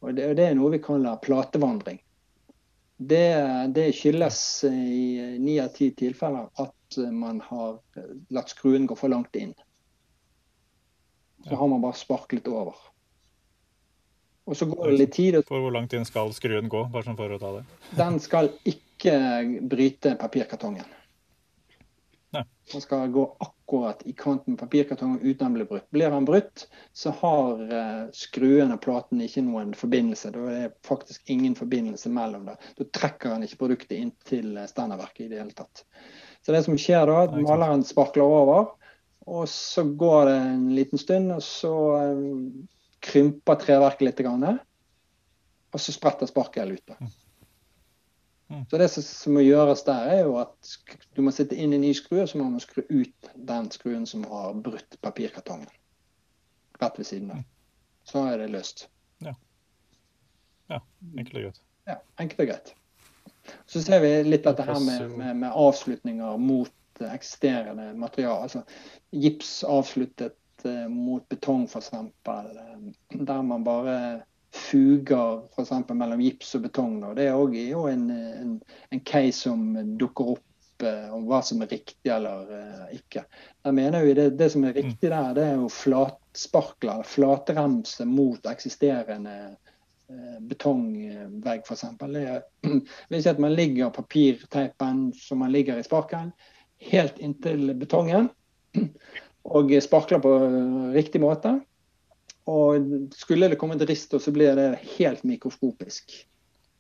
Og 0.01 0.15
det, 0.15 0.35
det, 0.37 0.51
er 0.51 0.59
noe 0.59 0.75
vi 0.77 0.83
kaller 0.85 1.17
platevandring. 1.25 2.03
Det, 2.99 3.25
det 3.75 3.93
skyldes 3.95 4.43
i 4.69 5.39
ni 5.39 5.57
av 5.63 5.71
ti 5.73 5.93
tilfeller 5.97 6.51
at 6.59 6.99
man 7.15 7.39
har 7.47 7.79
latt 8.35 8.53
skruen 8.53 8.89
gå 8.91 8.97
for 8.99 9.13
langt 9.13 9.37
inn. 9.39 9.55
Så 11.47 11.55
har 11.55 11.71
man 11.71 11.81
bare 11.81 11.97
sparklet 11.97 12.49
over. 12.51 12.75
Og 14.49 14.57
så 14.57 14.67
går 14.67 14.87
det 14.89 14.97
litt 14.97 15.13
tid. 15.13 15.37
For 15.49 15.61
hvor 15.61 15.75
langt 15.75 15.93
inn 15.93 16.07
skal 16.09 16.33
skruen 16.33 16.71
gå? 16.73 16.87
bare 16.93 17.05
sånn 17.05 17.19
for 17.19 17.35
å 17.35 17.41
ta 17.41 17.51
det? 17.59 17.65
Den 17.99 18.17
skal 18.25 18.49
ikke 18.69 19.19
bryte 19.69 20.15
papirkartongen. 20.21 20.87
Nei. 22.33 22.43
Den 22.73 22.85
skal 22.85 23.13
gå 23.13 23.25
akkurat 23.45 24.01
i 24.09 24.15
kanten 24.17 24.55
med 24.55 24.63
papirkartongen 24.63 25.21
uten 25.21 25.43
den 25.43 25.59
blir 25.59 25.69
brutt. 25.69 25.85
Blir 25.93 26.13
den 26.13 26.29
brutt, 26.29 26.65
så 26.97 27.13
har 27.21 27.61
uh, 27.73 28.09
skruen 28.17 28.73
og 28.73 28.81
platen 28.85 29.21
ikke 29.25 29.45
noen 29.45 29.75
forbindelse. 29.77 30.33
Da 30.33 30.47
er 30.49 30.57
det 30.57 30.89
faktisk 30.89 31.29
ingen 31.33 31.57
forbindelse 31.57 32.13
mellom 32.13 32.49
det. 32.49 32.57
Da 32.81 32.89
trekker 33.01 33.35
den 33.35 33.45
ikke 33.45 33.61
produktet 33.67 33.97
inn 34.01 34.15
til 34.29 34.57
standardverket 34.69 35.27
i 35.27 35.31
det 35.35 35.43
hele 35.43 35.57
tatt. 35.57 35.85
Så 36.41 36.57
det 36.57 36.65
som 36.65 36.81
skjer 36.81 37.05
da, 37.09 37.21
at 37.27 37.37
maleren 37.37 37.85
sparkler 37.85 38.25
over, 38.25 38.75
og 39.29 39.45
så 39.53 39.85
går 39.85 40.29
det 40.29 40.37
en 40.41 40.69
liten 40.73 41.01
stund, 41.01 41.33
og 41.37 41.45
så 41.45 41.73
krymper 43.01 43.55
treverket 43.63 44.07
litt, 44.07 44.21
og 45.73 45.81
så 45.81 45.93
spretter 45.93 46.27
sparkelet 46.27 46.81
ut. 46.81 47.01
Mm. 47.01 47.11
Mm. 48.49 48.65
Så 48.71 48.79
Det 48.79 48.89
som 48.89 49.35
må 49.37 49.43
gjøres 49.45 49.85
der, 49.85 50.09
er 50.09 50.23
jo 50.25 50.39
at 50.41 50.73
du 51.15 51.21
må 51.23 51.33
sitte 51.37 51.57
inn 51.57 51.75
i 51.77 51.81
ny 51.83 51.93
skrue, 51.97 52.25
så 52.27 52.41
må 52.41 52.49
man 52.49 52.65
skru 52.65 52.81
ut 52.89 53.31
den 53.35 53.69
skruen 53.71 54.07
som 54.09 54.25
har 54.31 54.57
brutt 54.65 54.97
papirkartongen. 55.05 55.69
Rett 56.81 56.99
ved 56.99 57.07
siden 57.07 57.31
av. 57.35 57.43
Mm. 57.43 57.45
Så 58.09 58.25
er 58.25 58.41
det 58.41 58.49
løst. 58.55 58.87
Ja. 59.25 59.35
ja 60.73 60.81
enkelt 61.17 61.37
og 61.37 61.45
greit. 61.49 61.63
Ja, 61.91 61.99
enkelt 62.17 62.41
og 62.41 62.51
greit. 62.53 62.75
Så 63.69 63.85
ser 63.85 64.01
vi 64.01 64.15
litt 64.25 64.49
dette 64.49 64.65
her 64.65 64.81
med, 64.81 65.11
med, 65.13 65.37
med 65.45 65.53
avslutninger 65.53 66.41
mot 66.41 67.05
eksisterende 67.05 67.93
materiale. 68.01 68.49
Altså 68.49 68.65
gips 69.13 69.61
avsluttet 69.69 70.38
Eh, 70.38 70.38
mot 70.89 71.29
betong, 71.29 71.65
f.eks. 71.65 71.93
Eh, 71.93 73.21
der 73.21 73.43
man 73.43 73.65
bare 73.65 74.23
fuger 74.55 75.43
f.eks. 75.55 75.73
mellom 75.95 76.21
gips 76.21 76.55
og 76.57 76.67
betong. 76.67 77.01
Og 77.05 77.17
det 77.19 77.29
er 77.29 77.39
òg 77.39 77.57
en, 77.93 78.11
en, 78.11 78.59
en, 78.91 79.01
case 79.01 79.45
som 79.47 79.71
dukker 80.01 80.35
opp 80.35 80.85
eh, 80.85 81.09
om 81.15 81.29
hva 81.29 81.41
som 81.45 81.63
er 81.63 81.73
riktig 81.73 82.13
eller 82.13 82.51
uh, 82.51 82.85
ikke. 82.97 83.25
Jeg 83.65 83.77
mener 83.77 84.07
jo 84.07 84.19
det, 84.19 84.29
det 84.41 84.51
som 84.55 84.67
er 84.67 84.77
riktig 84.79 85.13
der, 85.13 85.33
det 85.37 85.47
er 85.47 85.57
jo 85.61 85.71
flatsparkler, 85.73 87.05
flatremse 87.07 88.09
mot 88.09 88.47
eksisterende 88.51 89.57
betongvegg, 90.49 91.67
f.eks. 91.69 91.83
Si 91.85 93.29
at 93.35 93.41
man 93.45 93.53
ligger 93.53 93.91
papirteipen 93.93 95.11
som 95.13 95.43
man 95.45 95.53
ligger 95.53 95.77
i 95.77 95.85
sparkelen, 95.85 96.31
helt 96.81 97.19
inntil 97.21 97.75
betongen 97.77 98.31
og 99.45 99.73
sparkler 99.83 100.23
på 100.23 100.33
riktig 100.95 101.21
måte. 101.23 101.59
Og 102.49 103.11
skulle 103.17 103.51
det 103.51 103.59
komme 103.61 103.77
et 103.77 103.89
rist, 103.91 104.15
så 104.17 104.33
blir 104.33 104.57
det 104.57 104.71
helt 104.97 105.25
mikroskopisk. 105.29 106.15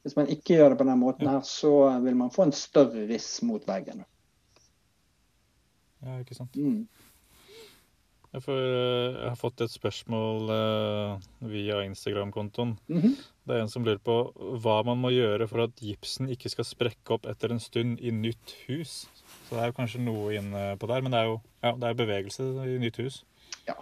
Hvis 0.03 0.17
man 0.17 0.31
ikke 0.33 0.57
gjør 0.57 0.73
det 0.73 0.79
på 0.81 0.87
den 0.89 1.01
måten 1.03 1.29
her, 1.29 1.43
så 1.45 1.73
vil 2.05 2.17
man 2.17 2.33
få 2.33 2.47
en 2.49 2.57
større 2.57 3.05
riss 3.11 3.43
mot 3.45 3.65
veggen. 3.69 4.05
Ja, 6.01 6.21
ikke 6.23 6.39
sant. 6.39 6.57
Mm. 6.57 6.87
Jeg, 8.29 8.45
får, 8.45 8.59
jeg, 8.61 9.25
har 9.25 9.39
fått 9.41 9.63
et 9.65 9.73
spørsmål 9.73 10.51
uh, 10.53 11.29
via 11.51 11.83
Instagram-kontoen. 11.85 12.77
Mm 12.89 13.01
-hmm. 13.01 13.15
Det 13.45 13.57
er 13.57 13.63
en 13.63 13.69
som 13.69 13.85
lurer 13.85 13.99
på 13.99 14.33
hva 14.63 14.83
man 14.85 14.99
må 14.99 15.11
gjøre 15.11 15.49
for 15.49 15.65
at 15.65 15.81
gipsen 15.81 16.29
ikke 16.29 16.49
skal 16.49 16.65
sprekke 16.65 17.15
opp 17.15 17.27
etter 17.27 17.53
en 17.53 17.61
stund 17.61 18.01
i 18.01 18.11
nytt 18.11 18.55
hus. 18.67 19.09
Så 19.49 19.57
det 19.57 19.62
er 19.62 19.70
jo 19.70 19.78
kanskje 19.78 20.03
noe 20.05 20.32
inne 20.36 20.64
på 20.76 20.88
der, 20.90 21.05
men 21.05 21.14
det 21.14 21.22
er 21.22 21.30
jo 21.30 21.38
ja, 21.64 21.72
det 21.72 21.88
er 21.88 22.01
bevegelse 22.03 22.49
i 22.68 22.74
nytt 22.82 22.99
hus. 23.01 23.22
Ja. 23.68 23.78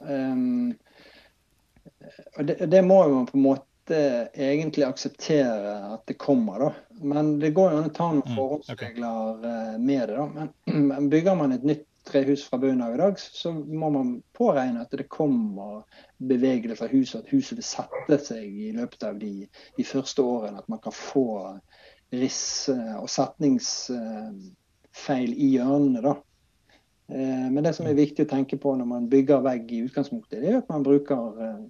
Um, 0.00 0.72
og 2.38 2.46
det, 2.48 2.56
det, 2.72 2.80
må 2.84 3.02
man 3.08 3.26
på 3.28 3.36
en 3.36 3.44
måte 3.44 4.00
egentlig 4.32 4.86
akseptere 4.86 5.74
at 5.92 6.06
det 6.08 6.16
kommer, 6.22 6.64
da. 6.64 6.70
Men 7.12 7.34
det 7.42 7.52
går 7.56 7.74
jo 7.74 7.82
an 7.82 7.90
å 7.90 7.92
ta 7.94 8.08
noen 8.14 8.24
mm, 8.24 8.38
forholdsregler 8.38 9.20
okay. 9.34 9.78
med 9.84 10.08
det. 10.08 10.16
da. 10.16 10.48
Men 10.88 11.12
bygger 11.12 11.36
man 11.36 11.52
et 11.56 11.68
nytt 11.68 11.86
trehus 12.08 12.46
fra 12.48 12.58
bunnen 12.58 12.80
av 12.86 12.94
i 12.94 12.98
dag, 13.02 13.20
så 13.20 13.52
må 13.52 13.90
man 13.92 14.14
påregne 14.36 14.86
at 14.86 14.96
det 14.96 15.10
kommer 15.12 15.82
bevegelse 16.16 16.78
fra 16.80 16.88
huset, 16.90 17.20
at 17.20 17.34
huset 17.34 17.58
vil 17.58 17.66
sette 17.66 18.18
seg 18.24 18.46
i 18.48 18.72
løpet 18.72 19.04
av 19.04 19.20
de, 19.20 19.34
de 19.76 19.86
første 19.86 20.24
årene. 20.24 20.64
At 20.64 20.72
man 20.72 20.80
kan 20.80 20.96
få 20.96 21.26
riss 22.10 22.70
og 22.72 23.06
setningsfeil 24.94 25.34
i 25.34 25.56
hjørnene. 25.56 26.00
da. 26.00 26.16
Eh, 27.08 27.50
men 27.50 27.64
det 27.64 27.74
som 27.74 27.86
er 27.86 27.94
viktig 27.94 28.26
å 28.26 28.30
tenke 28.30 28.56
på 28.56 28.74
når 28.76 28.86
man 28.86 29.08
bygger 29.08 29.42
vegg 29.42 29.70
i 29.72 29.84
utgangspunktet, 29.86 30.40
det 30.40 30.48
er 30.48 30.58
at 30.58 30.68
man 30.68 30.82
bruker 30.82 31.40
eh, 31.40 31.60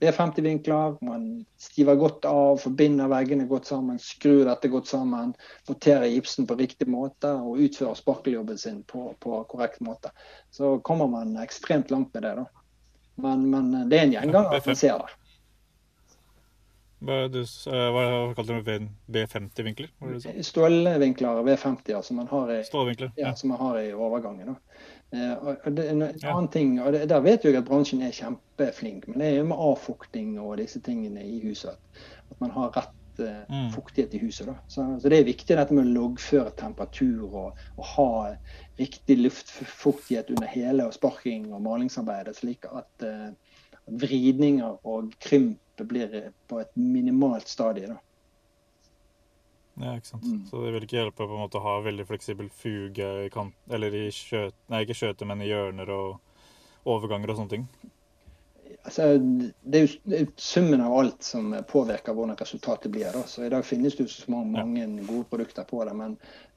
B50-vinkler. 0.00 0.98
Man 1.02 1.44
stiver 1.58 1.96
godt 1.96 2.24
av, 2.24 2.58
forbinder 2.58 3.08
veggene 3.08 3.46
godt 3.46 3.66
sammen, 3.66 3.98
skrur 3.98 4.44
dette 4.46 4.68
godt 4.68 4.86
sammen. 4.86 5.34
Monterer 5.68 6.06
gipsen 6.06 6.46
på 6.46 6.54
riktig 6.54 6.88
måte 6.88 7.32
og 7.32 7.58
utfører 7.58 7.94
sparkeljobben 7.94 8.58
sin 8.58 8.82
på, 8.82 9.14
på, 9.18 9.42
korrekt 9.50 9.80
måte. 9.80 10.12
Så 10.50 10.78
kommer 10.80 11.06
man 11.06 11.36
ekstremt 11.36 11.90
langt 11.90 12.14
med 12.14 12.22
det. 12.22 12.36
da. 12.36 12.46
Men, 13.22 13.50
men 13.50 13.88
det 13.90 13.98
er 13.98 14.06
en 14.06 14.14
gjenganger 14.14 14.56
at 14.58 14.66
man 14.66 14.78
ser 14.78 15.02
det. 15.02 15.18
Du, 17.02 17.38
hva 17.66 18.02
kalte 18.36 18.58
du 18.62 18.86
B50-vinkler? 19.10 19.90
Stålvinkler 20.46 21.40
V50, 21.48 21.94
altså 21.98 22.14
man 22.14 22.28
har 22.30 22.52
i, 22.54 22.60
ja, 22.62 23.10
ja. 23.16 23.32
som 23.34 23.50
man 23.50 23.58
har 23.58 23.80
i 23.80 23.88
overgangen. 23.90 24.54
Eh, 25.12 25.32
og 25.42 25.72
det, 25.76 25.88
en 25.90 26.02
annen 26.06 26.48
ting, 26.48 26.78
og 26.80 26.92
det, 26.94 27.08
Der 27.10 27.20
vet 27.20 27.44
jeg 27.44 27.58
at 27.58 27.66
bransjen 27.68 28.02
er 28.06 28.14
kjempeflink, 28.16 29.08
men 29.10 29.20
det 29.20 29.28
er 29.28 29.38
jo 29.40 29.48
med 29.50 29.60
avfukting 29.60 30.36
og 30.40 30.56
disse 30.62 30.80
tingene 30.80 31.24
i 31.26 31.40
huset. 31.42 31.76
At 32.30 32.40
man 32.40 32.54
har 32.54 32.72
rett 32.78 33.20
uh, 33.20 33.42
mm. 33.50 33.68
fuktighet 33.74 34.14
i 34.14 34.22
huset. 34.22 34.48
Så, 34.68 34.86
så, 35.02 35.08
det 35.08 35.18
er 35.18 35.28
viktig 35.28 35.58
dette 35.58 35.74
med 35.74 35.84
å 35.84 35.96
loggføre 35.98 36.54
temperatur 36.56 37.26
og, 37.26 37.60
og, 37.76 37.84
ha 37.96 38.12
riktig 38.80 39.18
luftfuktighet 39.20 40.32
under 40.32 40.48
hele 40.48 40.88
og 40.88 40.96
sparking 40.96 41.50
og 41.52 41.60
malingsarbeidet, 41.66 42.38
slik 42.38 42.64
at 42.72 43.04
uh, 43.04 43.28
vridninger 44.00 44.80
og 44.88 45.12
krymp 45.20 45.60
blir 45.78 46.32
på 46.48 46.60
et 46.60 46.72
minimalt 46.76 47.48
stadie. 47.48 47.88
da. 47.88 47.98
Ja, 49.80 49.94
ikke 49.96 50.10
sant. 50.10 50.26
Mm. 50.28 50.44
Så 50.50 50.60
det 50.64 50.74
vil 50.74 50.84
ikke 50.86 50.98
hjelpe 50.98 51.24
på 51.24 51.32
en 51.32 51.42
måte 51.46 51.60
å 51.60 51.64
ha 51.64 51.78
veldig 51.84 52.04
fleksibel 52.10 52.50
fuge 52.52 53.08
i 53.24 53.32
kant, 53.32 53.56
eller 53.72 53.94
i 53.96 54.04
skjøt, 54.12 54.56
nei, 54.72 54.84
ikke 54.84 54.98
skjøte, 54.98 55.28
men 55.28 55.40
i 55.42 55.48
hjørner 55.48 55.92
og 55.94 56.88
overganger 56.92 57.32
og 57.32 57.40
sånne 57.40 57.54
ting? 57.54 57.66
Altså, 58.82 59.12
det 59.62 59.78
er 59.78 59.84
jo 59.86 60.24
summen 60.42 60.82
av 60.82 60.94
alt 60.98 61.24
som 61.24 61.52
påvirker 61.70 62.16
hvordan 62.16 62.38
resultatet 62.40 62.90
blir. 62.92 63.12
Da. 63.14 63.22
Så 63.30 63.46
I 63.46 63.52
dag 63.52 63.64
finnes 63.66 63.94
det 63.96 64.08
jo 64.08 64.10
så 64.10 64.32
mange 64.34 64.64
ja. 64.82 64.88
gode 65.06 65.28
produkter 65.30 65.68
på 65.68 65.84
det, 65.86 65.94
men 65.96 66.16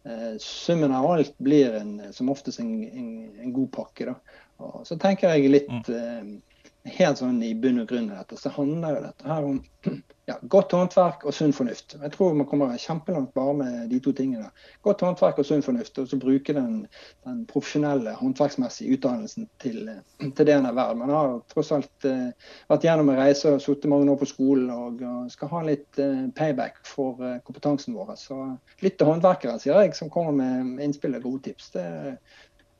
eh, 0.09 0.33
summen 0.41 0.95
av 0.95 1.05
alt 1.11 1.37
blir 1.45 1.77
en, 1.77 1.99
som 2.15 2.31
oftest 2.33 2.63
en, 2.63 2.73
en, 2.87 3.11
en 3.45 3.53
god 3.53 3.69
pakke. 3.77 4.09
Da. 4.09 4.41
Og 4.65 4.81
så 4.89 4.97
tenker 4.99 5.35
jeg 5.35 5.53
litt 5.53 5.69
mm. 5.69 5.85
eh, 5.93 6.54
helt 6.85 7.17
sånn 7.17 7.39
i 7.43 7.53
bunn 7.57 7.81
og 7.81 7.87
grunn 7.89 8.11
av 8.11 8.21
dette, 8.21 8.37
så 8.37 8.51
handler 8.53 8.93
jo 8.93 9.05
dette 9.07 9.29
her 9.29 9.45
om 9.47 9.55
ja, 10.29 10.35
godt 10.53 10.73
håndverk 10.75 11.23
og 11.25 11.33
sunn 11.33 11.53
fornuft. 11.55 11.95
Jeg 11.97 12.11
tror 12.13 12.35
man 12.37 12.47
kommer 12.49 12.75
kjempelangt 12.81 13.31
bare 13.37 13.55
med 13.57 13.87
de 13.89 13.99
to 14.05 14.13
tingene. 14.15 14.51
Godt 14.85 15.01
håndverk 15.05 15.41
og 15.41 15.47
sunn 15.49 15.65
fornuft, 15.65 15.97
og 16.01 16.09
så 16.11 16.19
bruke 16.21 16.53
den, 16.53 16.83
den 17.25 17.39
profesjonelle 17.49 18.13
håndverksmessige 18.19 18.97
utdannelsen 18.97 19.47
til, 19.63 19.89
til 20.37 20.49
det 20.49 20.57
en 20.57 20.69
er 20.69 20.77
verdt. 20.77 20.99
Man 21.01 21.13
har 21.13 21.33
tross 21.53 21.73
alt 21.75 22.09
uh, 22.09 22.51
vært 22.69 22.85
gjennom 22.85 23.09
en 23.13 23.19
reise 23.21 23.55
og 23.55 23.65
sittet 23.65 23.89
mange 23.91 24.11
år 24.13 24.21
på 24.21 24.29
skolen 24.29 24.69
og, 24.75 25.01
og 25.01 25.33
skal 25.33 25.53
ha 25.55 25.63
litt 25.71 26.01
uh, 26.01 26.27
payback 26.37 26.83
for 26.85 27.17
uh, 27.23 27.39
kompetansen 27.47 27.97
vår. 27.97 28.13
Så 28.21 28.39
lytt 28.85 28.99
til 29.01 29.09
håndverkere, 29.09 29.57
sier 29.63 29.81
jeg, 29.81 29.97
som 29.97 30.13
kommer 30.13 30.37
med 30.37 30.85
innspill 30.85 31.17
og 31.17 31.25
gode 31.25 31.47
tips. 31.49 31.73
Det, 31.73 31.89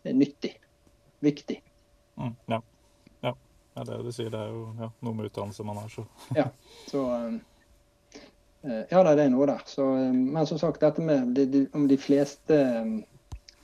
det 0.05 0.13
er 0.13 0.21
nyttig. 0.21 0.55
Viktig. 1.25 1.61
Mm, 2.21 2.37
ja. 2.53 2.61
Ja, 3.75 3.83
det 3.83 3.97
du 4.05 4.11
sier, 4.15 4.29
det 4.31 4.39
er 4.39 4.53
jo 4.53 4.69
ja, 4.79 4.87
noe 5.03 5.17
med 5.17 5.27
utdannelse 5.29 5.65
man 5.67 5.81
har, 5.81 5.89
så. 5.91 6.05
ja, 6.37 6.45
så 6.87 7.01
um, 7.11 7.41
ja, 8.63 9.01
det 9.03 9.25
er 9.25 9.33
noe 9.33 9.49
der. 9.49 9.65
Så, 9.67 9.83
um, 9.83 10.21
men 10.35 10.47
som 10.47 10.61
sagt, 10.61 10.79
dette 10.83 11.03
med 11.03 11.35
de, 11.35 11.45
de, 11.51 11.65
om 11.75 11.89
de 11.91 11.97
fleste 11.99 12.61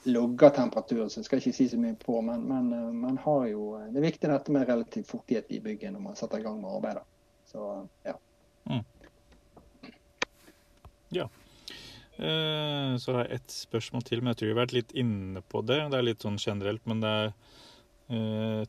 logger 0.03 0.49
temperaturen, 0.49 1.09
så 1.09 1.24
skal 1.24 1.38
jeg 1.38 1.47
ikke 1.47 1.57
si 1.57 1.68
så 1.72 1.80
mye 1.80 1.95
på. 2.01 2.20
Men, 2.26 2.43
men 2.49 2.97
man 3.01 3.18
har 3.22 3.45
jo 3.51 3.78
Det 3.91 4.01
er 4.01 4.07
viktig 4.07 4.32
dette 4.32 4.53
med 4.53 4.68
relativ 4.70 5.05
fuktighet 5.09 5.51
i 5.53 5.62
bygget 5.62 5.93
når 5.93 6.03
man 6.09 6.18
setter 6.18 6.41
i 6.41 6.45
gang 6.45 6.57
med 6.62 6.74
arbeidet. 6.74 7.05
Så 7.51 7.68
ja. 8.07 8.16
Mm. 8.66 8.84
Ja. 11.12 11.30
Eh, 12.16 12.97
så 12.97 13.14
har 13.14 13.26
jeg 13.26 13.39
ett 13.39 13.51
spørsmål 13.51 14.03
til, 14.07 14.22
men 14.22 14.32
jeg 14.32 14.41
tror 14.41 14.47
vi 14.47 14.53
har 14.53 14.62
vært 14.64 14.78
litt 14.78 14.93
inne 14.97 15.41
på 15.41 15.62
det. 15.66 15.80
Det 15.91 15.99
er 15.99 16.07
litt 16.07 16.26
sånn 16.26 16.39
generelt, 16.41 16.84
men 16.89 17.03
det 17.03 17.12
er 17.12 17.34
eh, 18.16 18.64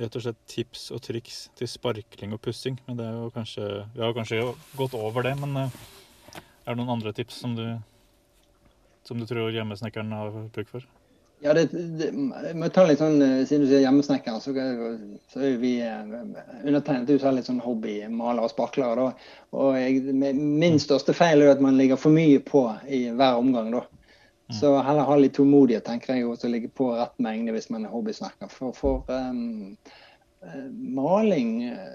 rett 0.00 0.16
og 0.18 0.24
slett 0.24 0.40
tips 0.50 0.88
og 0.94 1.02
triks 1.04 1.44
til 1.58 1.70
sparkling 1.70 2.34
og 2.34 2.42
pussing. 2.44 2.78
Men 2.88 2.98
det 2.98 3.06
er 3.06 3.14
jo 3.18 3.30
kanskje 3.34 3.68
Vi 3.94 4.02
har 4.02 4.16
kanskje 4.16 4.42
gått 4.78 4.96
over 4.98 5.26
det, 5.26 5.36
men 5.40 5.56
eh, 5.64 5.78
er 6.64 6.74
det 6.74 6.80
noen 6.80 6.96
andre 6.96 7.14
tips 7.14 7.40
som 7.44 7.54
du, 7.56 7.64
som 9.04 9.20
du 9.20 9.26
tror 9.28 9.54
hjemmesnekkeren 9.54 10.12
har 10.16 10.36
bruk 10.54 10.70
for? 10.72 10.86
Ja, 11.44 11.52
det, 11.52 11.66
det, 11.98 12.08
må 12.14 12.70
ta 12.72 12.86
litt 12.88 13.02
sånn, 13.02 13.18
eh, 13.20 13.42
Siden 13.44 13.66
du 13.66 13.70
sier 13.70 13.84
hjemmesnekker, 13.84 14.38
så, 14.40 14.54
så 15.32 15.42
er 15.44 15.58
vi 15.60 15.74
undertegnet 15.82 16.62
undertegnet 16.64 17.20
selv 17.20 17.38
litt 17.38 17.50
sånn 17.50 17.62
hobbymaler 17.64 18.46
og 18.46 18.54
sparklere. 18.54 19.10
Og 19.54 19.98
min 20.38 20.80
største 20.82 21.14
feil 21.16 21.44
er 21.44 21.54
at 21.54 21.62
man 21.62 21.76
ligger 21.78 22.00
for 22.00 22.14
mye 22.14 22.40
på 22.42 22.66
i 22.88 23.06
hver 23.12 23.42
omgang. 23.42 23.74
da. 23.74 23.84
Mm. 24.48 24.56
Så 24.60 24.70
heller 24.82 25.06
ha 25.08 25.16
litt 25.16 25.36
tålmodighet, 25.38 25.86
tenker 25.86 26.18
jeg, 26.18 26.26
og 26.28 26.42
ligge 26.52 26.68
på 26.76 26.90
rett 26.92 27.14
mengde 27.22 27.54
hvis 27.54 27.70
man 27.72 27.86
er 27.86 27.92
hobbysnekker. 27.94 28.50
For, 28.52 28.74
for 28.76 29.08
um, 29.08 29.76
maling, 30.74 31.54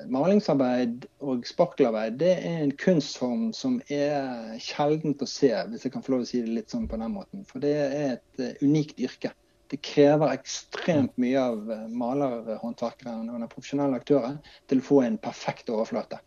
malingsarbeid 0.09 1.05
og 1.21 1.45
sparkelarbeid 1.45 2.17
det 2.17 2.31
er 2.39 2.63
en 2.63 2.73
kunstform 2.81 3.51
som 3.53 3.77
er 3.93 4.55
sjeldent 4.65 5.21
å 5.21 5.29
se, 5.29 5.51
hvis 5.69 5.85
jeg 5.85 5.93
kan 5.93 6.05
få 6.05 6.15
lov 6.15 6.25
å 6.25 6.31
si 6.31 6.41
det 6.41 6.55
litt 6.55 6.73
sånn 6.73 6.89
på 6.89 6.97
den 6.97 7.13
måten. 7.19 7.45
For 7.49 7.61
det 7.61 7.75
er 7.85 8.15
et 8.15 8.41
uh, 8.41 8.65
unikt 8.65 8.97
yrke. 8.97 9.35
Det 9.69 9.77
krever 9.85 10.33
ekstremt 10.33 11.13
mye 11.21 11.37
av 11.51 11.67
malerhåndverkere 11.93 13.13
og 13.21 13.51
profesjonelle 13.51 13.99
aktører 14.01 14.39
til 14.65 14.81
å 14.81 14.87
få 14.87 15.03
en 15.05 15.19
perfekt 15.21 15.69
overflate. 15.69 16.17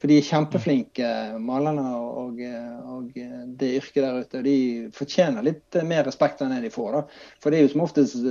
For 0.00 0.08
de 0.08 0.16
er 0.16 0.24
kjempeflinke, 0.24 1.08
malerne 1.44 1.84
og, 1.92 2.38
og, 2.40 3.10
det 3.60 3.74
yrket 3.76 4.00
der 4.00 4.22
ute. 4.22 4.40
og 4.40 4.46
De 4.46 4.56
fortjener 4.96 5.44
litt 5.44 5.76
mer 5.84 6.06
respekt 6.08 6.40
enn 6.40 6.54
det 6.54 6.62
de 6.64 6.72
får. 6.72 6.94
da. 6.96 7.02
For 7.42 7.52
det 7.52 7.60
er 7.60 7.66
jo 7.66 7.72
som 7.74 7.84
oftest 7.84 8.22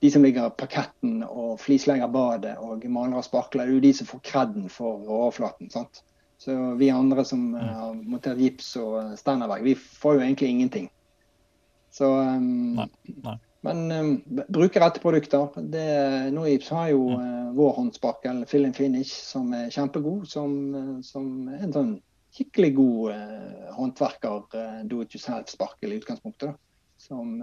de 0.00 0.10
som 0.10 0.24
ligger 0.24 0.52
parketten 0.60 1.22
og 1.24 1.56
flislegger 1.60 2.10
badet 2.12 2.56
og 2.60 2.84
maler 2.92 3.20
og 3.20 3.24
sparkler, 3.26 3.64
det 3.64 3.72
er 3.72 3.78
jo 3.78 3.84
de 3.84 3.94
som 3.96 4.10
får 4.10 4.20
kreden 4.28 4.68
for 4.72 5.08
overflaten. 5.08 5.72
sant? 5.72 6.04
Så 6.44 6.52
vi 6.76 6.90
andre 6.92 7.24
som 7.24 7.40
mm. 7.54 7.56
har 7.56 7.96
montert 7.96 8.40
gips 8.40 8.74
og 8.80 9.16
standardverk, 9.18 9.64
vi 9.64 9.74
får 9.74 10.18
jo 10.18 10.24
egentlig 10.26 10.50
ingenting. 10.52 10.90
Så 11.94 12.10
um, 12.10 12.74
nei, 12.76 12.88
nei. 13.24 13.36
Men 13.64 13.92
um, 13.92 14.42
bruke 14.48 14.80
rette 14.80 15.00
produkter. 15.00 15.48
Det, 15.72 15.84
Noips 16.36 16.68
har 16.74 16.90
jo 16.92 17.06
uh, 17.16 17.52
vår 17.56 17.78
eller 17.80 18.46
Fill 18.46 18.68
and 18.68 18.76
Finish 18.76 19.14
som 19.24 19.52
er 19.56 19.70
kjempegod. 19.72 20.26
Som, 20.28 20.58
uh, 20.74 20.98
som 21.00 21.48
en 21.48 21.72
sånn 21.72 21.94
skikkelig 22.34 22.74
god 22.76 23.14
uh, 23.14 23.72
håndverker 23.78 24.44
uh, 24.52 24.82
do 24.84 25.00
it 25.00 25.16
yourself-sparkel 25.16 25.94
i 25.94 26.00
utgangspunktet. 26.02 26.52
Da, 26.52 26.58
som 27.00 27.40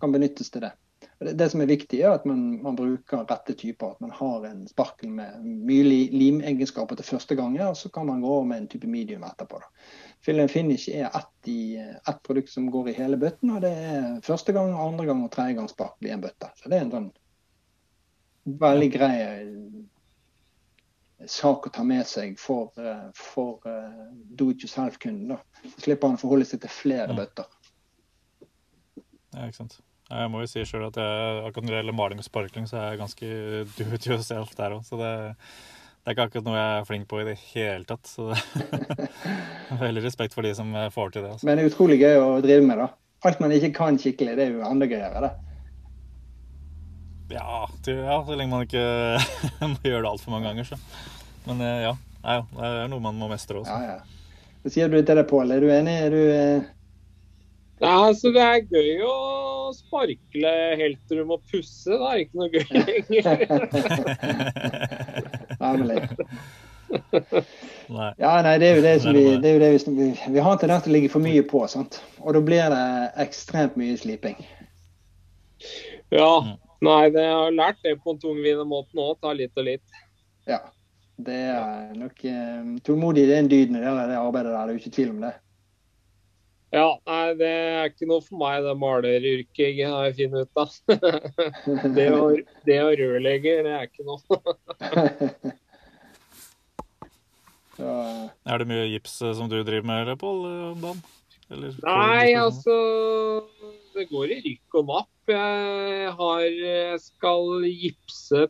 kan 0.00 0.12
benyttes 0.12 0.50
til 0.50 0.64
det. 0.64 0.72
Det, 1.18 1.50
som 1.50 1.60
er 1.60 1.66
viktig, 1.66 2.00
er 2.00 2.14
at 2.14 2.24
man, 2.26 2.62
man, 2.62 2.76
bruker 2.78 3.24
rette 3.26 3.54
typer. 3.58 3.94
At 3.94 4.00
man 4.02 4.12
har 4.14 4.46
en 4.46 4.66
sparkel 4.70 5.10
med 5.10 5.42
mye 5.66 5.86
limegenskaper 6.14 6.98
til 6.98 7.08
første 7.08 7.34
gang, 7.38 7.56
og 7.62 7.76
så 7.76 7.90
kan 7.94 8.06
man 8.06 8.22
gå 8.22 8.30
over 8.36 8.46
med 8.46 8.62
en 8.62 8.68
type 8.70 8.90
medium 8.90 9.26
etterpå. 9.26 9.58
Da. 9.62 9.88
Fill 10.22 10.42
and 10.42 10.50
finish 10.50 10.88
er 10.90 11.10
ett, 11.10 11.48
i, 11.50 11.78
ett 11.78 12.22
produkt 12.26 12.50
som 12.50 12.70
går 12.70 12.90
i 12.90 12.96
hele 12.98 13.18
bøtten, 13.18 13.50
og 13.54 13.62
det 13.62 13.70
er 13.70 14.20
første 14.26 14.54
gang, 14.54 14.74
andre 14.74 15.06
gang 15.06 15.24
og 15.24 15.32
tredje 15.34 15.58
gang 15.58 15.70
sparkel 15.70 16.10
i 16.10 16.14
en 16.14 16.22
bøtte. 16.22 16.50
Så 16.58 16.70
det 16.70 16.78
er 16.78 16.86
en 16.86 16.94
sånn 16.94 17.10
veldig 18.58 18.90
grei 18.94 19.14
sak 21.26 21.66
å 21.66 21.74
ta 21.74 21.82
med 21.84 22.06
seg 22.06 22.38
for, 22.38 22.70
for 23.14 23.58
do 24.38 24.52
it 24.54 24.62
yourself-kunden. 24.62 25.38
Så 25.74 25.86
slipper 25.88 26.10
han 26.10 26.18
å 26.18 26.22
forholde 26.22 26.46
seg 26.46 26.62
til 26.62 26.72
flere 26.72 27.14
bøtter. 27.18 27.50
Ja, 29.34 29.44
ikke 29.44 29.58
sant. 29.64 29.80
Jeg 30.08 30.30
må 30.32 30.40
jo 30.40 30.48
si 30.48 30.62
sjøl 30.64 30.86
at 30.86 30.96
jeg, 30.96 31.40
akkurat 31.44 31.66
når 31.66 31.74
det 31.74 31.80
gjelder 31.82 31.96
maling 31.96 32.22
og 32.22 32.24
sparkling, 32.24 32.68
så 32.68 32.78
er 32.80 32.86
jeg 32.94 33.00
ganske 33.02 33.26
do 33.76 33.88
it 33.92 34.06
yourself 34.08 34.54
der 34.56 34.76
òg. 34.78 34.86
Så 34.88 34.96
det, 34.96 35.10
det, 35.36 36.06
er 36.06 36.16
ikke 36.16 36.24
akkurat 36.30 36.46
noe 36.46 36.56
jeg 36.56 36.78
er 36.78 36.86
flink 36.88 37.08
på 37.10 37.20
i 37.20 37.26
det 37.28 37.34
hele 37.50 37.84
tatt. 37.88 38.08
Så 38.08 38.30
det, 38.32 39.10
veldig 39.84 40.06
respekt 40.06 40.36
for 40.36 40.48
de 40.48 40.54
som 40.56 40.72
får 40.94 41.12
til 41.12 41.26
det. 41.26 41.34
Altså. 41.36 41.48
Men 41.48 41.60
det 41.60 41.66
er 41.66 41.74
utrolig 41.74 42.00
gøy 42.00 42.22
å 42.22 42.30
drive 42.44 42.64
med, 42.64 42.80
da. 42.80 42.88
Alt 43.28 43.42
man 43.42 43.52
ikke 43.52 43.74
kan 43.76 44.00
skikkelig, 44.00 44.38
det 44.38 44.46
er 44.46 44.56
jo 44.56 44.64
enda 44.64 44.88
gøyere, 44.88 45.26
det. 45.26 45.34
Ja, 47.34 47.68
det, 47.84 47.98
ja 48.08 48.18
så 48.24 48.36
lenge 48.38 48.54
man 48.54 48.64
ikke 48.64 48.84
må 49.74 49.76
gjøre 49.84 50.04
det 50.06 50.12
altfor 50.14 50.32
mange 50.32 50.48
ganger, 50.48 50.70
så. 50.70 50.80
Men 51.48 51.60
eh, 51.66 51.82
ja, 51.84 51.92
ja, 52.24 52.40
det 52.54 52.70
er 52.86 52.88
noe 52.94 53.04
man 53.04 53.20
må 53.20 53.28
mestre 53.28 53.60
også. 53.60 53.76
Ja, 53.76 53.98
ja. 53.98 54.48
Hva 54.64 54.72
sier 54.72 54.88
du 54.88 54.96
til 54.98 55.20
det, 55.20 55.28
Pål? 55.28 55.52
Er 55.54 55.62
du 55.62 55.68
enig? 55.70 56.00
Er 56.06 56.14
du 56.16 56.22
eh... 56.24 56.66
Ja, 57.78 57.92
altså 58.08 58.32
Det 58.34 58.42
er 58.42 58.64
gøy 58.66 59.04
å 59.06 59.12
sparkle 59.76 60.52
helt 60.80 61.00
til 61.08 61.20
du 61.20 61.24
må 61.28 61.36
pusse. 61.50 61.90
Det 61.90 61.98
er 61.98 62.22
ikke 62.24 62.38
noe 62.40 62.50
gøy 62.52 62.66
lenger. 62.76 63.34
nei. 67.98 68.12
Ja, 68.18 68.32
nei, 68.44 68.54
det 68.60 68.68
er 68.68 68.78
jo 68.78 68.84
det 68.84 68.94
som 69.02 69.12
vi, 69.16 69.24
det 69.42 69.50
er 69.50 69.54
jo 69.56 69.62
det 69.64 69.70
vi, 69.98 70.08
vi 70.36 70.40
har 70.44 70.52
en 70.54 70.62
tendens 70.62 70.84
til 70.86 70.92
å 70.92 70.96
ligge 70.96 71.12
for 71.12 71.24
mye 71.24 71.42
på. 71.44 71.60
sant? 71.68 72.00
Og 72.22 72.36
da 72.36 72.40
blir 72.44 72.72
det 72.72 72.86
ekstremt 73.26 73.76
mye 73.80 73.98
sliping. 74.00 74.38
Ja. 76.14 76.32
Nei, 76.84 77.10
det 77.10 77.26
har 77.26 77.50
lært 77.52 77.80
det 77.82 77.98
på 78.04 78.14
en 78.14 78.20
tungvinnermåte 78.22 78.96
òg. 79.02 79.18
Ta 79.22 79.34
litt 79.36 79.58
og 79.58 79.66
litt. 79.68 79.86
Ja. 80.48 80.62
Det 81.18 81.34
er 81.50 81.94
nok 81.98 82.20
um, 82.30 82.74
Tålmodig 82.86 83.24
det 83.26 83.34
er 83.34 83.40
en 83.42 83.48
dyd 83.50 83.72
når 83.74 83.80
det 83.80 83.88
gjelder 83.88 84.10
det 84.12 84.18
arbeidet 84.20 84.52
der. 84.52 84.58
Det 84.58 84.62
er 84.62 84.76
jo 84.76 84.82
ikke 84.82 84.94
tvil 84.94 85.10
om 85.10 85.22
det. 85.26 85.32
Ja, 86.68 86.88
nei, 87.08 87.32
det 87.38 87.48
er 87.48 87.86
ikke 87.88 88.06
noe 88.10 88.20
for 88.20 88.36
meg, 88.42 88.60
det 88.66 88.74
maleryrket, 88.76 89.78
har 89.88 90.10
jeg 90.10 90.16
funnet 90.18 90.44
ut 90.44 90.60
av. 90.60 90.68
det, 91.96 92.08
å, 92.12 92.26
det 92.68 92.78
å 92.84 92.90
rørlegger, 93.00 93.62
det 93.64 93.72
er 93.72 93.86
ikke 93.88 94.04
noe. 94.04 94.20
ja. 97.80 97.94
Er 98.52 98.60
det 98.60 98.68
mye 98.68 98.84
gips 98.92 99.16
eh, 99.24 99.32
som 99.38 99.48
du 99.48 99.56
driver 99.62 99.88
med, 99.88 100.12
Pål, 100.20 100.44
eh, 100.50 100.66
om 100.74 100.84
dagen? 100.84 101.00
Eller, 101.48 101.72
nei, 101.80 102.34
altså 102.36 102.74
Det 103.94 104.04
går 104.10 104.34
i 104.34 104.40
rykk 104.44 104.74
og 104.82 104.90
napp. 104.90 105.30
Jeg 105.32 106.10
har, 106.18 106.44
skal 107.00 107.64
gipse 107.64 108.44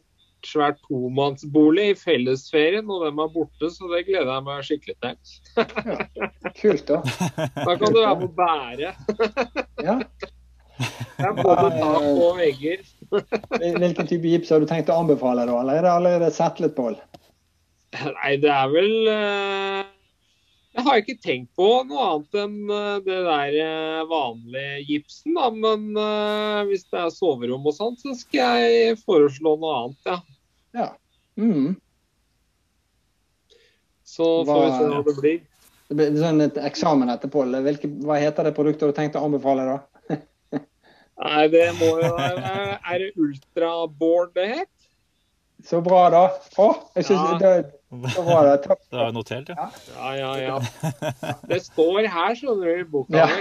svært 0.47 0.79
tomannsbolig 0.87 1.91
i 1.93 1.97
fellesferien, 1.99 2.89
og 2.91 3.05
dem 3.07 3.21
er 3.23 3.31
borte, 3.35 3.71
så 3.75 3.91
det 3.93 4.05
gleder 4.09 4.31
jeg 4.33 4.47
meg 4.47 4.67
skikkelig 4.67 4.97
til. 5.03 5.37
ja, 5.59 6.29
kult, 6.61 6.91
da. 6.91 7.01
Da 7.69 7.77
kan 7.81 7.95
du 7.95 8.01
være 8.01 8.17
med 8.21 8.29
å 8.29 8.33
bære. 8.39 8.95
ja. 9.89 9.99
Det 11.19 11.27
er 11.27 11.35
både 11.43 11.69
tak 11.75 12.05
og 12.07 12.39
vegger. 12.39 12.83
Hvilken 13.11 14.07
type 14.07 14.31
gips 14.31 14.53
har 14.55 14.63
du 14.63 14.69
tenkt 14.71 14.93
å 14.95 15.01
anbefale, 15.03 15.49
da? 15.49 15.59
Eller 15.59 15.81
er 15.81 15.87
det 15.89 15.95
allerede 15.97 16.33
settlet, 16.35 16.77
bål? 16.79 16.99
Nei, 17.99 18.35
det 18.39 18.53
er 18.53 18.71
vel 18.71 18.93
uh 19.11 19.95
jeg 20.79 20.87
har 20.87 21.01
ikke 21.01 21.19
tenkt 21.19 21.51
på 21.59 21.67
noe 21.89 22.05
annet 22.07 22.37
enn 22.39 22.71
eh, 22.71 22.99
det 23.03 23.19
der 23.27 23.57
eh, 23.65 24.03
vanlige 24.07 24.77
gipsen, 24.87 25.35
da. 25.35 25.49
Men 25.51 25.89
uh, 25.99 26.63
hvis 26.69 26.87
det 26.87 27.01
er 27.03 27.11
soverom 27.11 27.67
og 27.67 27.75
sånn, 27.75 27.97
så 27.99 28.15
skal 28.15 28.63
jeg 28.63 28.99
foreslå 29.03 29.57
noe 29.59 29.75
annet, 29.81 30.11
ja. 30.13 30.19
ja. 30.79 30.89
Mm. 31.35 31.75
Så 34.07 34.29
får 34.47 34.63
vi 34.63 34.71
se 34.71 34.87
hva 34.93 35.03
det 35.09 35.17
blir. 35.19 35.41
Det 35.89 35.97
blir 35.99 36.21
sånn 36.21 36.45
et 36.47 36.63
eksamen 36.69 37.11
etterpå. 37.11 37.43
Hvilke, 37.65 37.91
hva 38.07 38.21
heter 38.23 38.47
det 38.47 38.55
produktet 38.55 38.85
du 38.85 38.93
har 38.93 38.99
tenkt 39.01 39.19
å 39.19 39.25
anbefale, 39.27 39.67
da? 39.67 40.15
Nei, 41.25 41.45
det 41.51 41.67
må 41.81 41.91
jo 41.99 42.13
Er 42.15 43.03
det 43.03 43.11
Ultraboard 43.19 44.35
det 44.39 44.47
het? 44.53 44.75
Så 45.67 45.83
bra, 45.83 46.07
da. 46.15 46.23
Å, 46.61 46.69
jeg 46.95 47.09
synes, 47.09 47.25
ja. 47.25 47.39
det, 47.43 47.78
så 47.89 48.23
var 48.23 48.47
det. 48.47 48.57
Takk. 48.67 48.81
Det 48.93 49.01
er 49.01 49.13
notert, 49.17 49.49
ja. 49.49 49.69
Ja, 49.97 50.09
ja, 50.17 50.33
ja. 50.43 50.57
Det 51.51 51.61
står 51.65 52.09
her, 52.13 52.35
skjønner 52.37 52.67
du, 52.69 52.81
i 52.81 52.85
boka 52.85 53.17
ja. 53.17 53.29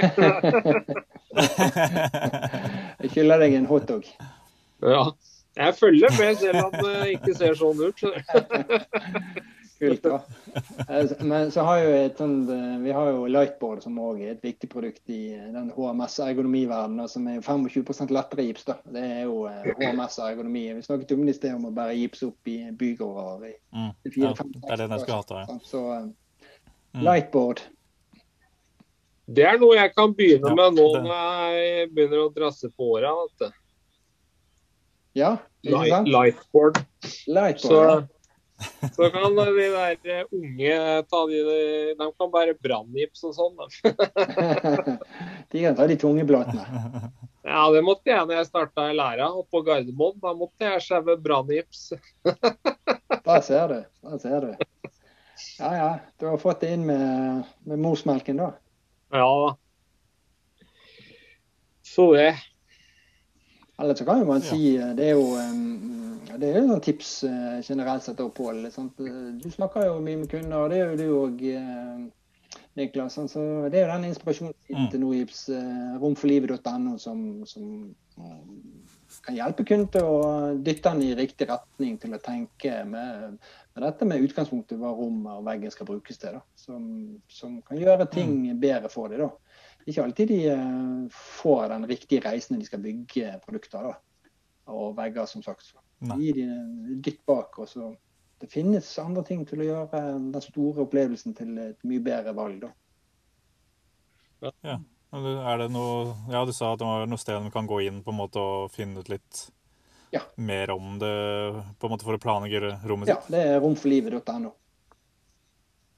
jeg 3.03 3.11
skylder 3.11 3.43
deg 3.43 3.57
en 3.59 3.67
hotdog. 3.67 4.07
Ja. 4.81 5.03
Jeg 5.57 5.75
følger 5.75 6.13
med 6.19 6.35
selv 6.37 6.65
om 6.67 6.75
det 6.77 6.95
ikke 7.17 7.33
ser 7.35 7.57
sånn 7.57 7.79
ut. 7.81 8.03
Kult, 9.79 10.03
da. 10.03 10.21
Eh, 10.89 11.11
men 11.19 11.51
så 11.51 11.61
har 11.67 11.79
jo 11.81 11.89
et 11.91 12.19
sånt, 12.19 12.49
eh, 12.49 12.75
vi 12.81 12.93
har 12.95 13.09
jo 13.11 13.25
Lightboard, 13.29 13.81
som 13.83 13.97
òg 14.01 14.21
er 14.23 14.35
et 14.35 14.45
viktig 14.45 14.69
produkt 14.71 15.11
i 15.11 15.33
eh, 15.35 15.47
den 15.53 15.69
HMS-ergonomiverdenen, 15.75 17.09
som 17.11 17.27
er 17.27 17.41
25% 17.45 18.13
lettere 18.15 18.45
gips. 18.47 18.65
da. 18.69 18.77
Det 18.93 19.03
er 19.03 19.23
jo 19.27 19.43
HMS-ergonomi. 19.49 20.67
Vi 20.77 20.85
snakket 20.85 21.13
om 21.17 21.25
det 21.25 21.35
i 21.35 21.39
sted 21.39 21.57
om 21.57 21.67
å 21.69 21.73
bære 21.75 21.97
gips 21.99 22.23
opp 22.29 22.51
i 22.51 22.57
bygårder 22.77 23.49
i 23.49 23.55
mm. 23.75 23.91
ja, 24.21 24.33
Det 24.37 24.71
er 24.71 24.83
det 24.83 24.89
den 24.93 25.03
skulle 25.03 25.19
hatt, 25.19 25.33
til. 25.33 25.43
Ja. 25.43 25.59
Så 25.67 25.83
uh, 25.91 27.03
Lightboard. 27.03 27.61
Det 29.27 29.43
er 29.43 29.59
noe 29.59 29.75
jeg 29.75 29.91
kan 29.91 30.13
begynne 30.15 30.53
med 30.55 30.77
nå 30.79 30.89
når 31.03 31.55
jeg 31.57 31.89
begynner 31.91 32.23
å 32.23 32.33
drasse 32.33 32.71
på 32.71 32.93
åra. 32.95 33.11
Ja, 35.17 35.35
Light, 35.67 36.07
lightboard. 36.07 36.77
lightboard. 37.27 37.59
Så, 37.59 38.16
så 38.95 39.09
kan 39.13 39.35
de 39.35 39.53
der 39.53 39.97
eh, 40.03 40.23
unge 40.31 41.03
ta 41.09 41.19
de 41.29 41.41
De 41.97 42.07
kan 42.17 42.31
bære 42.33 42.55
branngips 42.61 43.23
og 43.27 43.35
sånn. 43.37 43.55
de 45.51 45.61
kan 45.61 45.77
ta 45.77 45.87
de 45.87 45.97
tunge 45.99 46.25
blatene. 46.27 46.65
Ja, 47.47 47.61
det 47.71 47.79
måtte 47.79 48.11
jeg 48.11 48.27
når 48.27 48.41
jeg 48.41 48.47
starta 48.49 48.89
i 48.91 48.95
læra 48.97 49.29
oppe 49.31 49.53
på 49.55 49.61
Gardermoen. 49.63 50.17
Da 50.19 50.33
måtte 50.35 50.67
jeg 50.67 50.81
skjeve 50.83 51.13
branngips. 51.23 51.93
da 53.27 53.37
ser 53.39 53.71
du. 53.71 53.77
Da 54.03 54.19
ser 54.19 54.43
du. 54.43 54.49
Ja 55.61 55.69
ja, 55.77 55.87
du 56.19 56.25
har 56.27 56.41
fått 56.41 56.65
det 56.65 56.73
inn 56.75 56.83
med, 56.89 57.47
med 57.63 57.79
morsmelken, 57.79 58.41
da? 58.41 58.49
Ja. 59.15 59.55
Så 61.87 62.09
det. 62.17 62.33
Eller 63.77 63.95
så 63.95 64.05
kan 64.05 64.19
jo 64.19 64.25
man 64.25 64.41
si 64.41 64.75
eh, 64.77 64.93
Det 64.97 65.09
er 65.11 65.17
jo 65.17 65.27
det 66.37 66.51
er 66.51 66.59
jo 66.59 66.67
sånn 66.69 66.83
tips 66.85 67.11
eh, 67.25 67.59
generelt 67.65 68.03
sett 68.05 68.19
Pål. 68.37 68.67
Du 69.41 69.47
snakker 69.49 69.87
jo 69.87 69.95
mye 70.03 70.19
med 70.19 70.29
kunder, 70.29 70.59
og 70.59 70.69
det 70.69 70.81
gjør 70.81 70.97
du 70.99 71.05
òg, 71.17 71.39
eh, 71.49 72.57
Niklas. 72.77 73.15
Så 73.31 73.45
det 73.73 73.79
er 73.79 73.87
jo 73.87 73.93
den 73.95 74.05
inspirasjonen 74.11 74.53
mm. 74.69 74.89
til 74.91 75.01
Norgips, 75.01 75.39
romforlivet.no, 76.03 76.93
som, 77.01 77.23
som 77.49 77.63
kan 79.25 79.39
hjelpe 79.39 79.65
kunden 79.65 79.89
til 79.95 80.05
å 80.05 80.19
dytte 80.61 80.91
den 80.91 81.07
i 81.07 81.17
riktig 81.17 81.49
retning 81.49 81.97
til 82.03 82.13
å 82.13 82.21
tenke 82.21 82.83
med, 82.85 83.39
med 83.73 83.87
dette 83.87 84.05
med 84.05 84.27
utgangspunktet 84.27 84.77
hva 84.77 84.93
rommet 84.93 85.39
og 85.39 85.47
veggen 85.47 85.73
skal 85.73 85.89
brukes 85.89 86.21
til. 86.21 86.37
Da, 86.37 86.45
som, 86.67 86.85
som, 87.33 87.57
kan 87.65 87.81
gjøre 87.81 88.05
ting 88.13 88.43
mm. 88.43 88.61
bedre 88.61 88.93
for 88.93 89.09
dem. 89.09 89.25
da 89.25 89.33
ikke 89.87 90.03
alltid 90.03 90.31
de 90.33 90.39
uh, 90.51 91.05
får 91.39 91.69
den 91.73 91.87
riktige 91.89 92.23
reisen 92.25 92.55
når 92.55 92.63
de 92.63 92.69
skal 92.69 92.83
bygge 92.83 93.37
produkter. 93.45 93.91
da. 93.91 94.33
Og 94.73 94.97
vegger, 94.97 95.25
som 95.25 95.43
sagt. 95.43 95.71
Gi 96.03 96.33
de 96.35 96.47
dytt 97.03 97.23
bak. 97.25 97.57
og 97.59 97.69
så 97.69 97.95
Det 98.39 98.51
finnes 98.51 98.99
andre 98.99 99.23
ting 99.23 99.45
til 99.47 99.63
å 99.63 99.69
gjøre 99.69 100.01
den 100.33 100.43
store 100.43 100.83
opplevelsen 100.85 101.33
til 101.33 101.57
et 101.57 101.87
mye 101.87 102.03
bedre 102.03 102.35
valg. 102.35 102.61
da. 102.67 104.51
Ja. 104.61 104.79
Er 105.17 105.57
det 105.57 105.69
noe 105.71 106.15
Ja, 106.29 106.43
du 106.45 106.51
sa 106.53 106.73
at 106.73 106.79
det 106.79 106.85
var 106.85 107.07
noe 107.07 107.17
sted 107.17 107.39
man 107.41 107.51
kan 107.51 107.67
gå 107.67 107.79
inn 107.87 108.03
på 108.03 108.11
en 108.11 108.19
måte 108.19 108.43
og 108.43 108.71
finne 108.71 108.99
ut 108.99 109.09
litt 109.09 109.47
ja. 110.11 110.21
mer 110.35 110.71
om 110.75 110.97
det 110.99 111.13
på 111.79 111.87
en 111.87 111.93
måte 111.95 112.05
for 112.05 112.17
å 112.17 112.21
planlegge 112.21 112.75
rommet 112.83 113.07
sitt? 113.07 113.15
Ja, 113.15 113.21
det 113.31 113.43
er 113.53 113.61
romforlivet.no. 113.63 114.51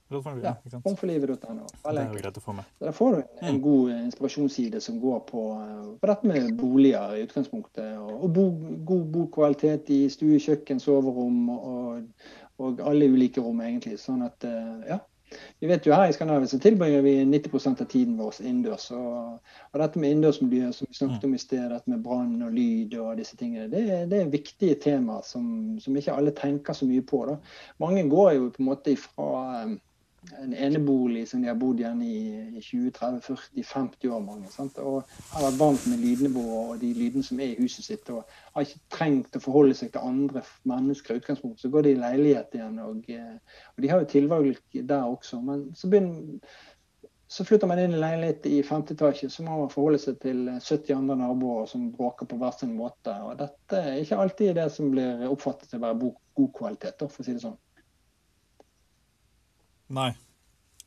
Ja, 0.10 0.56
Romforlivet.no. 0.74 1.68
Det 1.70 1.92
er 1.94 2.08
jo 2.08 2.18
greit 2.18 2.38
å 2.40 2.42
få 2.42 2.56
med. 2.58 2.70
Der 2.82 2.96
får 2.98 3.20
du 3.20 3.46
en 3.46 3.60
en 3.60 3.62
god 3.62 3.92
inspirasjonsside 3.92 4.82
som 4.82 5.00
går 5.02 5.20
på, 5.20 5.44
på 6.02 6.08
dette 6.08 6.28
med 6.28 6.56
boliger 6.58 7.16
i 7.16 7.24
utgangspunktet. 7.28 7.98
Og, 8.00 8.24
og 8.24 8.34
bo, 8.34 8.48
god 8.86 9.06
bokvalitet 9.14 9.90
i 9.94 10.02
stue, 10.10 10.40
kjøkken, 10.40 10.80
soverom 10.80 11.50
og, 11.56 12.26
og, 12.58 12.82
alle 12.82 13.10
ulike 13.12 13.44
rom, 13.44 13.62
egentlig. 13.66 14.00
Sånn 14.02 14.24
at, 14.26 14.44
eh, 14.48 14.92
ja. 14.94 15.00
Vi 15.62 15.68
vet 15.70 15.86
jo 15.86 15.94
her 15.94 16.10
i 16.10 16.14
Skandinavia 16.16 16.50
så 16.50 16.58
tilbringer 16.58 17.04
vi 17.06 17.12
90% 17.30 17.84
av 17.84 17.90
tiden 17.92 18.16
vår 18.18 18.40
innendørs. 18.42 18.88
Og, 18.98 19.36
og, 19.68 19.76
dette 19.78 20.02
med 20.02 20.16
innendørsmiljøet 20.16 20.78
som 20.78 20.90
vi 20.90 20.98
snakket 20.98 21.28
om 21.28 21.36
i 21.38 21.42
sted, 21.44 21.68
dette 21.70 21.92
med 21.92 22.02
brann 22.06 22.40
og 22.48 22.56
lyd 22.56 22.96
og 22.98 23.20
disse 23.20 23.38
tingene, 23.38 23.68
det, 23.70 23.84
det 24.10 24.24
er 24.24 24.34
viktige 24.34 24.80
temaer 24.82 25.22
som, 25.28 25.78
som, 25.84 26.00
ikke 26.00 26.16
alle 26.18 26.34
tenker 26.34 26.74
så 26.74 26.90
mye 26.90 27.06
på. 27.06 27.22
Da. 27.30 27.38
Mange 27.84 28.08
går 28.10 28.32
jo 28.40 28.50
på 28.56 28.64
en 28.64 28.72
måte 28.72 28.96
ifra 28.96 29.30
en 30.42 30.54
enebolig 30.54 31.28
som 31.30 31.42
de 31.42 31.48
har 31.48 31.58
bodd 31.60 31.80
igjen 31.80 32.02
i, 32.04 32.16
i 32.60 32.62
20-30-40-50 32.64 34.10
år. 34.12 34.24
mange, 34.24 34.50
sant? 34.52 34.80
Og 34.84 35.04
har 35.34 35.46
vært 35.46 35.60
vant 35.60 35.86
med 35.92 36.02
lydnivået 36.04 36.74
og 36.74 36.82
de 36.82 36.90
lydene 36.96 37.26
som 37.26 37.40
er 37.40 37.54
i 37.54 37.60
huset 37.62 37.88
sitt. 37.88 38.10
Og 38.14 38.26
har 38.56 38.66
ikke 38.66 38.98
trengt 38.98 39.38
å 39.40 39.44
forholde 39.44 39.78
seg 39.80 39.94
til 39.94 40.04
andre 40.06 40.44
mennesker 40.70 41.16
i 41.16 41.22
utgangspunktet. 41.24 41.64
Så 41.64 41.72
går 41.74 41.88
de 41.88 41.94
i 41.96 42.02
leilighet 42.02 42.58
igjen, 42.58 42.82
og, 42.84 43.06
eh, 43.08 43.62
og 43.76 43.86
de 43.86 43.94
har 43.94 44.04
jo 44.04 44.12
tilvalg 44.16 44.60
der 44.74 45.08
også. 45.08 45.40
Men 45.46 45.70
så, 45.76 45.92
begynner, 45.92 46.52
så 47.30 47.48
flytter 47.48 47.72
man 47.72 47.80
inn 47.80 47.96
i 47.96 48.04
leilighet 48.04 48.52
i 48.52 48.60
femte 48.68 48.98
etasje, 48.98 49.32
så 49.32 49.48
må 49.48 49.62
man 49.64 49.74
forholde 49.74 50.04
seg 50.04 50.20
til 50.26 50.44
70 50.58 50.94
andre 50.98 51.20
naboer 51.24 51.72
som 51.72 51.88
bråker 51.96 52.28
på 52.28 52.42
hver 52.42 52.60
sin 52.60 52.76
måte. 52.76 53.16
Og 53.24 53.40
dette 53.40 53.82
er 53.86 54.04
ikke 54.04 54.20
alltid 54.20 54.56
det 54.60 54.70
som 54.76 54.92
blir 54.92 55.30
oppfattet 55.32 55.72
til 55.72 55.80
å 55.80 55.88
være 55.88 56.14
god 56.40 56.54
kvalitet, 56.60 57.08
for 57.08 57.24
å 57.24 57.28
si 57.28 57.40
det 57.40 57.48
sånn. 57.48 57.58
Nei, 59.90 60.12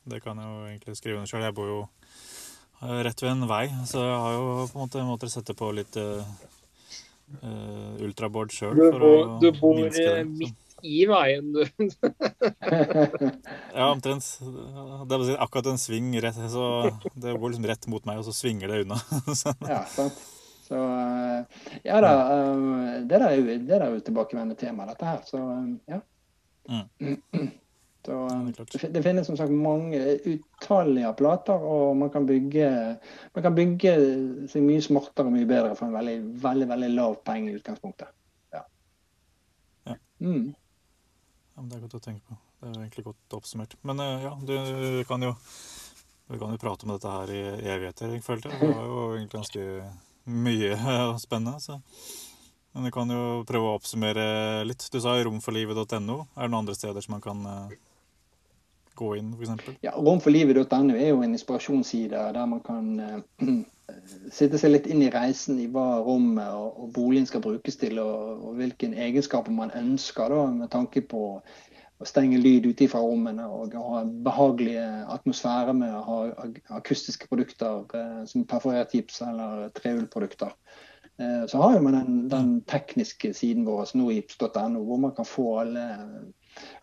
det 0.07 0.21
kan 0.23 0.39
jeg 0.39 0.47
jo 0.47 0.65
egentlig 0.71 0.97
skrive 0.99 1.21
under 1.21 1.31
sjøl. 1.31 1.43
Jeg 1.43 1.57
bor 1.57 1.71
jo 1.71 1.79
eh, 1.83 2.99
rett 3.07 3.23
ved 3.23 3.33
en 3.33 3.49
vei, 3.51 3.67
så 3.89 4.05
jeg 4.07 4.19
har 4.25 4.35
jo 4.37 4.43
på 4.71 4.77
en 4.77 4.85
måte 4.85 5.07
måttet 5.07 5.35
sette 5.35 5.57
på 5.59 5.71
litt 5.75 5.99
uh, 5.99 6.23
ultraboard 8.03 8.55
sjøl. 8.55 8.79
Du, 8.79 8.83
du 9.43 9.49
bor 9.59 9.79
midt 9.79 9.99
i 10.83 11.07
veien, 11.07 11.53
du. 11.55 11.63
ja, 13.79 13.87
omtrent. 13.87 14.27
Det 15.07 15.19
er 15.19 15.39
akkurat 15.39 15.71
en 15.71 15.79
sving 15.79 16.11
rett, 16.23 16.39
så 16.51 16.65
det 17.15 17.37
går 17.37 17.55
liksom 17.55 17.69
rett 17.71 17.87
mot 17.91 18.07
meg, 18.09 18.19
og 18.19 18.27
så 18.27 18.35
svinger 18.35 18.71
det 18.71 18.83
unna. 18.85 18.99
ja, 19.73 19.83
sant. 19.91 20.19
Så 20.63 20.79
ja 21.85 21.99
da, 22.01 22.13
det 23.07 23.19
er 23.19 23.35
jo, 23.37 23.57
det 23.67 23.77
er 23.77 23.91
jo 23.93 24.05
tilbakevendende 24.07 24.59
tema, 24.59 24.87
dette 24.89 25.07
her. 25.07 25.21
Så 25.27 25.39
ja. 25.91 26.01
Mm. 26.71 27.51
Så, 28.05 28.15
det, 28.73 28.89
det 28.95 29.03
finnes 29.05 29.27
som 29.27 29.37
sagt 29.39 29.53
mange 29.55 30.01
utallige 30.27 31.13
plater, 31.19 31.67
og 31.75 31.97
man 31.97 32.11
kan, 32.11 32.27
bygge, 32.27 32.71
man 33.35 33.45
kan 33.45 33.55
bygge 33.55 33.93
seg 34.51 34.65
mye 34.67 34.83
smartere 34.83 35.31
og 35.31 35.37
mye 35.37 35.47
bedre 35.47 35.77
for 35.79 35.87
en 35.87 35.95
veldig, 35.95 36.17
veldig, 36.43 36.69
veldig 36.73 36.89
lav 36.97 37.15
penge 37.27 37.53
i 37.53 37.61
utgangspunktet. 37.61 38.11
Ja. 38.55 38.65
ja. 39.93 39.97
Mm. 40.19 40.51
ja 41.55 41.69
det 41.69 41.79
er 41.79 41.85
godt 41.87 42.01
å 42.01 42.03
tenke 42.09 42.27
på. 42.27 42.41
Det 42.63 42.73
er 42.73 42.81
egentlig 42.81 43.07
godt 43.07 43.39
oppsummert. 43.39 43.79
Men 43.87 44.03
eh, 44.03 44.27
ja, 44.27 44.35
du 44.51 44.57
kan 45.07 45.23
jo 45.23 45.37
vi 46.33 46.39
kan 46.39 46.53
jo 46.55 46.59
prate 46.59 46.87
om 46.87 46.95
dette 46.95 47.11
her 47.13 47.31
i 47.35 47.41
evigheter, 47.75 48.15
jeg 48.15 48.25
følte. 48.25 48.51
Det 48.57 48.69
var 48.71 48.87
jo 48.87 49.01
egentlig 49.19 49.39
ganske 49.39 49.65
mye 50.25 50.77
spennende. 51.27 51.61
så... 51.61 51.81
Men 52.73 52.87
vi 52.89 52.91
kan 52.95 53.11
jo 53.13 53.43
prøve 53.45 53.69
å 53.69 53.77
oppsummere 53.77 54.63
litt. 54.65 54.87
Du 54.89 54.97
sa 55.05 55.13
romforlivet.no. 55.21 55.83
Er 55.85 56.47
det 56.47 56.47
noen 56.49 56.63
andre 56.63 56.77
steder 56.77 57.05
som 57.05 57.19
man 57.19 57.25
kan 57.25 57.43
eh, 57.45 57.75
gå 58.99 59.17
inn, 59.19 59.33
f.eks.? 59.37 59.69
Ja, 59.85 59.93
Romforlivet.no 59.97 60.97
er 60.97 61.13
jo 61.13 61.23
en 61.25 61.37
inspirasjonsside 61.37 62.23
der 62.37 62.49
man 62.49 62.63
kan 62.65 62.89
uh, 63.01 63.51
sitte 64.39 64.61
seg 64.61 64.75
litt 64.75 64.89
inn 64.91 65.03
i 65.05 65.11
reisen 65.13 65.61
i 65.63 65.69
hva 65.73 66.03
rommet 66.05 66.53
og, 66.57 66.79
og 66.85 66.93
boligen 66.97 67.29
skal 67.29 67.45
brukes 67.45 67.79
til, 67.81 68.01
og, 68.03 68.47
og 68.47 68.61
hvilke 68.61 68.93
egenskaper 68.93 69.55
man 69.55 69.75
ønsker 69.79 70.33
da, 70.33 70.47
med 70.63 70.73
tanke 70.73 71.05
på 71.09 71.27
å 72.03 72.09
stenge 72.09 72.41
lyd 72.41 72.67
ute 72.67 72.89
fra 72.91 73.03
rommene 73.05 73.45
og 73.47 73.77
ha 73.79 74.03
behagelig 74.27 74.79
atmosfære 75.15 75.75
med 75.79 75.93
å 75.95 76.07
ha 76.09 76.47
akustiske 76.79 77.29
produkter 77.31 77.85
uh, 77.95 78.23
som 78.29 78.49
perforert 78.49 78.95
gips 78.97 79.23
eller 79.27 79.69
treullprodukter. 79.79 80.57
Så 81.23 81.59
har 81.61 81.77
man 81.85 81.93
den, 81.95 82.15
den 82.33 82.47
tekniske 82.67 83.29
siden 83.37 83.67
vår, 83.69 83.93
nogips.no, 83.95 84.81
hvor 84.83 84.99
man 84.99 85.13
kan 85.15 85.27
få 85.29 85.45
alle 85.61 85.85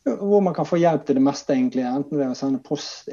hvor 0.04 0.40
man 0.40 0.54
kan 0.54 0.66
få 0.66 0.80
hjelp 0.80 1.06
til 1.06 1.18
det 1.20 1.24
meste, 1.24 1.54
egentlig. 1.54 1.84
Enten 1.86 2.18
ved 2.18 2.32
å 2.32 2.38
sende 2.38 2.62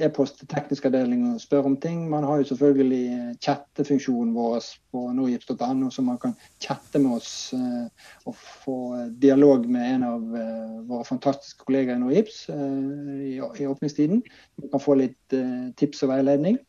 e-post 0.07 0.39
til 0.41 0.49
teknisk 0.51 0.87
avdeling 0.89 1.25
og 1.33 1.41
spørre 1.43 1.73
om 1.73 1.77
ting. 1.83 2.05
Man 2.11 2.25
har 2.25 2.41
jo 2.41 2.49
selvfølgelig 2.51 3.37
chattefunksjonen 3.45 4.35
vår 4.37 4.69
på 4.95 5.03
norgips.no, 5.17 5.91
så 5.91 6.05
man 6.07 6.21
kan 6.23 6.37
chatte 6.63 7.01
med 7.03 7.19
oss 7.19 7.33
eh, 7.57 8.07
og 8.27 8.39
få 8.65 8.79
dialog 9.23 9.67
med 9.69 9.97
en 9.97 10.07
av 10.09 10.39
eh, 10.41 10.79
våre 10.89 11.09
fantastiske 11.09 11.67
kollegaer 11.67 11.99
i 11.99 12.05
Norgips 12.05 12.47
eh, 12.55 13.27
i 13.35 13.69
åpningstiden. 13.69 14.23
Man 14.63 14.73
kan 14.73 14.85
få 14.87 14.97
litt 15.03 15.37
tips 15.77 16.07
og 16.07 16.15
veiledning. 16.15 16.61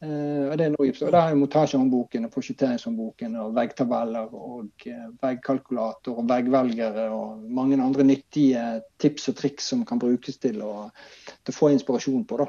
Uh, 0.00 0.48
og 0.48 0.54
det 0.56 0.64
er 0.64 0.72
Norgips. 0.72 1.02
Og 1.04 1.12
der 1.12 1.26
er 1.28 1.36
montasjehåndboken 1.36 2.24
og 2.24 2.32
prosjekteringshåndboken 2.32 3.34
og 3.42 3.52
veggtabeller 3.58 4.32
og 4.32 4.86
uh, 4.88 5.10
veggkalkulator 5.20 6.22
og 6.22 6.30
veggvelgere 6.30 7.04
og 7.12 7.42
mange 7.52 7.76
andre 7.76 8.06
nyttige 8.08 8.64
tips 9.02 9.28
og 9.28 9.36
triks 9.42 9.68
som 9.74 9.84
kan 9.84 10.00
brukes 10.00 10.40
til 10.40 10.62
å, 10.64 10.88
til 11.44 11.52
å 11.52 11.58
få 11.58 11.72
inspirasjon 11.74 12.24
på. 12.24 12.40
da. 12.40 12.48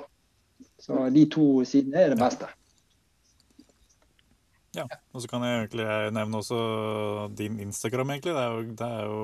Så 0.82 1.04
de 1.14 1.28
to 1.30 1.48
sidene 1.68 2.06
er 2.06 2.16
det 2.16 2.22
beste. 2.24 2.48
Ja, 4.72 4.88
og 5.12 5.20
så 5.20 5.28
kan 5.28 5.44
jeg 5.44 5.66
egentlig 5.66 5.86
nevne 6.16 6.40
også 6.40 6.58
din 7.36 7.60
Instagram, 7.60 8.16
egentlig. 8.16 8.34
Det 8.38 8.44
er 8.44 8.52
jo, 8.56 8.62
det 8.80 8.88
er 8.88 9.10
jo, 9.10 9.24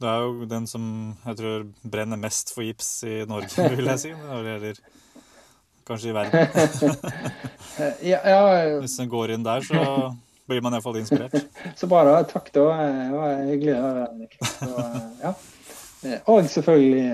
det 0.00 0.08
er 0.08 0.22
jo 0.24 0.48
den 0.48 0.66
som 0.70 0.86
jeg 1.26 1.36
tror 1.42 1.66
brenner 1.84 2.20
mest 2.20 2.54
for 2.54 2.64
gips 2.64 3.02
i 3.04 3.18
Norge, 3.28 3.68
vil 3.76 3.92
jeg 3.92 4.00
si. 4.00 4.14
Når 4.16 4.40
det 4.40 4.54
gjelder 4.54 4.80
kanskje 5.86 6.10
i 6.10 6.16
verden. 6.16 6.46
ja, 8.12 8.20
ja, 8.24 8.40
Hvis 8.82 8.98
en 9.02 9.10
går 9.10 9.36
inn 9.36 9.46
der, 9.46 9.64
så 9.66 10.14
blir 10.46 10.62
man 10.62 10.76
iallfall 10.76 11.00
inspirert. 11.00 11.34
så 11.78 11.86
da. 11.86 12.20
Takk, 12.30 12.52
da. 12.54 12.66
Det 12.86 13.08
var 13.14 13.42
hyggelig 13.48 13.74
å 13.76 13.82
høre. 13.82 14.06
Så, 14.52 14.86
ja. 15.22 15.34
Og 16.30 16.46
selvfølgelig 16.50 17.06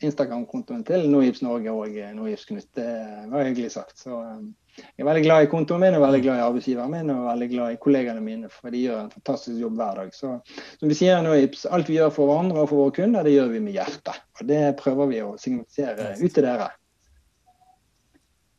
Instagram-kontoen 0.00 0.82
til 0.88 1.04
Nogips 1.12 1.42
Norge 1.44 1.74
og 1.74 1.98
Nogips 2.16 2.48
Knut. 2.48 2.66
Det 2.76 2.88
var 3.30 3.46
hyggelig 3.46 3.74
sagt. 3.76 3.98
Så 4.00 4.16
eh, 4.24 4.48
jeg 4.80 5.04
er 5.04 5.08
veldig 5.10 5.24
glad 5.26 5.44
i 5.44 5.50
kontoen 5.50 5.82
min, 5.82 5.96
og 5.98 6.04
veldig 6.06 6.22
glad 6.24 6.40
i 6.40 6.44
arbeidsgiveren 6.46 6.94
min 6.94 7.12
og 7.12 7.26
veldig 7.28 7.48
glad 7.52 7.74
i 7.74 7.80
kollegene 7.84 8.24
mine. 8.24 8.50
For 8.52 8.72
de 8.72 8.82
gjør 8.86 9.04
en 9.04 9.12
fantastisk 9.12 9.60
jobb 9.60 9.76
hver 9.80 10.00
dag. 10.00 10.12
Så 10.16 10.32
som 10.80 10.90
vi 10.90 10.98
sier 10.98 11.20
i 11.20 11.26
Nogips, 11.26 11.66
alt 11.68 11.90
vi 11.90 11.98
gjør 11.98 12.14
for 12.16 12.30
hverandre 12.30 12.64
og 12.64 12.70
for 12.72 12.84
våre 12.84 12.96
kunder, 13.02 13.26
det 13.26 13.36
gjør 13.36 13.52
vi 13.54 13.64
med 13.66 13.76
hjertet. 13.76 14.22
Og 14.40 14.46
det 14.48 14.62
prøver 14.80 15.12
vi 15.12 15.24
å 15.26 15.34
signalisere 15.40 16.14
ut 16.16 16.30
til 16.32 16.48
dere. 16.48 16.70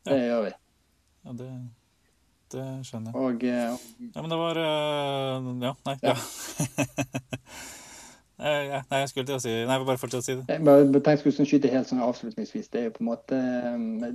Det 0.06 0.18
gjør 0.18 0.41
vi. 0.47 0.52
Ja, 1.26 1.34
det, 1.38 1.49
det 2.54 2.66
skjønner 2.88 3.12
jeg. 3.12 3.22
Og, 3.22 3.43
uh, 3.43 4.10
ja, 4.16 4.22
men 4.22 4.32
det 4.32 4.39
var 4.39 4.60
uh, 4.62 5.52
Ja, 5.62 5.74
nei. 5.86 5.95
Ja. 6.02 6.16
ja. 8.74 8.82
nei, 8.89 9.02
jeg 9.04 9.12
skulle 9.12 9.28
til 9.30 9.38
å 9.38 9.43
si 9.43 9.54
Nei, 9.70 9.78
bare 9.86 10.02
fortsett 10.02 10.24
å 10.24 10.26
si 10.26 10.38
det. 10.39 10.45
Jeg 10.49 10.66
bare 10.66 10.88
tenkte 10.89 11.30
jeg 11.30 11.36
skulle 11.36 11.49
skyte 11.52 11.74
helt 11.76 11.91
sånn 11.91 12.02
avslutningsvis. 12.02 12.72
Det 12.74 12.82
er 12.82 12.89
jo 12.89 12.95
på 12.97 13.06
en 13.06 13.12
måte 13.12 13.41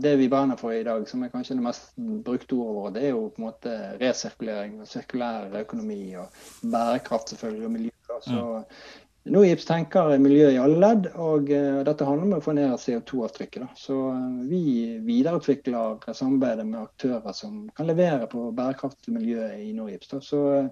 Det 0.02 0.16
vi 0.18 0.30
brenner 0.32 0.58
for 0.60 0.74
i 0.74 0.82
dag, 0.86 1.06
som 1.10 1.22
er 1.22 1.30
kanskje 1.34 1.58
det 1.60 1.66
mest 1.68 1.92
brukte 2.26 2.58
ordet 2.58 2.76
vårt, 2.80 2.94
det 2.98 3.06
er 3.06 3.14
jo 3.14 3.26
på 3.30 3.42
en 3.42 3.48
måte 3.48 3.76
resirkulering 4.02 4.80
og 4.82 4.90
sirkulær 4.90 5.54
økonomi 5.62 6.00
og 6.18 6.26
bærekraft 6.66 7.34
selvfølgelig 7.34 7.70
og 7.70 7.76
miljø. 7.78 7.94
Så 8.24 8.42
mm. 8.42 9.05
Nogips 9.26 9.66
tenker 9.66 10.12
miljø 10.22 10.50
i 10.54 10.58
alle 10.60 10.78
ledd, 10.78 11.06
og 11.18 11.48
uh, 11.50 11.80
dette 11.86 12.06
handler 12.06 12.28
om 12.28 12.34
å 12.36 12.44
få 12.44 12.54
ned 12.54 12.76
CO2-avtrykket. 12.78 13.72
Så 13.78 13.96
uh, 14.14 14.42
vi 14.46 14.60
videreutvikler 15.06 16.04
samarbeidet 16.14 16.66
med 16.68 16.84
aktører 16.84 17.34
som 17.34 17.64
kan 17.76 17.90
levere 17.90 18.28
på 18.30 18.44
bærekraftig 18.54 19.16
miljø 19.16 19.48
i 19.58 19.72
Nogips. 19.74 20.12
Så 20.28 20.42
uh, 20.62 20.68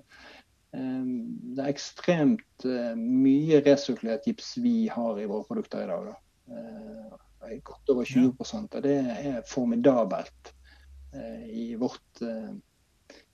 det 0.75 1.65
er 1.65 1.71
ekstremt 1.71 2.69
mye 2.99 3.61
resirkulert 3.67 4.27
gips 4.29 4.55
vi 4.63 4.87
har 4.91 5.19
i 5.19 5.27
våre 5.31 5.47
produkter 5.49 5.83
i 5.85 5.91
dag. 5.91 6.13
Da. 6.13 7.59
godt 7.65 7.91
over 7.93 8.07
20 8.09 8.33
og 8.65 8.79
det 8.83 8.97
er 9.15 9.45
formidabelt 9.47 10.51
i 11.47 11.75
vårt 11.79 12.25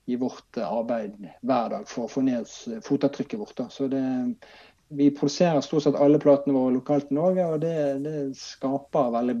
i 0.05 0.15
vårt 0.15 0.57
arbeid 0.57 1.15
hver 1.41 1.69
dag 1.73 1.87
for 1.89 2.05
å 2.05 2.11
få 2.11 2.23
ned 2.25 2.49
fotavtrykket 2.85 3.39
vårt. 3.39 3.55
Da. 3.57 3.67
Så 3.73 3.87
det, 3.91 4.01
vi 4.91 5.11
produserer 5.11 5.61
stort 5.61 5.83
sett 5.83 5.95
alle 5.95 6.19
platene 6.19 6.53
våre 6.53 6.73
lokalt 6.73 7.11
i 7.11 7.15
Norge, 7.15 7.45
og 7.47 7.61
det, 7.63 7.75
det 8.03 8.15
skaper 8.37 9.13
veldig 9.13 9.35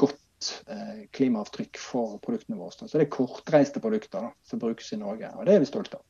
godt 0.00 0.50
eh, 0.68 1.06
klimaavtrykk 1.16 1.80
for 1.80 2.18
produktene 2.24 2.58
våre. 2.60 2.76
Så 2.76 2.98
det 2.98 3.06
er 3.06 3.14
kortreiste 3.14 3.80
produkter 3.80 4.28
da, 4.28 4.34
som 4.44 4.60
brukes 4.60 4.92
i 4.92 5.00
Norge, 5.00 5.32
og 5.36 5.48
det 5.48 5.56
er 5.56 5.64
vi 5.64 5.70
stolte 5.70 6.00
av. 6.00 6.04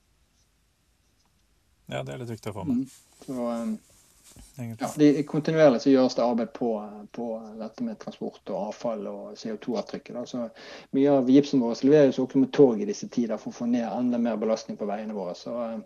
Ja, 1.90 2.02
det 2.06 2.14
er 2.14 2.20
litt 2.22 2.34
viktig 2.34 2.52
å 2.52 2.58
få 2.58 2.66
med. 2.66 2.82
Mm. 2.82 3.22
Så, 3.26 3.46
eh, 3.52 4.74
ja, 4.78 4.90
de, 4.96 5.22
kontinuerlig 5.26 5.80
så 5.82 5.94
gjøres 5.94 6.18
det 6.18 6.26
arbeid 6.26 6.52
på, 6.54 6.72
på, 7.14 7.28
dette 7.58 7.86
med 7.86 7.98
transport 8.02 8.42
og 8.52 8.68
avfall 8.70 9.06
og 9.10 9.38
CO2-avtrykket. 9.38 10.34
Mye 10.96 11.14
av 11.14 11.30
gipsen 11.30 11.62
vår 11.62 11.82
leveres 11.86 12.18
også 12.18 12.42
med 12.42 12.52
tog 12.54 12.82
i 12.82 12.90
disse 12.90 13.08
tider 13.08 13.40
for 13.40 13.54
å 13.54 13.58
få 13.62 13.70
ned 13.70 13.88
enda 13.88 14.18
mer 14.22 14.38
belastning 14.38 14.78
på 14.78 14.88
veiene 14.90 15.16
våre. 15.16 15.34
Så, 15.38 15.54
um, 15.54 15.82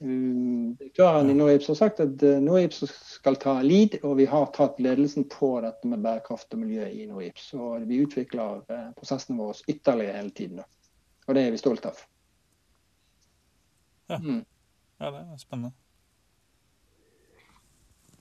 Direktøren 0.00 1.30
i 1.30 1.34
Noips 1.34 1.66
har 1.66 1.74
sagt 1.74 2.00
at 2.00 2.22
eh, 2.22 2.38
Noips 2.42 2.84
skal 2.86 3.36
ta 3.42 3.56
lead, 3.66 3.96
og 4.06 4.16
vi 4.20 4.28
har 4.30 4.46
tatt 4.54 4.78
ledelsen 4.78 5.26
på 5.30 5.56
dette 5.64 5.90
med 5.90 6.04
bærekraft 6.04 6.54
og 6.54 6.60
miljø 6.62 6.86
i 6.86 7.06
Noips. 7.10 7.48
Og 7.58 7.88
vi 7.88 7.98
utvikler 8.04 8.62
eh, 8.70 8.84
prosessene 8.98 9.40
våre 9.40 9.58
ytterligere 9.66 10.20
hele 10.20 10.30
tiden. 10.30 10.62
Og 11.26 11.34
det 11.34 11.42
er 11.42 11.50
vi 11.50 11.58
stolt 11.58 11.88
av. 11.90 11.98
Ja, 14.08 14.20
mm. 14.22 14.44
ja 15.02 15.10
det 15.16 15.24
er 15.24 15.42
spennende. 15.42 15.74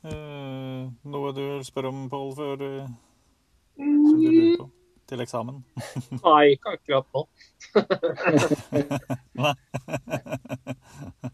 Uh, 0.07 0.88
noe 1.09 1.32
du 1.36 1.41
vil 1.41 1.63
spørre 1.67 1.91
om, 1.91 2.09
Pål, 2.09 2.34
før, 2.38 2.61
som 3.78 4.21
du 4.21 4.28
lurer 4.28 4.57
på? 4.61 4.67
Til 5.07 5.23
eksamen? 5.23 5.61
Nei, 6.25 6.55
ikke 6.55 6.73
akkurat 6.78 7.07
nå. 7.13 7.21
Nei. 9.43 9.53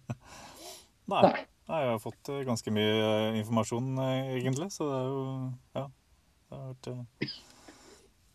Nei. 1.12 1.46
Nei, 1.72 1.80
jeg 1.86 1.94
har 1.94 2.02
fått 2.04 2.30
eh, 2.32 2.44
ganske 2.48 2.72
mye 2.76 2.96
eh, 3.00 3.38
informasjon, 3.40 3.92
eh, 4.04 4.32
egentlig, 4.42 4.70
så 4.74 4.88
det 4.90 4.98
er 5.00 5.12
jo 5.12 5.22
Ja. 5.80 5.86
Det 6.54 6.58
har 6.60 6.74
vært 6.74 7.38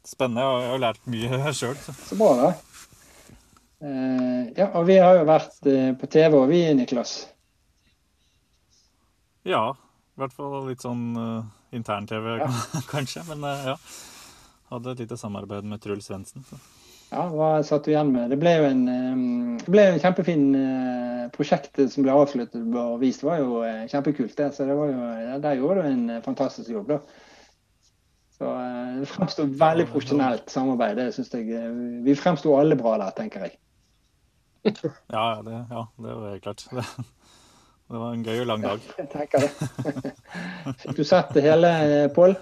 spennende. 0.09 0.45
Jeg 0.63 0.71
har 0.73 0.81
lært 0.83 1.11
mye 1.13 1.53
sjøl. 1.55 1.77
Så 2.09 2.17
bra, 2.19 2.31
da. 2.41 2.49
Ja, 4.59 4.73
og 4.73 4.89
vi 4.89 4.97
har 4.99 5.21
jo 5.21 5.27
vært 5.29 5.61
på 6.01 6.09
TV, 6.11 6.33
og 6.35 6.49
vi, 6.51 6.65
Niklas. 6.75 7.13
Ja. 9.47 9.69
I 9.71 10.25
hvert 10.25 10.35
fall 10.35 10.67
litt 10.67 10.83
sånn 10.83 11.13
intern-TV, 11.71 12.41
kanskje. 12.95 13.23
Men 13.31 13.47
ja. 13.69 13.77
Hadde 14.73 14.97
et 14.97 15.05
lite 15.05 15.21
samarbeid 15.21 15.69
med 15.69 15.85
Truls 15.85 16.11
Svendsen. 16.11 16.43
Ja, 17.09 17.23
hva 17.33 17.63
satt 17.65 17.87
du 17.87 17.93
igjen 17.95 18.11
med? 18.13 18.29
Det 18.33 18.37
ble 18.41 18.51
jo 18.59 18.65
en, 18.69 18.83
det 19.63 19.73
ble 19.73 19.85
en 19.95 20.01
kjempefin 20.03 20.43
eh, 20.59 21.23
prosjekt 21.33 21.81
som 21.89 22.05
ble 22.05 22.13
avsluttet 22.13 22.61
og 22.61 22.99
vist. 23.01 23.23
Det 23.23 23.29
var 23.31 23.39
jo 23.41 23.63
eh, 23.65 23.87
kjempekult, 23.89 24.35
det. 24.37 24.51
Så 24.57 24.67
det 24.69 24.77
var 24.77 24.91
jo, 24.93 25.07
ja, 25.23 25.39
der 25.41 25.57
gjorde 25.57 25.85
du 25.85 25.89
en 25.89 26.03
eh, 26.13 26.23
fantastisk 26.25 26.71
jobb, 26.75 26.93
da. 26.93 26.99
Så 28.39 28.51
det 29.01 29.09
fremsto 29.11 29.47
veldig 29.59 29.87
profesjonelt 29.89 30.53
samarbeid. 30.53 30.99
Det 31.01 31.09
synes 31.17 31.33
jeg 31.35 31.71
Vi 32.05 32.15
fremsto 32.15 32.53
alle 32.55 32.77
bra 32.79 32.93
der, 33.01 33.17
tenker 33.17 33.49
jeg. 33.49 33.57
Ja, 34.69 34.93
ja, 35.17 35.25
det, 35.47 35.63
ja, 35.73 35.87
det 36.05 36.19
var 36.21 36.29
helt 36.29 36.45
klart. 36.45 36.67
Det, 36.71 36.85
det 37.89 38.05
var 38.05 38.13
en 38.13 38.29
gøy 38.29 38.43
og 38.45 38.47
lang 38.53 38.69
dag. 38.69 38.93
Jeg 39.01 39.11
tenker 39.17 39.47
det. 39.47 40.13
Fikk 40.85 41.01
du 41.01 41.03
sett 41.09 41.33
det 41.35 41.47
hele, 41.49 41.73
Pål? 42.15 42.37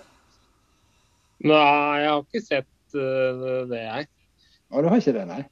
Nei, 1.47 1.63
jeg 2.03 2.11
har 2.11 2.21
ikke 2.27 2.45
sett 2.45 2.97
det, 2.97 3.81
jeg. 3.81 4.11
Å, 4.73 4.83
du 4.83 4.89
har 4.91 4.99
ikke 5.01 5.15
det, 5.17 5.25
nei? 5.31 5.43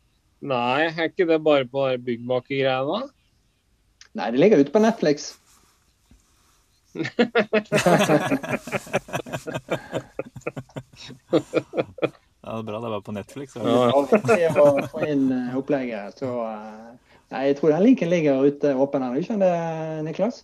Nei, 0.45 0.81
er 0.91 1.09
ikke 1.11 1.27
det 1.31 1.39
bare 1.47 1.67
på 1.71 1.81
byggmakergreiene? 2.05 2.99
Nei, 4.15 4.29
det 4.35 4.41
ligger 4.43 4.61
ute 4.63 4.75
på 4.75 4.83
Netflix. 4.85 5.33
Ja, 12.45 12.53
det 12.53 12.59
er 12.61 12.67
bra 12.69 12.77
det 12.85 12.91
var 12.93 13.01
på 13.07 13.13
Netflix. 13.17 13.55
Ja. 13.57 13.63
Ja. 13.65 13.73
Ja, 14.37 14.51
å 14.61 14.83
få 14.93 15.01
inn 15.09 15.31
eh, 15.33 15.55
opplegget. 15.57 16.19
Så 16.21 16.29
eh, 16.45 16.91
nei, 17.33 17.41
jeg 17.49 17.57
tror 17.61 17.73
den 17.73 17.85
linken 17.87 18.11
ligger 18.13 18.45
ute 18.45 18.75
åpen 18.77 19.01
ennå, 19.07 19.17
ikke 19.23 19.39
det, 19.41 19.49
Niklas? 20.05 20.43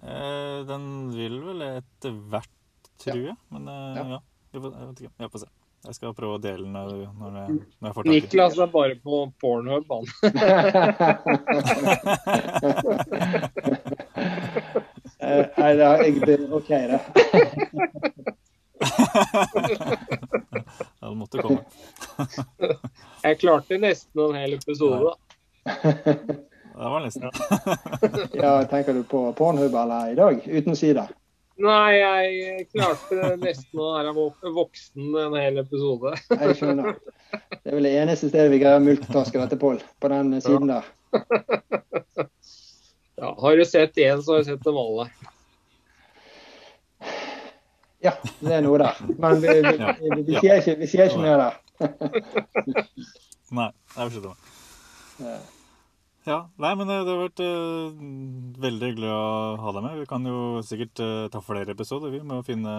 Eh, 0.00 0.62
Den 0.68 0.84
vil 1.12 1.36
vel 1.44 1.60
etter 1.66 2.12
hvert, 2.32 2.48
tror 3.04 3.20
jeg. 3.20 3.36
Men 3.52 3.68
eh, 3.68 4.00
Ja. 4.00 4.04
ja, 4.16 4.20
jeg, 4.54 4.62
får, 4.64 4.70
jeg 4.80 4.86
vet 4.88 4.98
ikke. 5.04 5.12
Jeg 5.26 5.30
får 5.34 5.40
se. 5.44 5.48
Jeg 5.84 5.94
skal 5.98 6.14
prøve 6.16 6.38
å 6.38 6.40
dele 6.40 6.62
den 6.64 6.72
når, 6.72 6.92
når, 7.20 7.34
jeg, 7.40 7.48
når 7.80 7.86
jeg 7.90 7.94
får 7.94 8.02
tak 8.02 8.08
i 8.08 8.10
den. 8.14 8.16
Niklas 8.24 8.54
er 8.64 8.68
bare 8.72 8.94
på 9.04 9.14
Pornhub, 9.42 9.84
han. 9.92 10.04
Eh, 15.24 15.46
Nei, 15.56 15.70
det 15.78 15.84
har 15.86 16.02
jeg 16.04 16.20
det- 16.26 16.52
OK, 16.52 16.68
det. 16.68 17.00
Ja, 21.00 21.08
det 21.08 21.16
måtte 21.16 21.38
komme. 21.42 21.64
Jeg 23.24 23.38
klarte 23.40 23.78
nesten 23.80 24.20
en 24.20 24.34
hel 24.36 24.52
episode. 24.58 25.00
da. 25.00 25.14
Det 25.64 26.90
var 26.92 27.00
nesten. 27.00 27.30
Ja, 28.36 28.64
tenker 28.68 28.92
du 28.98 29.02
på 29.08 29.22
Pornhub 29.38 29.74
eller 29.74 30.12
i 30.12 30.14
dag? 30.18 30.42
Uten 30.44 30.76
sider? 30.76 31.08
Nei, 31.62 31.90
jeg 31.94 32.64
klarte 32.72 33.34
nesten 33.38 33.78
å 33.78 33.92
være 33.94 34.14
voksen 34.56 35.12
en 35.22 35.36
hel 35.38 35.60
episode. 35.62 36.16
Jeg 36.32 36.56
skjønner. 36.58 36.96
Det 37.30 37.70
er 37.70 37.76
vel 37.76 37.86
det 37.86 37.92
eneste 38.00 38.30
stedet 38.30 38.50
vi 38.50 38.58
greier 38.62 38.80
å 38.80 38.82
multitaske 38.82 39.38
dette, 39.38 39.58
Pål. 39.60 39.78
På 40.02 40.10
den 40.10 40.34
siden 40.42 40.72
der. 40.72 40.90
Ja, 43.14 43.30
har 43.38 43.56
du 43.56 43.64
sett 43.64 43.94
én, 44.02 44.18
så 44.22 44.34
har 44.34 44.42
du 44.42 44.50
sett 44.50 44.66
dem 44.66 44.78
alle. 44.82 45.06
Ja, 48.02 48.16
det 48.42 48.56
er 48.58 48.64
noe 48.66 48.82
der. 48.82 48.98
Men 49.14 49.38
vi, 49.40 49.54
vi, 49.54 49.76
vi, 49.78 50.22
vi, 50.26 50.38
sier, 50.42 50.58
ikke, 50.58 50.74
vi 50.82 50.90
sier 50.90 51.08
ikke 51.08 51.22
mer 51.22 51.38
der. 51.40 51.54
Nei, 53.54 53.70
jeg 53.94 54.16
forstår. 54.16 55.53
Ja. 56.24 56.38
Nei, 56.56 56.72
men 56.78 56.88
det, 56.88 57.02
det 57.04 57.12
har 57.12 57.22
vært 57.26 57.44
uh, 57.44 58.04
veldig 58.64 58.90
hyggelig 58.90 59.12
å 59.12 59.24
ha 59.60 59.76
deg 59.76 59.84
med. 59.84 59.98
Vi 60.00 60.10
kan 60.10 60.28
jo 60.28 60.40
sikkert 60.64 61.04
uh, 61.04 61.26
ta 61.32 61.42
flere 61.44 61.76
episoder, 61.76 62.14
vi, 62.14 62.22
med 62.24 62.40
å 62.40 62.46
finne 62.46 62.74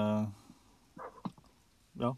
Ja, 2.02 2.16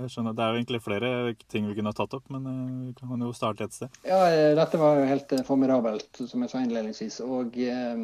jeg 0.00 0.12
skjønner. 0.14 0.34
Det 0.36 0.42
er 0.44 0.54
jo 0.54 0.58
egentlig 0.60 0.80
flere 0.82 1.10
ting 1.52 1.66
vi 1.68 1.74
kunne 1.76 1.92
ha 1.92 1.96
tatt 1.96 2.14
opp, 2.16 2.30
men 2.32 2.46
eh, 2.48 2.88
vi 2.88 2.94
kan 2.96 3.24
jo 3.26 3.32
starte 3.36 3.66
et 3.66 3.76
sted. 3.76 3.98
Ja, 4.06 4.20
eh, 4.32 4.52
dette 4.56 4.80
var 4.80 4.96
jo 4.98 5.08
helt 5.10 5.34
eh, 5.36 5.44
formidabelt, 5.46 6.22
som 6.30 6.44
jeg 6.44 6.52
sa 6.52 6.62
innledningsvis. 6.64 7.20
Og 7.26 7.58
eh, 7.60 8.00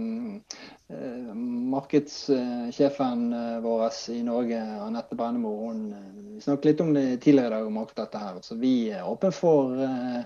eh, 0.93 1.33
markedssjefen 1.73 3.25
eh, 3.41 3.57
vår 3.65 3.87
i 4.13 4.21
Norge, 4.27 4.61
Anette 4.85 5.19
Brennemo, 5.19 5.55
hun 5.65 5.83
eh, 5.97 6.39
snakket 6.45 6.71
litt 6.71 6.85
om 6.85 6.93
det 6.97 7.07
tidligere 7.25 7.49
i 7.49 7.57
dag, 7.57 7.71
om 7.71 7.81
akkurat 7.81 8.05
dette 8.05 8.25
her. 8.27 8.41
Så 8.45 8.61
vi 8.61 8.75
er 8.93 9.09
åpne 9.09 9.33
for 9.35 9.87
eh, 9.89 10.23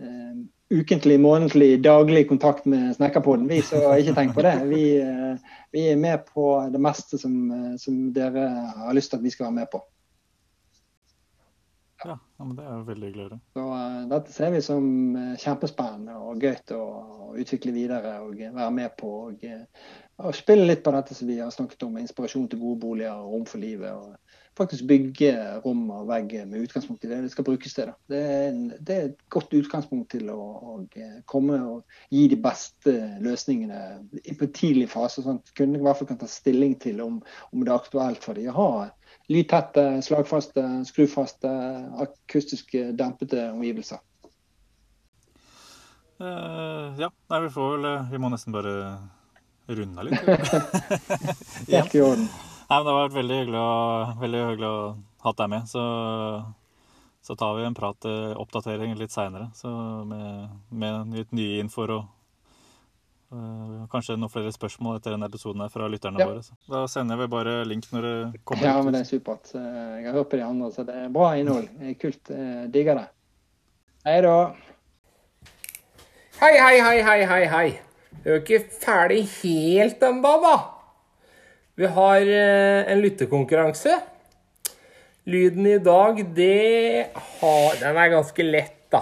eh, 0.00 0.32
ukentlig, 0.74 1.20
månedlig, 1.20 1.82
daglig 1.82 2.28
kontakt 2.28 2.64
med 2.64 2.96
Snekkerpodden. 2.96 3.48
Vi 3.48 3.62
så 3.62 3.80
ikke 3.96 4.14
tenk 4.16 4.34
på 4.34 4.44
det. 4.46 4.54
Vi, 4.70 4.84
eh, 5.00 5.50
vi 5.72 5.88
er 5.92 5.96
med 6.00 6.26
på 6.26 6.46
det 6.72 6.80
meste 6.82 7.18
som, 7.18 7.50
eh, 7.50 7.76
som 7.78 8.12
dere 8.12 8.48
har 8.76 8.94
lyst 8.94 9.10
til 9.10 9.20
at 9.20 9.24
vi 9.24 9.30
skal 9.30 9.46
være 9.46 9.58
med 9.60 9.70
på. 9.72 9.82
Ja, 12.04 12.18
ja 12.38 12.44
men 12.44 12.56
det 12.56 12.64
er 12.64 12.82
veldig 12.88 13.08
hyggelig 13.08 13.24
å 13.24 13.28
høre. 13.28 13.40
Så 13.54 13.66
uh, 13.70 14.00
dette 14.10 14.32
ser 14.34 14.50
vi 14.52 14.60
som 14.60 14.88
kjempespennende 15.40 16.16
og 16.20 16.42
gøy 16.42 16.58
å, 16.76 16.88
utvikle 17.34 17.72
videre 17.74 18.18
og 18.22 18.36
være 18.38 18.70
med 18.70 18.92
på. 18.98 19.12
Og, 19.30 19.46
og 20.22 20.36
spille 20.36 20.68
litt 20.68 20.84
på 20.84 20.92
dette 20.94 21.16
som 21.16 21.30
vi 21.30 21.40
har 21.40 21.50
snakket 21.50 21.86
om, 21.86 21.96
inspirasjon 21.98 22.50
til 22.50 22.60
gode 22.60 22.82
boliger 22.84 23.14
og 23.14 23.32
rom 23.32 23.46
for 23.48 23.62
livet. 23.62 23.90
og 23.90 24.14
Faktisk 24.54 24.86
bygge 24.86 25.32
rom 25.64 25.88
og 25.90 26.04
vegg 26.06 26.30
med 26.46 26.62
utgangspunkt 26.62 27.02
i 27.02 27.08
det 27.10 27.16
det 27.24 27.30
skal 27.32 27.46
brukes 27.48 27.74
til. 27.74 27.88
Det, 28.10 28.20
er 28.22 28.44
en, 28.52 28.60
det 28.78 28.94
er 28.94 29.08
et 29.08 29.24
godt 29.34 29.54
utgangspunkt 29.58 30.12
til 30.14 30.28
å, 30.30 30.38
å 30.38 30.74
eh, 30.94 31.16
komme 31.30 31.58
og 31.58 31.96
gi 32.14 32.28
de 32.30 32.38
beste 32.38 32.94
løsningene 33.24 33.80
i- 34.22 34.36
på 34.38 34.46
tidlig 34.54 34.86
fase. 34.92 35.24
sånn 35.24 35.42
at 35.42 35.50
Kundene 35.58 35.82
i 35.82 35.86
hvert 35.88 35.98
fall 35.98 36.10
kan 36.12 36.22
ta 36.22 36.30
stilling 36.30 36.78
til 36.78 37.02
om, 37.02 37.18
om 37.50 37.64
det 37.64 37.72
er 37.72 37.82
aktuelt 37.82 38.22
for 38.22 38.38
dem 38.38 38.52
å 38.54 38.56
ha 38.60 38.70
lydtette, 39.32 39.84
slagfaste, 40.06 40.62
skrufaste, 40.86 41.50
akustiske, 42.06 42.92
dempede 42.94 43.48
omgivelser. 43.50 43.98
Uh, 46.22 46.94
ja, 47.00 47.10
nei, 47.30 47.40
vi 47.42 47.48
får 47.50 47.72
vel 47.72 47.86
eh, 47.90 48.10
Vi 48.12 48.18
må 48.22 48.28
nesten 48.30 48.54
bare 48.54 48.74
runde 49.66 50.04
litt. 50.06 50.28
Helt 51.74 51.94
i 51.98 52.02
orden. 52.06 52.28
Nei, 52.74 52.80
men 52.82 52.86
Det 52.86 52.92
har 52.94 53.04
vært 53.04 53.14
veldig 53.20 53.36
hyggelig 53.38 53.60
å, 53.60 53.74
veldig 54.18 54.38
hyggelig 54.48 54.66
å 54.66 54.78
ha 55.22 55.32
deg 55.38 55.50
med. 55.52 55.68
Så, 55.70 55.82
så 57.22 57.36
tar 57.38 57.54
vi 57.54 57.66
en 57.68 57.76
prat, 57.76 58.06
eh, 58.10 58.32
oppdatering 58.40 58.96
litt 58.98 59.14
seinere 59.14 59.46
med, 60.10 60.48
med 60.74 61.14
litt 61.14 61.30
nye 61.38 61.60
infoer 61.62 61.92
og 61.94 62.02
eh, 63.30 63.84
kanskje 63.92 64.16
noen 64.18 64.32
flere 64.32 64.50
spørsmål 64.54 64.98
etter 64.98 65.14
denne 65.14 65.30
episoden 65.30 65.62
her 65.62 65.70
fra 65.70 65.86
lytterne 65.92 66.18
Ja. 66.18 66.26
våre. 66.32 66.42
Så. 66.42 66.58
Da 66.66 66.82
sender 66.90 67.16
vi 67.22 67.30
bare 67.30 67.60
link 67.64 67.86
når 67.94 68.08
det 68.08 68.42
kommer 68.44 68.66
Ja, 68.66 68.74
men 68.82 68.92
det 68.98 69.04
er 69.04 69.10
supert. 69.12 69.54
Eh, 69.54 70.02
Jeg 70.02 70.10
har 70.10 70.18
hørt 70.18 70.30
på 70.34 70.42
de 70.42 70.46
andre, 70.50 70.72
så 70.74 70.82
det 70.84 70.98
er 71.04 71.08
bra 71.14 71.30
innhold. 71.38 71.70
Er 71.80 71.94
kult. 71.94 72.26
Jeg 72.28 72.72
digger 72.74 72.94
det. 73.04 73.08
Hei 74.04 74.20
da. 74.26 74.36
Hei, 76.42 76.54
hei, 76.58 76.78
hei, 76.82 77.02
hei, 77.06 77.24
hei, 77.24 77.44
hei. 77.46 77.66
Du 78.24 78.30
er 78.32 78.40
jo 78.40 78.42
ikke 78.42 78.64
ferdig 78.82 79.22
helt 79.44 80.02
ennå, 80.02 80.40
da. 80.42 80.56
Vi 81.74 81.86
har 81.90 82.20
eh, 82.22 82.92
en 82.92 83.00
lyttekonkurranse. 83.02 83.96
Lyden 85.26 85.66
i 85.66 85.78
dag, 85.82 86.20
det 86.36 87.08
har 87.40 87.78
Den 87.80 87.96
er 87.98 88.12
ganske 88.12 88.44
lett, 88.46 88.76
da. 88.92 89.00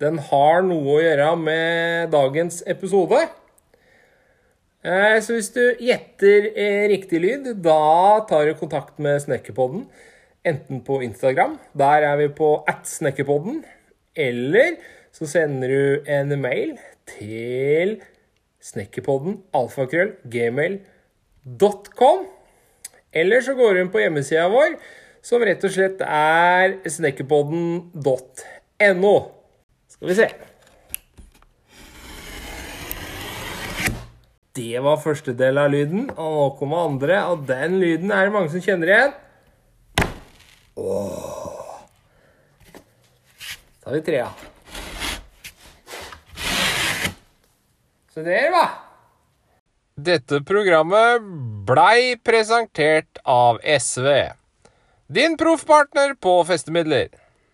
Den 0.00 0.18
har 0.30 0.62
noe 0.66 0.96
å 0.96 1.02
gjøre 1.02 1.28
med 1.38 2.10
dagens 2.14 2.62
episode. 2.66 3.20
Eh, 4.82 5.18
Så 5.22 5.36
hvis 5.36 5.52
du 5.54 5.62
gjetter 5.84 6.50
eh, 6.56 6.88
riktig 6.90 7.22
lyd, 7.22 7.52
da 7.62 8.24
tar 8.26 8.46
du 8.48 8.54
kontakt 8.58 8.98
med 8.98 9.20
Snekkerpodden. 9.22 9.86
Enten 10.46 10.82
på 10.86 11.02
Instagram, 11.04 11.58
der 11.76 12.06
er 12.08 12.16
vi 12.16 12.28
på 12.32 12.52
at 12.70 12.86
snekkerpodden. 12.88 13.62
Eller 14.16 14.78
så 15.12 15.26
sender 15.28 15.68
du 15.68 16.10
en 16.10 16.32
mail 16.40 16.78
til 17.10 17.98
snekkerpodden 18.64 19.42
alfakrøll 19.54 20.16
gmail.com. 20.30 20.94
Eller 23.12 23.40
så 23.44 23.54
går 23.56 23.74
du 23.74 23.80
inn 23.82 23.92
på 23.92 24.00
hjemmesida 24.02 24.48
vår, 24.52 24.76
som 25.24 25.44
rett 25.44 25.64
og 25.64 25.72
slett 25.72 26.00
er 26.04 26.76
snekkerpodden.no. 26.84 29.14
Skal 29.88 30.08
vi 30.10 30.14
se. 30.18 30.28
Det 34.58 34.80
var 34.82 34.98
første 35.00 35.32
del 35.38 35.58
av 35.62 35.70
lyden, 35.70 36.08
og 36.18 36.34
nå 36.34 36.46
kommer 36.58 36.88
andre, 36.88 37.20
og 37.30 37.46
den 37.48 37.78
lyden 37.78 38.10
er 38.10 38.26
det 38.26 38.34
mange 38.34 38.50
som 38.52 38.62
kjenner 38.64 38.88
igjen. 38.90 39.12
Åh. 40.78 41.78
tar 43.84 43.92
vi 43.94 44.02
trea. 44.02 44.28
Så 48.14 48.20
der, 48.26 48.50
va. 48.50 48.87
Dette 49.98 50.38
programmet 50.46 51.24
blei 51.66 52.14
presentert 52.22 53.18
av 53.26 53.56
SV. 53.66 54.06
Din 55.10 55.34
proffpartner 55.36 56.12
på 56.14 56.34
festemidler. 56.46 57.08